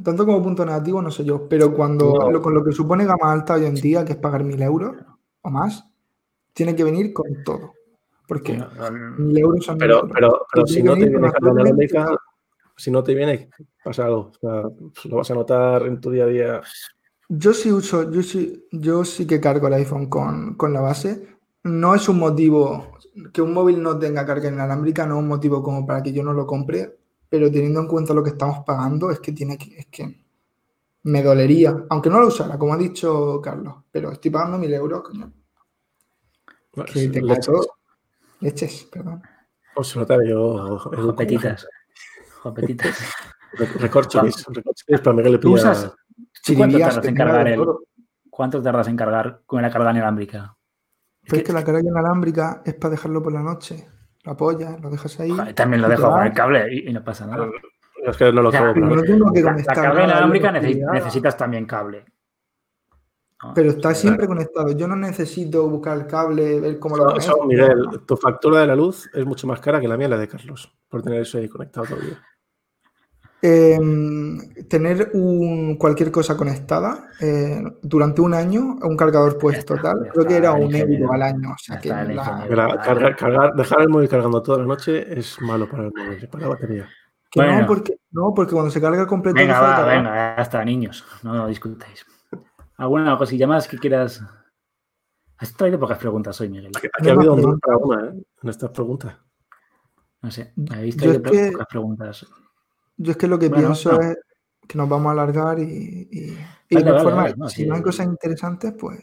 Tanto 0.03 0.25
como 0.25 0.41
punto 0.41 0.65
negativo, 0.65 1.01
no 1.01 1.11
sé 1.11 1.23
yo, 1.23 1.47
pero 1.47 1.73
cuando 1.73 2.05
No. 2.19 2.31
lo- 2.31 2.41
con 2.41 2.53
lo 2.55 2.63
que 2.63 2.71
supone 2.71 3.05
gama 3.05 3.31
alta 3.31 3.53
hoy 3.55 3.65
en 3.65 3.75
día, 3.75 4.03
que 4.03 4.13
es 4.13 4.17
pagar 4.17 4.43
mil 4.43 4.59
euros 4.61 4.95
o 5.41 5.49
más, 5.51 5.87
tiene 6.53 6.75
que 6.75 6.83
venir 6.83 7.13
con 7.13 7.43
todo. 7.43 7.73
Porque 8.27 8.57
No, 8.57 8.67
no, 8.89 8.91
mil 9.17 9.37
euros 9.37 9.63
son 9.65 9.75
mil 9.75 9.81
Pero, 9.81 9.99
euros. 9.99 10.11
pero, 10.51 10.65
si 10.67 10.81
no 10.81 10.93
te 10.95 11.05
viene 11.05 11.19
con 11.21 11.29
carga 11.31 11.51
inalámbrica, 11.51 12.15
si 12.75 12.89
no 12.89 13.03
te 13.03 13.13
viene, 13.13 13.49
pasa 13.83 14.05
algo. 14.05 14.31
O 14.31 14.33
sea, 14.39 14.63
pues 14.93 15.05
lo 15.05 15.17
vas 15.17 15.29
a 15.29 15.35
notar 15.35 15.83
en 15.83 16.01
tu 16.01 16.09
día 16.09 16.23
a 16.23 16.27
día. 16.27 16.61
Yo 17.29 17.53
sí 17.53 17.71
uso, 17.71 18.09
yo 18.11 18.23
sí, 18.23 18.65
yo 18.71 19.05
sí 19.05 19.27
que 19.27 19.39
cargo 19.39 19.67
el 19.67 19.73
iPhone 19.75 20.07
con, 20.09 20.55
con 20.55 20.73
la 20.73 20.81
base. 20.81 21.32
No 21.63 21.95
es 21.95 22.07
un 22.09 22.19
motivo 22.19 22.97
que 23.31 23.41
un 23.41 23.53
móvil 23.53 23.81
no 23.81 23.97
tenga 23.97 24.25
carga 24.25 24.49
inalámbrica, 24.49 25.05
no 25.05 25.15
es 25.15 25.19
un 25.21 25.27
motivo 25.27 25.61
como 25.63 25.85
para 25.85 26.01
que 26.03 26.11
yo 26.11 26.23
no 26.23 26.33
lo 26.33 26.45
compre, 26.47 26.97
pero 27.29 27.49
teniendo 27.51 27.79
en 27.79 27.87
cuenta 27.87 28.13
lo 28.13 28.23
que 28.23 28.31
estamos 28.31 28.63
pagando, 28.65 29.11
es 29.11 29.19
que 29.19 29.31
tiene 29.31 29.57
que, 29.57 29.77
es 29.77 29.85
que 29.87 30.23
me 31.03 31.21
dolería, 31.23 31.85
aunque 31.89 32.09
no 32.09 32.19
lo 32.19 32.27
usara, 32.27 32.57
como 32.57 32.73
ha 32.73 32.77
dicho 32.77 33.39
Carlos, 33.41 33.75
pero 33.91 34.11
estoy 34.11 34.31
pagando 34.31 34.57
mil 34.57 34.73
euros, 34.73 35.01
coño, 35.03 35.31
que 36.85 37.07
te 37.09 37.21
leches. 37.21 37.67
Leches, 38.39 38.83
perdón. 38.91 39.21
O 39.75 39.83
se 39.83 39.99
nota, 39.99 40.17
yo. 40.25 40.77
Jopetitas. 40.79 41.67
Jopetitas. 42.41 42.97
Re- 43.53 43.65
Recorcholis. 43.65 44.45
Recorcholis 44.47 45.01
para 45.01 45.15
Miguel 45.15 45.33
le 45.33 45.37
¿Tú 45.37 45.53
pilla. 45.53 45.93
cuánto 46.57 46.79
tardas 46.79 47.05
en 47.05 47.15
cargar 47.15 47.47
el. 47.47 47.65
¿Cuánto 48.29 48.61
tardas 48.63 48.87
en 48.87 48.95
cargar 48.97 49.41
con 49.45 49.61
la 49.61 49.69
carga 49.71 49.91
inalámbrica? 49.91 50.55
Pero 51.25 51.37
es 51.37 51.43
que 51.43 51.53
la 51.53 51.63
carga 51.63 51.81
inalámbrica 51.81 52.61
es 52.65 52.73
para 52.75 52.91
dejarlo 52.91 53.21
por 53.21 53.33
la 53.33 53.41
noche. 53.41 53.87
Lo 54.23 54.33
apoyas, 54.33 54.79
lo 54.81 54.89
dejas 54.89 55.19
ahí. 55.19 55.29
Joder, 55.29 55.53
También 55.53 55.81
lo 55.81 55.89
dejo 55.89 56.09
con 56.09 56.25
el 56.25 56.33
cable 56.33 56.73
y, 56.73 56.89
y 56.89 56.93
no 56.93 57.03
pasa 57.03 57.27
nada. 57.27 57.49
Es 58.05 58.17
que 58.17 58.31
no 58.31 58.41
lo 58.41 58.49
O 58.49 58.51
sea, 58.51 58.73
no 58.73 59.01
tengo 59.01 59.31
que 59.31 59.41
La, 59.41 59.55
carga 59.63 60.03
inalámbrica 60.03 60.51
necesitas 60.51 61.37
también 61.37 61.65
cable. 61.65 62.05
¿no? 63.41 63.53
Pero 63.53 63.71
está 63.71 63.93
siempre 63.93 64.27
conectado. 64.27 64.71
Yo 64.71 64.87
no 64.87 64.95
necesito 64.95 65.67
buscar 65.69 65.97
el 65.97 66.07
cable, 66.07 66.59
ver 66.59 66.79
cómo 66.79 66.97
lo 66.97 67.15
Eso, 67.15 67.43
Miguel, 67.45 67.87
tu 68.05 68.17
factura 68.17 68.61
de 68.61 68.67
la 68.67 68.75
luz 68.75 69.09
es 69.13 69.25
mucho 69.25 69.47
más 69.47 69.59
cara 69.59 69.79
que 69.79 69.87
la 69.87 69.97
mía 69.97 70.07
y 70.07 70.11
la 70.11 70.17
de 70.17 70.27
Carlos, 70.27 70.73
por 70.89 71.01
tener 71.01 71.21
eso 71.21 71.37
ahí 71.37 71.47
conectado 71.47 71.87
todo 71.87 71.99
em, 73.45 74.39
tener 74.69 75.11
un, 75.13 75.75
cualquier 75.77 76.11
cosa 76.11 76.37
conectada 76.37 77.09
eh, 77.19 77.61
durante 77.81 78.21
un 78.21 78.33
año, 78.33 78.77
un 78.81 78.95
cargador 78.95 79.37
puesto 79.37 79.75
está, 79.75 79.91
tal, 79.91 80.09
creo 80.13 80.25
que 80.25 80.37
era 80.37 80.53
un 80.53 80.73
euro 80.73 81.11
al 81.11 81.21
año. 81.23 81.51
O 81.51 81.57
sea 81.57 81.77
que 81.77 81.89
la- 81.89 82.77
cargar- 82.81 83.15
cargar- 83.17 83.53
dejar 83.53 83.81
el 83.81 83.89
móvil 83.89 84.07
cargando 84.07 84.41
toda 84.41 84.59
la 84.59 84.65
noche 84.65 85.19
es 85.19 85.41
malo 85.41 85.67
para 85.69 85.83
el 85.87 85.91
móvil, 85.93 86.27
para 86.29 86.43
la 86.43 86.49
batería. 86.49 86.87
que 87.29 87.41
Bueno. 87.41 87.59
no, 87.61 87.67
porque, 87.67 87.97
no, 88.11 88.33
porque 88.33 88.53
cuando 88.53 88.71
se 88.71 88.79
carga 88.79 89.05
completo 89.05 89.35
Venga, 89.35 89.59
va, 89.59 89.85
venga, 89.85 90.35
ya 90.37 90.41
está, 90.41 90.63
niños. 90.63 91.03
No, 91.23 91.33
no 91.35 91.47
discutáis. 91.47 92.05
¿Alguna 92.77 93.17
cosilla 93.17 93.45
más 93.45 93.67
que 93.67 93.77
quieras? 93.77 94.23
Has 95.37 95.53
traído 95.53 95.77
pocas 95.79 95.97
preguntas 95.97 96.39
hoy, 96.39 96.47
Miguel. 96.49 96.71
Aquí, 96.77 96.87
No 96.87 96.91
aquí 96.97 97.09
ha 97.09 97.13
me 97.13 97.17
habido 97.19 97.33
un 97.33 97.39
preguntas. 97.41 97.59
para 97.61 97.77
una, 97.77 98.07
¿eh? 98.17 98.23
En 98.43 98.49
estas 98.49 98.69
preguntas. 98.69 99.15
No 100.21 100.31
sé, 100.31 100.53
habéis 100.71 100.95
traído 100.95 101.21
que- 101.23 101.51
pocas 101.51 101.67
preguntas. 101.67 102.25
Yo 103.03 103.11
es 103.11 103.17
que 103.17 103.27
lo 103.27 103.37
que 103.39 103.49
Bueno, 103.49 103.67
pienso 103.67 103.91
no. 103.91 104.01
es 104.01 104.17
que 104.67 104.77
nos 104.77 104.87
vamos 104.89 105.07
a 105.09 105.11
alargar 105.11 105.59
y, 105.59 105.63
y, 106.11 106.37
y 106.69 106.75
Vale, 106.75 106.85
de 106.85 106.91
vale, 106.91 107.03
forma, 107.03 107.21
vale, 107.23 107.35
no, 107.37 107.49
si 107.49 107.63
sí. 107.63 107.67
no 107.67 107.75
hay 107.75 107.81
cosas 107.81 108.05
interesantes, 108.07 108.73
pues 108.79 108.99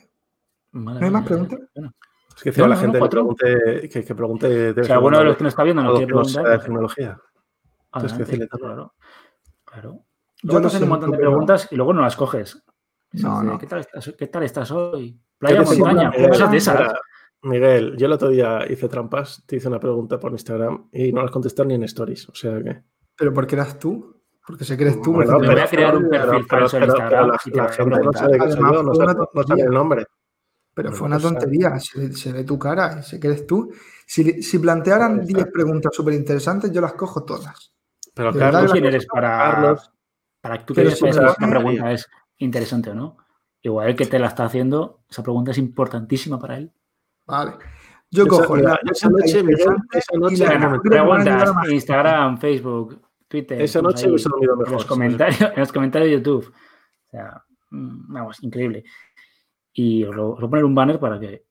Vale, 0.73 1.01
¿No 1.01 1.07
hay 1.07 1.13
más 1.13 1.25
preguntas? 1.27 1.59
bueno. 1.75 1.93
Es 2.37 2.43
que 2.43 2.51
decía 2.51 2.65
No, 2.65 2.69
la 2.71 2.75
no, 2.77 2.81
gente 2.81 2.99
no, 2.99 3.05
que 3.05 3.11
pregunte, 3.11 3.89
que, 3.91 4.05
que 4.05 4.15
pregunte 4.15 4.73
de 4.73 4.85
Si 4.85 4.93
alguno 4.93 5.19
de 5.19 5.25
los 5.25 5.37
que 5.37 5.45
nos 5.45 5.53
está 5.53 5.63
viendo 5.65 5.83
quiere 5.93 6.07
que 6.07 6.13
no 6.13 6.25
sea 6.25 6.43
preguntar, 6.43 6.59
de 6.59 6.65
tecnología. 6.65 7.21
Entonces, 7.93 8.13
que 8.19 8.23
adelante, 8.23 8.25
decirle 8.25 8.47
todo. 8.47 8.61
claro. 8.61 8.95
Claro. 9.65 9.93
Yo 10.43 10.47
Luego 10.49 10.59
lo 10.59 10.61
te 10.63 10.67
hacen 10.69 10.83
un 10.85 10.89
montón 10.89 11.11
de 11.11 11.19
preguntas 11.19 11.69
y 11.71 11.77
luego 11.77 11.93
no 11.93 12.01
las 12.03 12.17
coges. 12.17 12.63
No, 13.13 13.43
no. 13.43 13.59
¿Qué, 13.59 13.67
tal 13.67 13.81
estás, 13.81 14.15
¿Qué 14.17 14.27
tal 14.29 14.43
estás 14.45 14.71
hoy? 14.71 15.13
¿Qué 15.13 15.21
Playa, 15.39 15.63
montaña, 15.63 16.13
cosas 16.29 16.51
de 16.51 16.57
esas. 16.57 16.93
Miguel, 17.43 17.97
yo 17.97 18.07
el 18.07 18.13
otro 18.13 18.29
día 18.29 18.65
hice 18.71 18.89
trampas, 18.89 19.43
te 19.47 19.57
hice 19.57 19.69
una 19.69 19.81
pregunta 19.81 20.19
por 20.19 20.33
Instagram 20.33 20.89
y 20.93 21.13
no 21.13 21.23
las 21.23 21.31
contesté 21.31 21.65
ni 21.67 21.75
en 21.75 21.85
stories. 21.85 22.29
O 22.29 22.35
sea 22.35 22.63
que. 22.63 22.83
Pero 23.21 23.35
porque 23.35 23.55
eras 23.55 23.79
tú, 23.79 24.17
porque 24.47 24.65
sé 24.65 24.79
que 24.79 24.85
eres 24.85 25.03
tú. 25.03 25.13
Bueno, 25.13 25.39
te- 25.39 25.47
voy 25.47 25.61
a 25.61 25.67
crear 25.67 25.95
un 25.95 26.09
perfil 26.09 26.45
falso 26.47 26.79
en 26.79 26.85
Instagram 26.85 27.29
la, 27.29 27.37
y 27.45 27.51
te 27.51 27.57
la 27.59 27.63
voy 27.65 27.73
a 27.73 27.75
gente 27.77 28.01
no 28.01 28.13
sabe 29.45 29.63
el 29.63 29.71
nombre. 29.71 30.07
Pero 30.73 30.93
fue 30.93 31.07
una 31.09 31.19
pues, 31.19 31.31
tontería, 31.33 31.79
se, 31.79 32.13
se 32.15 32.33
ve 32.33 32.45
tu 32.45 32.59
cara 32.59 32.97
y 33.01 33.03
sé 33.03 33.21
que 33.21 33.27
eres 33.27 33.47
tú. 33.47 33.71
Si, 34.07 34.43
si 34.43 34.59
plantearan 34.59 35.17
Pues, 35.17 35.27
10 35.29 35.47
preguntas 35.53 35.95
súper 35.95 36.15
interesantes, 36.15 36.73
yo 36.73 36.81
las 36.81 36.95
cojo 36.95 37.25
todas. 37.25 37.75
Pero 38.15 38.33
¿Tú 38.33 38.39
Carlos, 38.39 38.73
quién 38.73 38.85
eres 38.87 39.07
para, 39.07 39.29
Carlos, 39.53 39.93
para 40.41 40.65
tú 40.65 40.73
que 40.75 40.83
Pero 40.83 40.97
lo 40.99 41.21
una 41.21 41.29
hace- 41.31 41.47
pregunta 41.47 41.93
es 41.93 42.09
interesante 42.39 42.91
o 42.91 42.95
no? 42.95 43.17
Igual 43.61 43.89
el 43.91 43.97
que 43.97 44.07
te 44.07 44.19
la 44.19 44.29
está 44.29 44.45
haciendo, 44.47 45.01
esa 45.11 45.23
pregunta 45.23 45.51
es 45.51 45.59
importantísima 45.59 46.39
para 46.39 46.57
él. 46.57 46.73
Vale. 47.27 47.53
Yo 48.11 48.27
cojo 48.27 48.57
la 48.57 48.81
esa 48.91 49.09
noche, 49.09 49.45
esa 49.93 50.17
noche- 50.17 50.47
Preguntas. 50.83 51.53
Instagram, 51.71 52.39
Facebook, 52.39 53.01
Twitter. 53.31 53.63
esa 53.63 53.81
noche 53.81 54.05
ahí, 54.07 54.11
hubiese 54.11 54.29
dormido 54.29 54.53
en 54.55 54.59
mejor. 54.59 54.73
los 54.75 54.85
comentarios, 54.85 55.41
en 55.41 55.61
los 55.61 55.73
comentarios 55.73 56.11
de 56.11 56.17
YouTube. 56.17 56.53
O 57.07 57.11
sea, 57.11 57.45
mm, 57.71 58.13
vamos, 58.13 58.43
increíble. 58.43 58.83
Y 59.73 60.03
os 60.05 60.15
lo- 60.15 60.31
os 60.33 60.41
voy 60.41 60.47
a 60.47 60.51
poner 60.51 60.65
un 60.65 60.75
banner 60.75 60.99
para 60.99 61.19
que, 61.21 61.45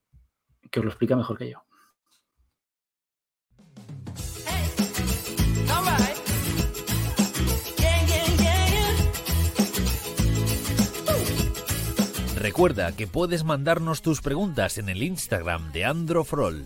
que 0.70 0.78
os 0.80 0.84
lo 0.84 0.90
explique 0.90 1.16
mejor 1.16 1.38
que 1.38 1.50
yo. 1.50 1.62
Recuerda 12.36 12.92
que 12.96 13.06
puedes 13.06 13.44
mandarnos 13.44 14.00
tus 14.02 14.22
preguntas 14.22 14.78
en 14.78 14.88
el 14.88 15.02
Instagram 15.02 15.72
de 15.72 15.84
Androfrol. 15.84 16.64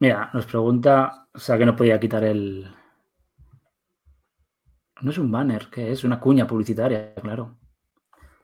Mira, 0.00 0.30
nos 0.32 0.46
pregunta, 0.46 1.28
o 1.32 1.38
sea, 1.38 1.58
que 1.58 1.66
no 1.66 1.76
podía 1.76 2.00
quitar 2.00 2.24
el... 2.24 2.74
No 5.02 5.10
es 5.10 5.18
un 5.18 5.30
banner, 5.30 5.68
¿qué 5.70 5.92
es? 5.92 6.04
Una 6.04 6.18
cuña 6.20 6.46
publicitaria, 6.46 7.14
claro. 7.14 7.56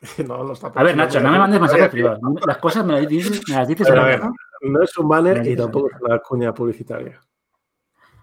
No, 0.27 0.45
no 0.45 0.53
está 0.53 0.69
A 0.75 0.83
ver, 0.83 0.97
Nacho, 0.97 1.21
no 1.21 1.31
me 1.33 1.39
mandes 1.39 1.61
mensajes 1.61 1.89
privados. 1.89 2.21
Las 2.47 2.59
cosas 2.59 2.85
me 2.85 2.93
las 3.01 3.09
dices, 3.09 3.43
me 3.49 3.57
las 3.57 3.67
dices 3.69 3.89
A 3.89 3.95
la 3.95 4.05
ver, 4.05 4.21
cara. 4.21 4.33
no 4.63 4.83
es 4.83 4.97
un 4.99 5.09
banner 5.09 5.47
y 5.47 5.57
tampoco 5.57 5.89
es 5.91 6.01
una 6.01 6.19
cuña 6.21 6.53
publicitaria. 6.55 7.21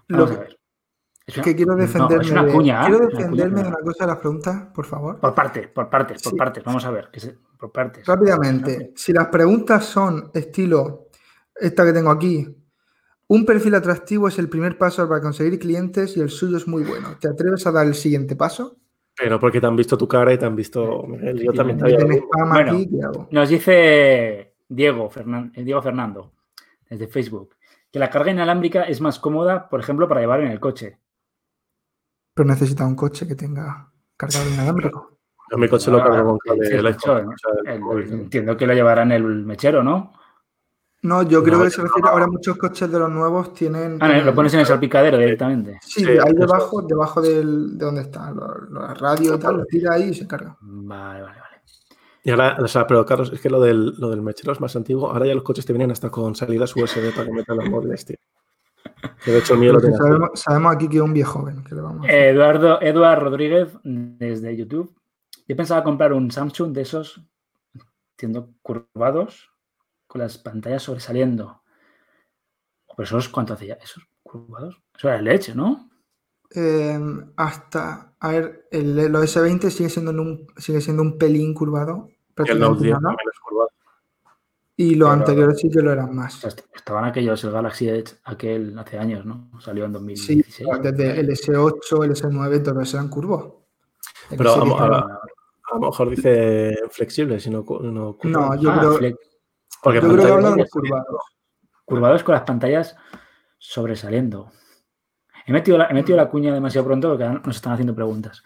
Lo 0.07 0.25
a 0.25 0.29
que, 0.29 0.35
ver. 0.37 0.59
Es 1.25 1.39
que 1.41 1.55
quiero 1.55 1.71
no, 1.73 1.81
defenderme, 1.81 2.23
es 2.25 2.31
una 2.31 2.43
de, 2.43 2.51
cuña. 2.53 2.81
quiero 2.81 2.97
una 2.97 3.07
defenderme 3.07 3.51
cuña. 3.55 3.63
de 3.63 3.69
una 3.69 3.79
cosa 3.79 4.03
de 4.05 4.07
las 4.11 4.19
preguntas, 4.19 4.67
por 4.73 4.85
favor. 4.85 5.19
Por 5.19 5.33
partes, 5.33 5.67
por 5.69 5.89
partes, 5.89 6.21
por 6.21 6.31
Sí. 6.33 6.37
partes. 6.37 6.63
Vamos 6.63 6.85
a 6.85 6.91
ver. 6.91 7.09
que 7.11 7.19
se- 7.19 7.37
por 7.57 7.71
partes. 7.71 8.05
Rápidamente, 8.05 8.91
si 8.95 9.11
las 9.13 9.27
preguntas 9.29 9.85
son 9.85 10.29
estilo 10.33 11.07
esta 11.55 11.85
que 11.85 11.93
tengo 11.93 12.11
aquí, 12.11 12.47
un 13.27 13.45
perfil 13.45 13.75
atractivo 13.75 14.27
es 14.27 14.37
el 14.39 14.49
primer 14.49 14.77
paso 14.77 15.07
para 15.07 15.21
conseguir 15.21 15.57
clientes 15.59 16.17
y 16.17 16.21
el 16.21 16.29
suyo 16.29 16.57
es 16.57 16.67
muy 16.67 16.83
bueno. 16.83 17.15
¿Te 17.19 17.27
atreves 17.27 17.65
a 17.67 17.71
dar 17.71 17.85
el 17.87 17.95
siguiente 17.95 18.35
paso? 18.35 18.77
Pero 19.15 19.39
porque 19.39 19.61
te 19.61 19.67
han 19.67 19.75
visto 19.75 19.97
tu 19.97 20.07
cara 20.07 20.33
y 20.33 20.37
te 20.37 20.45
han 20.45 20.55
visto, 20.55 21.03
Miguel, 21.07 21.39
yo 21.43 21.53
también. 21.53 21.79
Nos 23.31 23.49
dice 23.49 24.55
Diego, 24.67 25.09
Fernan- 25.09 25.51
eh, 25.55 25.63
Diego 25.63 25.81
Fernando, 25.81 26.33
desde 26.89 27.07
Facebook, 27.07 27.55
que 27.91 27.99
la 27.99 28.09
carga 28.09 28.31
inalámbrica 28.31 28.83
es 28.83 29.01
más 29.01 29.19
cómoda, 29.19 29.69
por 29.69 29.79
ejemplo, 29.79 30.07
para 30.07 30.21
llevar 30.21 30.41
en 30.41 30.51
el 30.51 30.59
coche. 30.59 30.97
Pero 32.33 32.49
necesita 32.49 32.85
un 32.87 32.95
coche 32.95 33.27
que 33.27 33.35
tenga 33.35 33.91
cargador 34.17 34.51
inalámbrico. 34.51 35.19
Yo 35.51 35.57
mi 35.59 35.67
coche 35.67 35.91
lo 35.91 35.99
Ah, 35.99 36.03
cargo 36.09 36.29
con 36.29 36.37
cable 36.39 36.65
sí, 36.65 36.73
el 36.73 36.85
o 36.87 36.93
sea, 36.93 37.25
entiendo 38.15 38.57
que 38.57 38.65
lo 38.65 38.73
llevarán 38.73 39.11
en 39.11 39.23
el 39.23 39.45
mechero, 39.45 39.83
¿no? 39.83 40.13
No, 41.03 41.21
yo 41.23 41.43
creo 41.43 41.57
No, 41.59 41.63
que 41.65 41.69
se 41.69 41.81
refiere. 41.81 42.09
Ahora 42.09 42.27
muchos 42.27 42.57
coches 42.57 42.89
de 42.91 42.97
los 42.97 43.11
nuevos 43.11 43.53
tienen. 43.53 43.97
Ah, 44.01 44.07
no, 44.07 44.21
lo 44.23 44.33
pones 44.35 44.53
en 44.53 44.61
el 44.61 44.65
salpicadero 44.65 45.17
directamente. 45.17 45.79
Sí, 45.81 45.99
Sí, 46.03 46.05
ahí 46.11 46.17
eso- 46.17 46.33
debajo, 46.35 46.81
debajo 46.81 47.21
del, 47.21 47.77
de 47.77 47.85
donde 47.85 48.01
está, 48.01 48.31
la 48.71 48.93
radio 48.93 49.35
y 49.35 49.39
tal, 49.39 49.57
lo 49.57 49.65
tira 49.65 49.93
ahí 49.95 50.09
y 50.09 50.13
se 50.13 50.25
carga. 50.27 50.57
Vale, 50.61 51.21
vale, 51.21 51.39
vale. 51.39 51.61
Y 52.23 52.31
ahora, 52.31 52.57
o 52.61 52.67
sea, 52.69 52.87
pero 52.87 53.05
Carlos, 53.05 53.31
es 53.33 53.41
que 53.41 53.49
lo 53.49 53.59
del, 53.59 53.93
lo 53.99 54.09
del 54.09 54.21
mechero 54.21 54.53
es 54.53 54.61
más 54.61 54.75
antiguo. 54.77 55.09
Ahora 55.11 55.25
ya 55.27 55.35
los 55.35 55.43
coches 55.43 55.65
te 55.65 55.73
vienen 55.73 55.91
hasta 55.91 56.09
con 56.09 56.35
salidas 56.35 56.73
USB 56.73 57.13
para 57.13 57.25
que 57.27 57.33
metan 57.33 57.57
los 57.57 57.69
móviles, 57.69 58.05
tío. 58.05 58.15
De 59.25 59.37
hecho 59.39 59.55
el 59.55 59.59
mío 59.59 59.73
lo 59.73 59.81
sabemos, 59.81 60.29
sabemos 60.35 60.73
aquí 60.75 60.87
que 60.87 60.95
es 60.97 61.01
un 61.01 61.11
viejo 61.13 61.39
joven. 61.41 61.63
Que 61.65 61.75
le 61.75 61.81
vamos 61.81 62.05
a 62.05 62.07
hacer. 62.07 62.27
Eduardo, 62.27 62.81
Eduard 62.81 63.19
Rodríguez, 63.21 63.67
desde 63.83 64.55
YouTube. 64.55 64.95
Yo 65.49 65.55
pensaba 65.57 65.83
comprar 65.83 66.13
un 66.13 66.31
Samsung 66.31 66.71
de 66.71 66.81
esos, 66.83 67.21
entiendo, 68.13 68.51
curvados, 68.61 69.49
con 70.13 70.21
las 70.21 70.37
pantallas 70.37 70.83
sobresaliendo. 70.83 71.63
Pero 72.95 73.03
esos, 73.03 73.29
¿cuánto 73.29 73.53
hacía? 73.55 73.79
¿Esos 73.83 74.07
curvados? 74.21 74.79
Eso 74.95 75.09
era 75.09 75.19
leche, 75.19 75.55
¿no? 75.55 75.89
Eh, 76.55 76.99
hasta, 77.35 78.13
a 78.19 78.29
ver, 78.29 78.67
el, 78.69 78.95
los 79.11 79.35
S20 79.35 79.71
sigue 79.71 79.89
siendo, 79.89 80.11
en 80.11 80.19
un, 80.19 80.47
sigue 80.57 80.81
siendo 80.81 81.01
un 81.01 81.17
pelín 81.17 81.55
curvado. 81.55 82.09
Y 82.09 82.11
el 82.11 82.33
prácticamente 82.35 82.69
Note 82.75 82.83
10 82.83 82.91
nada, 83.01 83.01
también 83.15 83.29
es 83.33 83.39
curvado. 83.39 83.69
y 84.77 84.95
los 84.95 85.09
Pero- 85.09 85.19
anteriores 85.19 85.59
sí 85.59 85.69
que 85.71 85.81
lo 85.81 85.91
eran 85.91 86.09
O 86.09 86.13
más. 86.13 86.33
sea, 86.35 86.51
estaban 86.75 87.05
aquellos, 87.05 87.43
el 87.43 87.51
Galaxy 87.51 87.89
Edge, 87.89 88.13
aquel 88.25 88.77
hace 88.77 88.99
años, 88.99 89.25
¿no? 89.25 89.49
Salió 89.59 89.85
en 89.85 89.89
Sí, 89.91 89.93
2016. 89.93 90.69
desde 90.83 91.19
el 91.19 91.29
S8, 91.31 92.03
el 92.05 92.11
S9, 92.11 92.59
todos 92.63 92.93
eran 92.93 93.09
curvos. 93.09 93.53
El 94.29 94.37
Pero 94.37 94.51
S10 94.53 94.59
vamos 94.59 94.81
a-. 94.81 95.19
A 95.71 95.75
lo 95.75 95.79
mejor 95.87 96.09
dice 96.11 96.75
flexible, 96.91 97.39
si 97.39 97.49
no, 97.49 97.63
no. 97.81 98.15
No, 98.21 98.55
yo 98.61 98.69
Ah, 98.71 98.77
creo, 98.77 98.99
fle- 98.99 99.17
Porque 99.83 100.01
yo 100.01 100.09
creo 100.09 100.25
que 100.25 100.31
hablan 100.31 100.55
de 100.55 100.67
curvados. 100.69 101.23
curvados 101.85 102.23
con 102.23 102.33
las 102.33 102.43
pantallas 102.43 102.95
sobresaliendo. 103.57 104.51
He 105.45 105.51
metido, 105.51 105.77
la, 105.77 105.87
he 105.87 105.93
metido 105.93 106.17
la 106.17 106.29
cuña 106.29 106.53
demasiado 106.53 106.87
pronto 106.87 107.09
porque 107.09 107.25
nos 107.25 107.55
están 107.55 107.73
haciendo 107.73 107.93
preguntas. 107.93 108.41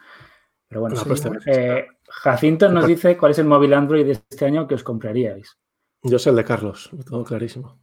Pero 0.67 0.81
bueno, 0.81 0.95
No, 0.95 1.01
sí. 1.03 1.07
pues 1.07 1.23
ves. 1.29 1.43
Eh, 1.47 1.87
Jacinto 2.09 2.69
nos 2.69 2.87
dice 2.87 3.15
cuál 3.17 3.31
es 3.31 3.39
el 3.39 3.45
móvil 3.45 3.73
Android 3.73 4.05
de 4.05 4.13
este 4.13 4.45
año 4.45 4.67
que 4.67 4.75
os 4.75 4.83
compraríais. 4.83 5.57
Yo 6.01 6.17
sé 6.19 6.29
el 6.31 6.35
de 6.37 6.43
Carlos, 6.43 6.89
lo 6.93 7.03
tengo 7.03 7.23
clarísimo. 7.23 7.79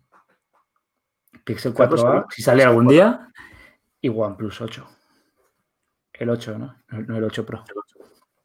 Pixel 1.44 1.74
Carlos, 1.74 2.02
4a, 2.02 2.14
¿no? 2.14 2.26
si 2.30 2.42
sale 2.42 2.64
algún 2.64 2.88
día, 2.88 3.30
y 4.00 4.09
OnePlus 4.09 4.61
8. 4.61 4.86
El 6.14 6.30
8, 6.30 6.59
¿no? 6.59 6.76
No 6.88 7.00
no 7.02 7.16
el 7.16 7.24
8 7.24 7.44
Pro. 7.46 7.64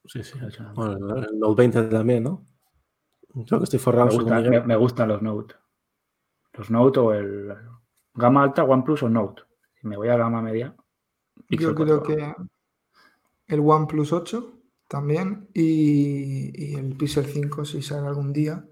Sí, 0.05 0.23
sí. 0.23 0.37
El 0.39 0.45
8 0.45 0.63
no. 0.63 0.73
Bueno, 0.73 1.15
el 1.17 1.39
Note 1.39 1.61
20 1.61 1.83
también, 1.83 2.23
¿no? 2.23 2.45
Yo 3.33 3.57
que 3.59 3.63
estoy 3.65 3.79
forrado. 3.79 4.07
Me, 4.07 4.15
gustan, 4.15 4.37
Miguel. 4.43 4.51
me- 4.61 4.67
me 4.67 4.75
gustan 4.75 5.07
los 5.07 5.21
Note. 5.21 5.55
Los 6.53 6.69
Note 6.71 6.99
o 6.99 7.13
el 7.13 7.53
gama 8.15 8.43
alta, 8.43 8.63
OnePlus 8.63 9.03
o 9.03 9.09
Note. 9.09 9.43
Si 9.79 9.87
me 9.87 9.95
voy 9.97 10.09
a 10.09 10.17
gama 10.17 10.41
media, 10.41 10.75
Pixel 11.47 11.69
Yo 11.69 11.75
creo 11.75 12.03
4a. 12.03 12.07
que 12.07 12.35
el 13.53 13.59
OnePlus 13.61 14.11
8 14.13 14.53
también 14.87 15.47
y, 15.53 16.51
y 16.73 16.75
el 16.75 16.95
Pixel 16.97 17.25
5 17.25 17.63
si 17.65 17.81
sale 17.81 18.07
algún 18.07 18.33
día. 18.33 18.65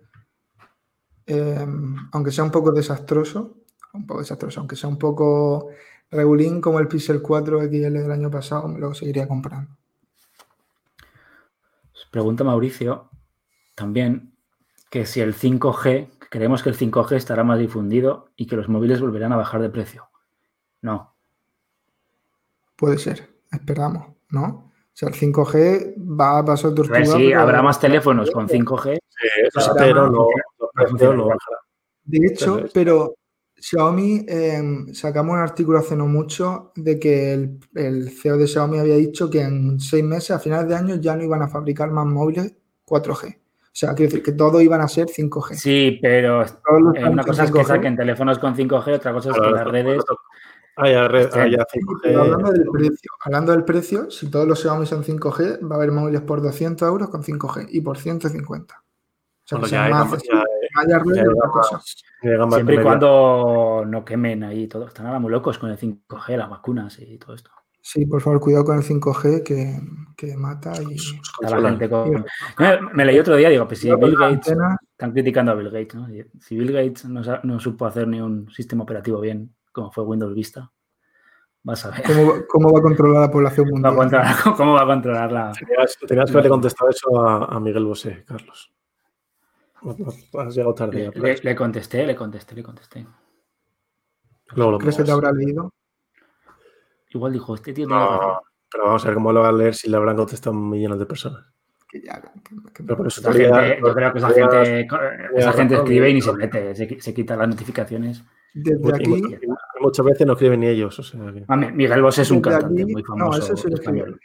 Eh, 1.25 1.65
aunque 2.11 2.31
sea 2.31 2.43
un 2.43 2.51
poco 2.51 2.71
desastroso, 2.71 3.57
un 3.93 4.05
poco 4.07 4.19
desastroso, 4.21 4.59
aunque 4.61 4.75
sea 4.75 4.89
un 4.89 4.97
poco 4.97 5.69
regulín 6.09 6.61
como 6.61 6.79
el 6.79 6.87
Pixel 6.87 7.21
4 7.21 7.59
XL 7.61 7.69
del 8.01 8.11
año 8.11 8.31
pasado, 8.31 8.67
me 8.67 8.79
lo 8.79 8.93
seguiría 8.93 9.27
comprando. 9.27 9.71
Pregunta 12.11 12.43
Mauricio 12.43 13.09
también 13.75 14.36
que 14.89 15.05
si 15.05 15.21
el 15.21 15.33
5G, 15.35 16.09
creemos 16.29 16.63
que 16.63 16.69
el 16.69 16.77
5G 16.77 17.15
estará 17.15 17.43
más 17.43 17.59
difundido 17.59 18.29
y 18.35 18.47
que 18.47 18.55
los 18.55 18.69
móviles 18.69 19.01
volverán 19.01 19.33
a 19.33 19.37
bajar 19.37 19.61
de 19.61 19.69
precio. 19.69 20.09
No. 20.81 21.15
Puede 22.75 22.97
ser, 22.97 23.29
esperamos, 23.51 24.15
¿no? 24.29 24.43
O 24.67 24.71
sea, 24.93 25.09
el 25.09 25.15
5G 25.15 25.95
va 26.19 26.39
a 26.39 26.45
pasar 26.45 26.71
A 26.71 26.75
tortuga. 26.75 26.99
ver 26.99 27.07
si 27.07 27.27
pero- 27.29 27.41
habrá 27.41 27.61
más 27.61 27.79
teléfonos 27.79 28.31
con 28.31 28.47
5G. 28.47 28.93
Sí, 29.09 29.27
pero 29.77 30.19
precios 30.73 31.15
no 31.15 31.25
bajarán. 31.25 31.59
De 32.03 32.25
hecho, 32.27 32.63
pero 32.73 33.15
Xiaomi, 33.55 34.25
eh, 34.27 34.61
sacamos 34.93 35.33
un 35.33 35.39
artículo 35.39 35.79
hace 35.79 35.95
no 35.95 36.05
mucho 36.07 36.71
de 36.75 36.99
que 36.99 37.33
el, 37.33 37.59
el 37.75 38.09
CEO 38.11 38.37
de 38.37 38.47
Xiaomi 38.47 38.79
había 38.79 38.95
dicho 38.95 39.29
que 39.29 39.41
en 39.41 39.79
seis 39.79 40.03
meses, 40.03 40.31
a 40.31 40.39
finales 40.39 40.69
de 40.69 40.75
año, 40.75 40.95
ya 40.95 41.15
no 41.15 41.23
iban 41.23 41.41
a 41.41 41.47
fabricar 41.47 41.91
más 41.91 42.05
móviles 42.05 42.55
4G. 42.85 43.39
O 43.77 43.79
sea, 43.79 43.93
quiero 43.93 44.09
decir 44.09 44.23
que 44.23 44.31
todos 44.31 44.59
iban 44.63 44.81
a 44.81 44.87
ser 44.87 45.05
5G. 45.05 45.53
Sí, 45.53 45.99
pero 46.01 46.41
eh, 46.41 46.47
una 47.11 47.23
cosa 47.23 47.43
es 47.43 47.51
que 47.51 47.59
5G. 47.59 47.65
saquen 47.67 47.95
teléfonos 47.95 48.39
con 48.39 48.55
5G, 48.55 48.95
otra 48.95 49.13
cosa 49.13 49.29
es 49.29 49.35
que 49.39 49.51
las 49.51 49.67
redes. 49.67 50.03
Haya, 50.77 51.07
red, 51.07 51.29
haya 51.35 51.63
Sí, 51.71 51.79
pero 52.01 52.23
5G. 52.23 52.31
hablando 52.33 52.51
del 52.53 52.65
precio, 52.71 53.11
hablando 53.23 53.51
del 53.51 53.63
precio, 53.65 54.09
si 54.09 54.31
todos 54.31 54.47
los 54.47 54.59
Xiaomi 54.61 54.87
son 54.87 55.03
5G, 55.03 55.59
va 55.69 55.75
a 55.75 55.77
haber 55.77 55.91
móviles 55.91 56.21
por 56.21 56.41
200 56.41 56.87
euros 56.87 57.09
con 57.09 57.21
5G 57.21 57.67
y 57.69 57.81
por 57.81 57.99
150. 57.99 58.73
O 58.75 59.47
sea, 59.47 59.59
Bueno, 59.59 59.69
que 59.69 59.77
hay 59.77 59.91
más 59.93 60.23
ya- 60.23 60.43
haya 60.81 60.97
red 60.97 61.29
otra 61.29 61.49
cosa. 61.51 61.81
Siempre 62.49 62.75
y 62.77 62.81
cuando 62.81 63.83
no 63.87 64.03
quemen 64.03 64.43
ahí 64.43 64.65
todo. 64.67 64.87
Están 64.87 65.05
ahora 65.05 65.19
muy 65.19 65.29
locos 65.31 65.59
con 65.59 65.69
el 65.69 65.77
5G, 65.77 66.35
las 66.35 66.49
vacunas 66.49 66.97
y 66.97 67.19
todo 67.19 67.35
esto. 67.35 67.51
Sí, 67.89 68.05
por 68.05 68.19
favor, 68.21 68.41
cuidado 68.41 68.65
con 68.65 68.77
el 68.77 68.83
5G 68.83 69.43
que, 69.43 69.79
que 70.17 70.35
mata 70.35 70.73
y... 70.83 70.95
Está 70.95 71.57
la 71.57 71.69
gente 71.69 71.89
con... 71.89 72.25
Me, 72.59 72.81
me 72.93 73.05
leí 73.05 73.17
otro 73.17 73.37
día, 73.37 73.47
digo, 73.47 73.65
pues 73.65 73.79
si 73.79 73.89
Bill 73.95 74.17
Gates... 74.17 74.53
Están 74.91 75.11
criticando 75.13 75.53
a 75.53 75.55
Bill 75.55 75.69
Gates, 75.69 75.95
¿no? 75.95 76.05
Si 76.37 76.57
Bill 76.57 76.73
Gates 76.73 77.05
no, 77.05 77.59
supo 77.61 77.85
hacer 77.85 78.05
ni 78.09 78.19
un 78.19 78.49
sistema 78.51 78.83
operativo 78.83 79.21
bien, 79.21 79.55
como 79.71 79.89
fue 79.89 80.03
Windows 80.03 80.33
Vista, 80.35 80.69
vas 81.63 81.85
a 81.85 81.91
ver 81.91 82.03
¿Cómo, 82.03 82.27
va- 82.27 82.41
cómo 82.49 82.73
va 82.73 82.79
a 82.79 82.81
controlar 82.81 83.21
la 83.21 83.31
población 83.31 83.69
cómo 83.69 83.81
va 83.83 83.89
a 83.89 83.93
mundial? 83.93 84.21
controlar, 84.35 84.57
cómo 84.57 84.73
va 84.73 84.81
a 84.81 84.85
controlar 84.85 85.31
la... 85.31 85.51
Tenías, 85.53 85.97
tenías 86.05 86.25
que 86.25 86.31
haberle 86.33 86.49
contestado 86.49 86.89
eso 86.89 87.21
a, 87.25 87.45
a 87.45 87.59
Miguel 87.61 87.85
Bosé, 87.85 88.25
Carlos. 88.25 88.73
Has 90.37 90.53
llegado 90.55 90.73
tarde. 90.73 90.97
Le, 90.97 91.03
ya, 91.05 91.21
le- 91.21 91.39
le 91.41 91.55
contesté, 91.55 92.05
le 92.05 92.15
contesté, 92.17 92.53
le 92.53 92.63
contesté. 92.63 93.07
Luego 94.55 94.71
lo 94.71 94.77
¿Crees 94.79 94.97
que 94.97 95.03
te 95.03 95.11
habrá 95.11 95.31
leído? 95.31 95.71
Igual 97.09 97.33
dijo, 97.33 97.55
este 97.55 97.73
tío 97.73 97.87
tiene 97.87 98.01
razón. 98.01 98.19
No, 98.27 98.41
pero 98.71 98.83
vamos 98.85 99.03
a 99.03 99.07
ver 99.07 99.15
cómo 99.15 99.31
lo 99.31 99.41
va 99.41 99.49
a 99.49 99.53
leer 99.53 99.75
si 99.75 99.89
le 99.89 99.97
habrán 99.97 100.15
contestado 100.15 100.55
millones 100.55 100.99
de 100.99 101.05
personas. 101.05 101.45
Que 101.89 102.01
ya, 102.01 102.21
que- 102.21 102.73
que- 102.73 102.83
Pero 102.83 102.97
por 102.97 103.07
eso 103.07 103.21
Esa 103.21 103.31
todavía- 103.31 103.55
gente- 103.63 103.81
yo 103.87 103.93
creo 103.93 104.11
que 104.13 104.17
esa 104.19 104.29
gente, 104.29 104.81
esa 105.35 105.53
gente 105.53 105.75
razón, 105.75 105.85
escribe 105.87 106.09
y 106.09 106.13
ni 106.15 106.19
¿no? 106.19 106.25
se 106.25 106.33
mete, 106.33 106.75
se, 106.75 106.99
se 107.01 107.13
quita 107.13 107.37
las 107.37 107.47
notificaciones. 107.47 108.23
Desde 108.53 108.89
Y 108.89 108.91
aquí, 108.91 109.37
muchas 109.79 110.05
veces 110.05 110.27
no 110.27 110.33
escriben 110.33 110.59
ni 110.59 110.67
ellos. 110.67 110.99
O 110.99 111.03
sea, 111.03 111.31
que- 111.31 111.45
Ah, 111.47 111.55
Mi- 111.55 111.71
Miguel 111.71 112.01
Bosé 112.01 112.23
es 112.23 112.31
un 112.31 112.41
cantante 112.41 112.81
aquí- 112.83 112.91
muy 112.91 113.01
no, 113.03 113.07
famoso 113.07 113.39
eso 113.39 113.55
sí 113.55 113.69
lo 113.69 113.75
escribió. 113.75 114.03
español. 114.03 114.19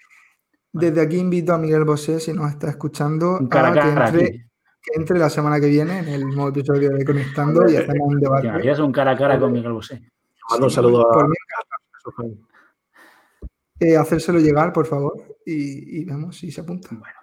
desde 0.75 1.03
aquí 1.03 1.19
invito 1.19 1.53
a 1.53 1.59
Miguel 1.59 1.85
Bosé, 1.85 2.19
si 2.19 2.33
nos 2.33 2.49
está 2.51 2.71
escuchando, 2.71 3.37
Un 3.39 3.47
cara 3.47 3.69
a 3.69 3.71
a 3.71 3.75
que 3.75 3.79
cara 3.81 4.09
entre, 4.09 4.31
que 4.31 4.93
entre 4.95 5.19
la 5.19 5.29
semana 5.29 5.61
que 5.61 5.67
viene 5.67 5.99
en 5.99 6.09
el 6.09 6.27
nuevo 6.29 6.49
episodio 6.49 6.89
de 6.91 7.05
Conectando 7.05 7.69
y 7.69 7.77
hacemos 7.77 8.09
un 8.09 8.19
¿Te 8.19 8.25
debate. 8.25 8.47
imaginas 8.49 8.79
un 8.81 8.91
cara 8.91 9.11
a 9.13 9.17
cara 9.19 9.39
con 9.39 9.53
Miguel 9.53 9.73
Bosé? 9.73 10.01
Mando 10.51 10.67
un 10.67 10.71
saludo 10.73 11.13
a, 11.13 11.25
mí. 11.29 11.35
Eh, 13.83 13.97
hacérselo 13.97 14.39
llegar, 14.39 14.73
por 14.73 14.87
favor, 14.87 15.15
y, 15.47 16.01
y 16.01 16.05
vemos 16.05 16.37
si 16.37 16.51
se 16.51 16.61
apunta. 16.61 16.89
Bueno. 16.91 17.19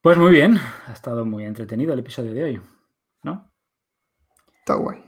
Pues 0.00 0.16
muy 0.18 0.30
bien, 0.30 0.56
ha 0.86 0.92
estado 0.92 1.24
muy 1.24 1.44
entretenido 1.44 1.92
el 1.92 1.98
episodio 1.98 2.32
de 2.32 2.44
hoy, 2.44 2.60
¿no? 3.22 3.50
Está 4.58 4.74
guay. 4.74 5.02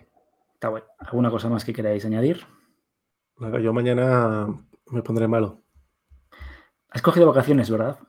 Está 0.55 0.70
bueno. 0.70 0.86
¿Alguna 0.99 1.30
cosa 1.30 1.49
más 1.49 1.64
que 1.64 1.72
queráis 1.72 2.05
añadir? 2.05 2.44
Nada, 3.38 3.61
Yo 3.61 3.72
mañana 3.72 4.46
me 4.90 5.03
pondré 5.03 5.28
malo. 5.28 5.62
Has 6.90 7.03
cogido 7.03 7.26
vacaciones, 7.28 7.70
¿verdad? 7.70 7.99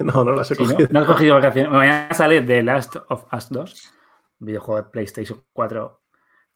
No, 0.00 0.24
no 0.24 0.32
las 0.32 0.50
he 0.50 0.54
Sí, 0.54 0.62
¿no? 0.62 0.70
cogido. 0.70 0.88
No 0.90 1.00
has 1.00 1.06
cogido 1.06 1.34
vacaciones. 1.34 1.70
Mañana 1.70 2.14
sale 2.14 2.40
The 2.40 2.62
Last 2.62 2.96
of 3.10 3.26
Us 3.30 3.50
2, 3.50 3.92
un 4.40 4.46
videojuego 4.46 4.82
de 4.82 4.88
PlayStation 4.90 5.44
4, 5.52 6.01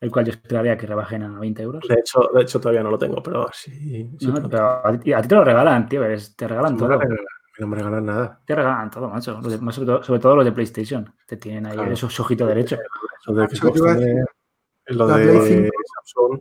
el 0.01 0.11
cual 0.11 0.25
yo 0.27 0.33
esperaría 0.33 0.77
que 0.77 0.87
rebajen 0.87 1.23
a 1.23 1.39
20 1.39 1.63
euros. 1.63 1.85
De 1.89 1.95
hecho, 1.95 2.29
de 2.35 2.43
hecho, 2.43 2.61
todavía 2.61 2.83
no 2.83 2.91
lo 2.91 2.99
tengo, 2.99 3.23
pero 3.23 3.47
sí. 3.53 4.11
sí 4.19 4.27
No, 4.27 4.49
pero 4.49 4.87
a 4.87 4.99
ti, 4.99 5.13
a 5.13 5.23
ti 5.23 5.29
te 5.29 5.35
lo 5.35 5.45
regalan, 5.45 5.89
tío. 5.89 6.05
eres- 6.05 6.37
te 6.37 6.47
regalan 6.47 6.73
no, 6.75 6.79
todo. 6.79 6.89
me 6.91 6.97
regalan- 7.05 7.25
no 7.59 7.67
me 7.67 7.77
regalan 7.77 8.05
nada. 8.05 8.41
Te 8.47 8.55
regalan 8.55 8.91
todo, 8.91 9.09
macho. 9.09 9.41
Los 9.43 9.53
de- 9.53 9.59
más 9.59 9.75
sobre, 9.75 9.87
todo, 9.87 10.03
sobre 10.03 10.21
todo 10.21 10.37
los 10.37 10.45
de 10.45 10.53
PlayStation. 10.53 11.11
Te 11.27 11.39
tienen 11.39 11.67
ahí 11.67 11.73
Claro. 11.75 11.93
esos 11.93 12.21
ojitos 12.21 12.47
derechos. 12.49 12.79
Eso 13.23 13.33
de 13.35 13.49
Yo 13.49 13.57
Xbox 13.57 13.79
iba 13.79 13.91
a 13.91 13.95
también, 13.95 14.17
decir, 14.17 14.97
lo 14.97 15.09
la 15.09 15.17
de 15.17 15.25
Play 15.25 15.41
5. 15.41 15.71
Samsung. 15.95 16.41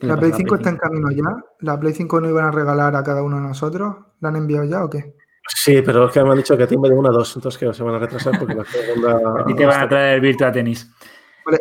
¿La 0.00 0.16
Play 0.16 0.32
5 0.34 0.54
está 0.56 0.70
en 0.70 0.76
camino 0.76 1.10
ya? 1.10 1.24
¿La 1.60 1.78
Play 1.80 1.92
5 1.94 2.20
no 2.20 2.28
iban 2.28 2.44
a 2.46 2.50
regalar 2.50 2.94
a 2.96 3.02
cada 3.02 3.22
uno 3.22 3.36
de 3.36 3.42
nosotros? 3.42 3.96
¿La 4.20 4.28
han 4.30 4.36
enviado 4.36 4.64
ya 4.64 4.84
o 4.84 4.90
qué? 4.90 5.14
Sí, 5.54 5.80
pero 5.82 6.06
es 6.06 6.12
que 6.12 6.22
me 6.22 6.30
han 6.30 6.36
dicho 6.36 6.56
que 6.56 6.62
a 6.64 6.66
ti 6.66 6.76
me 6.76 6.88
de 6.88 6.94
una 6.94 7.10
dos, 7.10 7.34
entonces 7.36 7.58
que 7.58 7.72
se 7.72 7.82
van 7.82 7.94
a 7.94 7.98
retrasar 7.98 8.38
porque 8.38 8.54
la 8.54 8.64
segunda. 8.64 9.18
A 9.42 9.44
ti 9.46 9.54
te 9.54 9.64
van 9.66 9.80
a 9.82 9.88
traer 9.88 10.14
el 10.16 10.20
Virtua 10.20 10.52
Tennis. 10.52 10.90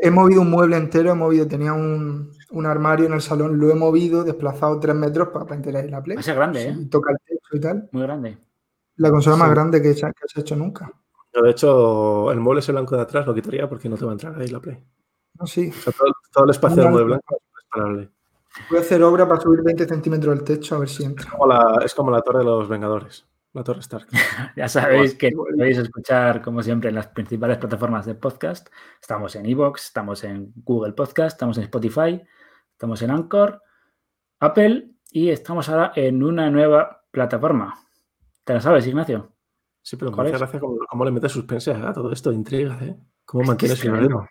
He 0.01 0.11
movido 0.11 0.41
un 0.41 0.49
mueble 0.49 0.75
entero, 0.77 1.11
he 1.11 1.15
movido, 1.15 1.47
tenía 1.47 1.73
un, 1.73 2.31
un 2.51 2.65
armario 2.65 3.05
en 3.05 3.13
el 3.13 3.21
salón, 3.21 3.57
lo 3.59 3.69
he 3.69 3.75
movido, 3.75 4.23
desplazado 4.23 4.79
tres 4.79 4.95
metros 4.95 5.29
para 5.29 5.45
meter 5.45 5.75
ahí 5.77 5.89
la 5.89 6.01
Play. 6.03 6.15
Va 6.17 6.21
a 6.21 6.23
ser 6.23 6.35
grande, 6.35 6.67
¿eh? 6.67 6.75
Y 6.79 6.85
toca 6.87 7.11
el 7.11 7.17
techo 7.25 7.55
y 7.55 7.59
tal. 7.59 7.89
Muy 7.91 8.03
grande. 8.03 8.37
La 8.97 9.09
consola 9.11 9.35
más 9.37 9.47
Sí. 9.49 9.53
grande 9.53 9.81
que 9.81 9.93
se, 9.93 10.05
ha- 10.05 10.11
que 10.11 10.27
se 10.27 10.39
ha 10.39 10.41
hecho 10.41 10.55
nunca. 10.55 10.91
Yo, 11.33 11.41
de 11.41 11.51
hecho, 11.51 12.31
el 12.31 12.39
mueble 12.39 12.59
ese 12.61 12.71
blanco 12.71 12.95
de 12.95 13.01
atrás 13.03 13.25
lo 13.27 13.33
quitaría 13.35 13.69
porque 13.69 13.87
no 13.89 13.95
te 13.97 14.05
va 14.05 14.11
a 14.11 14.13
entrar 14.13 14.39
ahí 14.39 14.47
la 14.47 14.59
Play. 14.59 14.77
No, 15.39 15.45
sí. 15.45 15.69
O 15.69 15.73
sea, 15.73 15.93
todo, 15.93 16.07
todo 16.33 16.43
el 16.45 16.49
espacio 16.49 16.81
del 16.81 16.91
mueble 16.91 17.05
blanco 17.07 17.35
es 17.35 17.65
parable. 17.69 18.09
Voy 18.69 18.79
a 18.79 18.81
hacer 18.81 19.03
obra 19.03 19.27
para 19.27 19.39
subir 19.39 19.61
20 19.61 19.85
centímetros 19.87 20.33
del 20.35 20.43
techo 20.43 20.75
a 20.75 20.79
ver 20.79 20.89
si 20.89 21.03
entra. 21.03 21.29
Como 21.29 21.45
la- 21.47 21.81
es 21.85 21.93
como 21.93 22.09
la 22.09 22.21
torre 22.21 22.39
de 22.39 22.45
los 22.45 22.67
Vengadores, 22.67 23.25
la 23.57 23.63
torre 23.63 23.79
Stark. 23.79 24.07
Ya 24.55 24.67
sabéis 24.67 25.15
que 25.15 25.31
podéis 25.31 25.77
escuchar, 25.77 26.41
como 26.41 26.61
siempre, 26.61 26.89
en 26.89 26.95
las 26.95 27.07
principales 27.07 27.57
plataformas 27.57 28.05
de 28.05 28.15
podcast. 28.15 28.69
Estamos 29.01 29.35
en 29.35 29.45
Evox, 29.45 29.87
estamos 29.87 30.23
en 30.23 30.53
Google 30.63 30.93
Podcast, 30.93 31.35
estamos 31.35 31.57
en 31.57 31.63
Spotify, 31.63 32.21
estamos 32.71 33.01
en 33.01 33.11
Anchor, 33.11 33.61
Apple 34.39 34.91
y 35.11 35.29
estamos 35.29 35.67
ahora 35.69 35.91
en 35.95 36.23
una 36.23 36.49
nueva 36.49 37.03
plataforma. 37.11 37.73
¿Te 38.43 38.53
la 38.53 38.61
sabes, 38.61 38.85
Ignacio? 38.87 39.33
Sí, 39.81 39.95
pero 39.95 40.11
me 40.11 40.15
¿Cuál 40.15 40.27
hace 40.27 40.37
gracia 40.37 40.59
cómo, 40.59 40.77
cómo 40.87 41.05
le 41.05 41.11
metes 41.11 41.31
suspense 41.31 41.71
a 41.71 41.93
todo 41.93 42.11
esto 42.11 42.29
de 42.29 42.35
intriga, 42.35 42.77
¿eh? 42.81 42.95
¿Cómo 43.25 43.41
Es 43.41 43.47
mantienes 43.47 43.79
es 43.79 43.85
el 43.85 43.97
ritmo? 43.97 44.27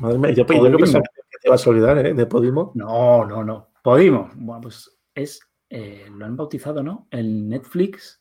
Madre 0.00 0.18
mía, 0.18 0.30
yo, 0.32 0.44
yo 0.44 0.76
pensaba 0.76 1.04
que 1.04 1.38
te 1.40 1.48
ibas 1.48 1.66
a 1.66 1.70
olvidar, 1.70 1.98
¿eh? 2.04 2.12
De 2.12 2.26
Podimo. 2.26 2.72
No, 2.74 3.24
no, 3.24 3.42
no. 3.44 3.68
Podimo. 3.82 4.30
Bueno, 4.34 4.62
pues 4.62 4.98
es, 5.14 5.40
eh, 5.70 6.06
lo 6.10 6.26
han 6.26 6.36
bautizado, 6.36 6.82
¿no? 6.82 7.06
El 7.10 7.48
Netflix 7.48 8.20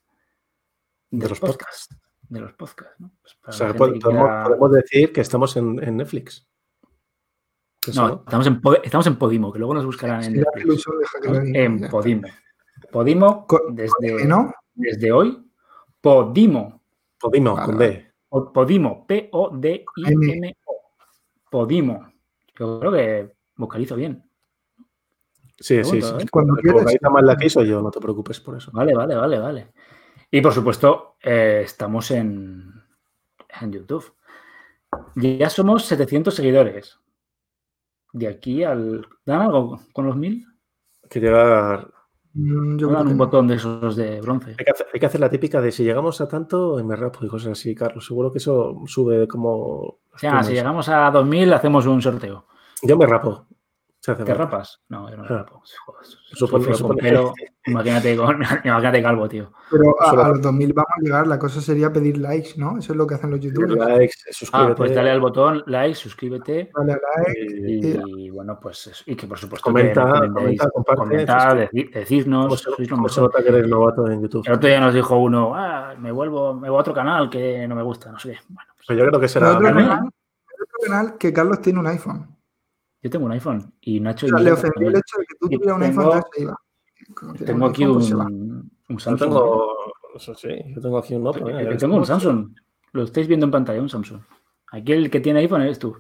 De 1.20 1.30
los 1.30 1.40
podcast. 1.40 1.92
De 2.28 2.40
los 2.40 2.54
podcasts, 2.54 3.00
¿no? 3.00 3.12
Pues 3.22 3.38
O 3.48 3.52
sea, 3.52 3.74
podemos, 3.74 4.04
quiera- 4.04 4.44
podemos 4.46 4.72
decir 4.72 5.12
que 5.14 5.22
estamos 5.22 5.56
en, 5.58 5.82
en 5.84 5.98
Netflix. 5.98 6.48
No, 7.94 8.08
¿no? 8.08 8.16
estamos 8.26 8.48
en, 8.48 8.62
Po- 8.62 8.82
estamos 8.84 9.06
en 9.08 9.16
Podimo, 9.18 9.54
que 9.54 9.60
luego 9.60 9.76
nos 9.76 9.86
buscarán 9.86 10.24
en 10.24 10.34
Netflix. 10.38 10.84
En 11.54 11.80
Ya. 11.80 11.90
Podimo. 11.90 12.28
Podimo, 12.92 13.46
desde, 13.72 14.26
¿No? 14.26 14.52
desde 14.74 15.12
hoy, 15.12 15.40
Podimo. 16.02 16.82
Podimo, 17.20 17.56
con. 17.56 17.78
D. 17.78 18.12
Podimo, 18.54 19.06
P-O-D-I-M-O. 19.08 20.82
Podimo. 21.50 22.12
Yo 22.58 22.80
creo 22.80 22.92
que 22.92 23.32
vocalizo 23.56 23.96
bien. 23.96 24.24
Sí, 25.58 25.84
sí, 25.84 26.02
sí. 26.02 26.14
¿eh? 26.20 26.26
Cuando 26.30 26.56
quieras. 26.56 26.86
más 27.12 27.24
la 27.24 27.38
que 27.38 27.50
soy 27.50 27.68
yo, 27.70 27.82
no 27.82 27.92
te 27.92 28.00
preocupes 28.02 28.40
por 28.42 28.58
eso. 28.58 28.72
Vale, 28.74 28.94
vale, 28.94 29.16
vale, 29.16 29.40
vale. 29.40 29.72
Y 30.36 30.42
por 30.42 30.52
supuesto, 30.52 31.16
eh, 31.24 31.62
estamos 31.64 32.12
en, 32.12 32.74
en 33.62 33.72
YouTube. 33.72 34.16
Ya 35.16 35.50
somos 35.50 35.86
700 35.86 36.36
seguidores. 36.36 37.00
De 38.12 38.28
aquí 38.28 38.62
al... 38.62 39.08
¿Dan 39.26 39.44
algo 39.44 39.80
con 39.94 40.08
los 40.08 40.18
mil? 40.18 40.46
Hay 41.04 41.10
que 41.10 41.22
llegar. 41.22 41.90
Mm, 42.34 42.78
Yo 42.78 42.88
¿No 42.88 42.90
creo 42.90 42.98
dan 42.98 43.06
que 43.06 43.12
un 43.14 43.18
botón 43.18 43.48
de 43.48 43.56
esos 43.56 43.96
de 43.96 44.20
bronce? 44.20 44.56
Hay 44.60 44.66
que, 44.66 44.72
hacer, 44.72 44.88
hay 44.94 45.00
que 45.00 45.06
hacer 45.06 45.22
la 45.22 45.30
típica 45.30 45.62
de 45.62 45.72
si 45.72 45.86
llegamos 45.86 46.20
a 46.20 46.28
tanto, 46.28 46.84
me 46.84 46.98
rapo 46.98 47.26
y 47.26 47.30
cosas 47.30 47.54
así, 47.54 47.74
Carlos. 47.74 48.06
Seguro 48.06 48.30
que 48.30 48.40
eso 48.40 48.82
sube 48.88 49.30
como. 49.30 49.54
O 49.54 50.18
sea, 50.18 50.44
si 50.44 50.52
llegamos 50.52 50.90
a 50.90 51.12
2000 51.12 51.54
hacemos 51.54 51.86
un 51.86 52.02
sorteo. 52.02 52.46
Yo 52.82 52.98
me 52.98 53.06
rapo. 53.06 53.48
Se 54.06 54.12
hace 54.12 54.24
¿Te 54.24 54.36
falta. 54.36 54.44
rapas? 54.44 54.84
No, 54.90 55.10
yo 55.10 55.18
no 55.18 55.24
me 55.24 55.30
Ah. 55.30 55.38
rapo. 55.40 55.64
Joder, 55.86 56.02
Supone- 56.06 56.38
sufro 56.38 56.60
con 56.60 56.76
supone- 56.76 57.02
pelo. 57.02 57.34
Imagínate, 57.66 58.16
con, 58.16 58.40
imagínate 58.64 59.02
calvo, 59.02 59.28
tío. 59.28 59.52
Pero 59.72 59.96
a, 60.00 60.12
a 60.12 60.30
los 60.30 60.42
2000 60.44 60.74
vamos 60.74 60.92
a 60.96 61.02
llegar, 61.02 61.26
la 61.26 61.40
cosa 61.40 61.60
sería 61.60 61.92
pedir 61.92 62.20
likes, 62.20 62.52
¿no? 62.58 62.78
Eso 62.78 62.94
es 62.94 62.98
lo 62.98 63.08
que 63.08 63.16
hacen 63.16 63.32
los 63.32 63.40
youtubers. 63.40 63.74
Likes, 63.74 64.14
suscríbete. 64.32 64.72
Ah, 64.72 64.76
pues 64.76 64.94
dale 64.94 65.10
al 65.10 65.20
botón, 65.20 65.64
like, 65.66 65.96
suscríbete. 65.96 66.70
Dale 66.78 66.94
a 66.94 66.98
like. 67.18 67.48
y- 67.50 68.26
Y 68.28 68.30
bueno, 68.30 68.60
pues 68.62 68.86
eso. 68.86 69.04
Y 69.08 69.16
que 69.16 69.26
por 69.26 69.40
supuesto 69.40 69.64
Comenta, 69.64 70.22
que 70.22 70.30
comenta, 70.32 70.70
comparte, 70.70 71.00
comentar, 71.00 71.42
suscríbete. 71.62 71.90
deci- 71.90 71.94
decirnos. 71.96 72.46
¿Cómo 72.46 72.58
se, 72.58 72.64
sois 72.70 72.90
lo 72.92 72.96
cómo 72.98 73.10
se 73.10 73.22
mejor. 73.22 73.34
nota 73.34 73.44
que 73.44 73.58
eres 73.58 73.68
novato 73.70 74.08
en 74.12 74.22
YouTube? 74.22 74.44
El 74.46 74.54
otro 74.54 74.68
día 74.70 74.80
nos 74.80 74.94
dijo 74.94 75.18
uno, 75.18 75.56
ah, 75.56 75.96
me 75.98 76.12
vuelvo, 76.12 76.54
me 76.54 76.70
voy 76.70 76.78
a 76.78 76.82
otro 76.82 76.94
canal 76.94 77.28
que 77.28 77.68
no 77.68 77.74
me 77.74 77.82
gusta, 77.82 78.12
no 78.12 78.20
sé 78.20 78.34
qué. 78.34 78.38
Bueno, 78.50 78.70
pues 78.76 78.86
Pues 78.86 79.00
yo 79.00 79.08
creo 79.08 79.20
que 79.20 79.28
será. 79.28 79.50
Otro, 79.54 79.64
canal, 79.64 80.00
otro 80.04 80.78
canal 80.84 81.18
que 81.18 81.34
Carlos 81.34 81.60
tiene 81.62 81.80
un 81.80 81.88
iPhone. 81.88 82.35
Yo 83.06 83.12
tengo 83.12 83.26
un 83.28 83.34
iPhone 83.34 83.72
y 83.82 84.00
Nacho 84.00 84.26
O 84.26 84.30
y 84.30 84.32
sea, 84.32 84.40
le 84.40 84.52
ofendió 84.52 84.88
el 84.90 84.96
hecho 84.96 85.18
de 85.20 85.26
que 85.28 85.36
tú 85.40 85.48
tuvieras 85.48 85.76
un 85.76 85.82
tengo- 85.84 86.02
iPhone, 86.16 86.24
iba. 86.38 86.60
Tengo 87.46 87.66
aquí 87.68 87.86
pues 87.86 88.12
un, 88.12 88.72
Yo 88.90 88.98
Samsung. 89.00 89.20
tengo, 89.20 89.76
eso 90.16 90.34
sí, 90.34 90.50
yo 90.74 90.82
tengo 90.82 90.98
aquí 90.98 91.14
un 91.14 91.24
Nokia. 91.24 91.62
Yo- 91.62 91.72
ya 91.72 91.78
tengo 91.78 91.98
un. 91.98 92.06
Samsung. 92.08 92.50
Lo 92.94 93.04
estáis 93.04 93.28
viendo 93.28 93.46
en 93.46 93.52
pantalla, 93.52 93.80
un 93.80 93.90
Samsung. 93.90 94.22
Aquí 94.72 94.92
el 94.94 95.12
que 95.12 95.20
tiene 95.20 95.42
iPhone 95.42 95.62
eres 95.62 95.78
tú. 95.78 95.96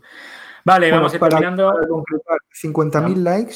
Vale, 0.65 0.87
Bueno, 0.87 0.95
vamos 0.97 1.13
a 1.13 1.15
ir 1.15 1.19
para, 1.19 1.29
terminando. 1.37 1.71
para 1.71 1.87
concretar, 1.87 2.37
50.000 2.51 3.23
likes 3.23 3.55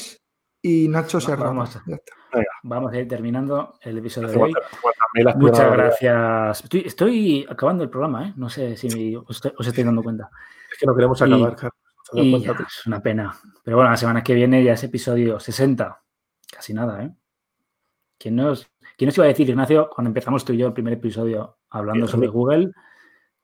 y 0.62 0.86
Nacho 0.86 1.20
se 1.20 1.34
Vamos. 1.34 1.74
rapa. 1.74 1.84
Ya 1.88 1.96
está. 1.96 2.12
Vamos 2.62 2.92
a 2.92 2.98
ir 3.00 3.08
terminando 3.08 3.74
el 3.80 3.98
episodio 3.98 4.28
de 4.28 4.36
hoy. 4.36 4.52
50, 4.52 4.68
50.000 4.70 5.28
has 5.28 5.36
Muchas 5.38 5.72
gracias. 5.72 6.62
Estoy, 6.62 6.80
estoy 6.86 7.46
acabando 7.50 7.82
el 7.82 7.90
programa, 7.90 8.28
¿eh? 8.28 8.32
No 8.36 8.48
sé 8.48 8.76
si 8.76 9.16
os, 9.16 9.28
estoy- 9.28 9.52
os 9.58 9.66
estáis 9.66 9.84
dando 9.86 10.04
cuenta. 10.04 10.30
Es 10.72 10.78
que 10.78 10.86
no 10.86 10.94
queremos 10.94 11.20
Y- 11.20 11.24
acabar, 11.24 11.56
Carlos. 11.56 11.72
Es 12.12 12.86
una 12.86 13.00
pena. 13.00 13.34
Pero 13.62 13.76
bueno, 13.76 13.90
la 13.90 13.96
semana 13.96 14.22
que 14.22 14.34
viene 14.34 14.62
ya 14.62 14.72
es 14.72 14.84
episodio 14.84 15.38
60. 15.38 16.02
Casi 16.52 16.74
nada, 16.74 17.04
¿eh? 17.04 17.10
¿Quién 18.18 18.36
nos, 18.36 18.68
quién 18.96 19.06
nos 19.06 19.16
iba 19.16 19.24
a 19.24 19.28
decir, 19.28 19.48
Ignacio, 19.48 19.88
cuando 19.94 20.08
empezamos 20.08 20.44
tú 20.44 20.52
y 20.52 20.58
yo 20.58 20.66
el 20.66 20.72
primer 20.72 20.94
episodio 20.94 21.58
hablando 21.70 22.06
sobre. 22.06 22.28
Google, 22.28 22.72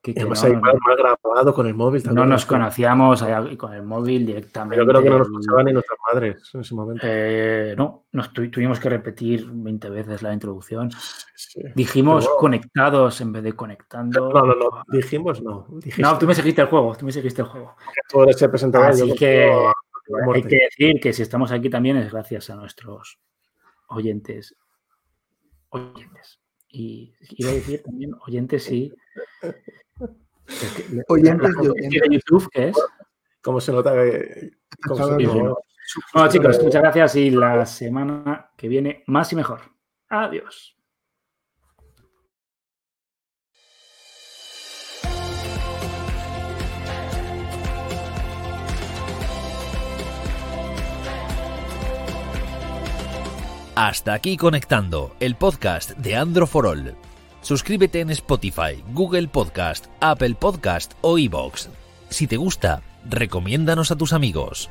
que, 0.07 0.15
que 0.15 0.21
Además, 0.21 0.43
no, 0.45 0.49
ahí 0.49 0.57
mal, 0.61 0.79
mal 0.87 0.97
grabado 0.97 1.53
con 1.53 1.67
el 1.67 1.75
móvil. 1.75 2.01
¿te 2.01 2.07
no 2.09 2.13
acuerdas? 2.13 2.31
nos 2.31 2.47
conocíamos 2.47 3.25
con 3.59 3.73
el 3.75 3.83
móvil 3.83 4.25
directamente. 4.25 4.77
Yo 4.77 4.87
creo 4.89 5.03
que 5.03 5.11
no 5.11 5.19
nos 5.19 5.27
escuchaban 5.27 5.65
ni 5.67 5.73
nuestras 5.73 5.99
madres 6.13 6.51
en 6.55 6.61
ese 6.61 6.75
momento. 6.77 7.03
Eh, 7.05 7.75
no, 7.77 8.05
nos 8.13 8.33
tu- 8.33 8.49
tuvimos 8.51 8.79
que 8.79 8.89
repetir 8.89 9.49
20 9.51 9.91
veces 9.91 10.23
la 10.23 10.33
introducción. 10.33 10.91
Sí. 11.35 11.61
Dijimos 11.75 12.25
bueno. 12.25 12.39
conectados 12.39 13.21
en 13.21 13.33
vez 13.33 13.43
de 13.43 13.53
conectando. 13.55 14.31
No, 14.33 14.41
no, 14.43 14.55
no. 14.55 14.85
Dijimos 14.89 15.43
no. 15.43 15.67
Dijiste 15.71 16.03
No, 16.03 16.17
tú 16.19 16.27
me 16.27 16.35
seguiste 16.37 16.63
el 16.63 16.69
juego, 16.69 16.95
tú 16.97 17.05
me 17.05 17.11
seguiste 17.13 17.43
el 17.43 17.49
juego. 17.49 17.75
tú 18.09 18.23
eres 18.23 18.41
el 18.41 18.51
presentador. 18.51 18.89
Así 18.91 19.13
que 19.15 19.51
hay 20.35 20.43
que 20.45 20.59
decir 20.71 21.01
que 21.01 21.13
si 21.13 21.23
estamos 21.23 21.51
aquí 21.51 21.69
también 21.69 21.97
es 21.97 22.13
gracias 22.13 22.49
a 22.51 22.55
nuestros 22.55 23.19
oyentes. 23.89 24.55
Oyentes. 25.71 26.39
Y 26.69 27.15
iba 27.37 27.51
a 27.51 27.55
decir 27.55 27.83
también 27.83 28.13
oyentes 28.27 28.71
la- 30.93 31.03
Oyentes 31.09 31.51
y 31.63 31.69
oyentes. 31.69 32.03
de 32.03 32.09
YouTube, 32.15 32.49
que 32.51 32.69
es. 32.69 32.77
¿Cómo 33.43 33.61
se 33.61 33.73
nota 33.73 33.93
que... 33.95 34.51
cómo 34.87 34.97
se- 34.97 35.03
Espectadores. 35.13 35.29
no, 35.45 35.59
Bueno, 36.15 36.29
chicos, 36.31 36.63
muchas 36.63 36.83
gracias 36.83 37.17
y 37.17 37.31
la 37.31 37.65
semana 37.67 38.51
que 38.57 38.69
viene 38.69 39.05
más 39.07 39.33
y 39.33 39.37
mejor. 39.37 39.61
Adiós. 40.09 40.76
Hasta 53.77 54.15
aquí 54.15 54.39
conectando 54.39 55.15
el 55.21 55.37
podcast 55.37 55.91
de 55.99 56.17
Andro 56.17 56.49
All. 56.51 56.95
Suscríbete 57.43 58.01
en 58.01 58.09
Spotify, 58.09 58.83
Google 58.95 59.29
Podcast, 59.29 59.89
Apple 60.01 60.35
Podcast 60.35 60.95
o 61.03 61.19
iBox. 61.19 61.69
Si 62.09 62.27
te 62.27 62.39
gusta, 62.39 62.81
recomiéndanos 63.05 63.91
a 63.91 63.97
tus 63.97 64.15
amigos. 64.15 64.71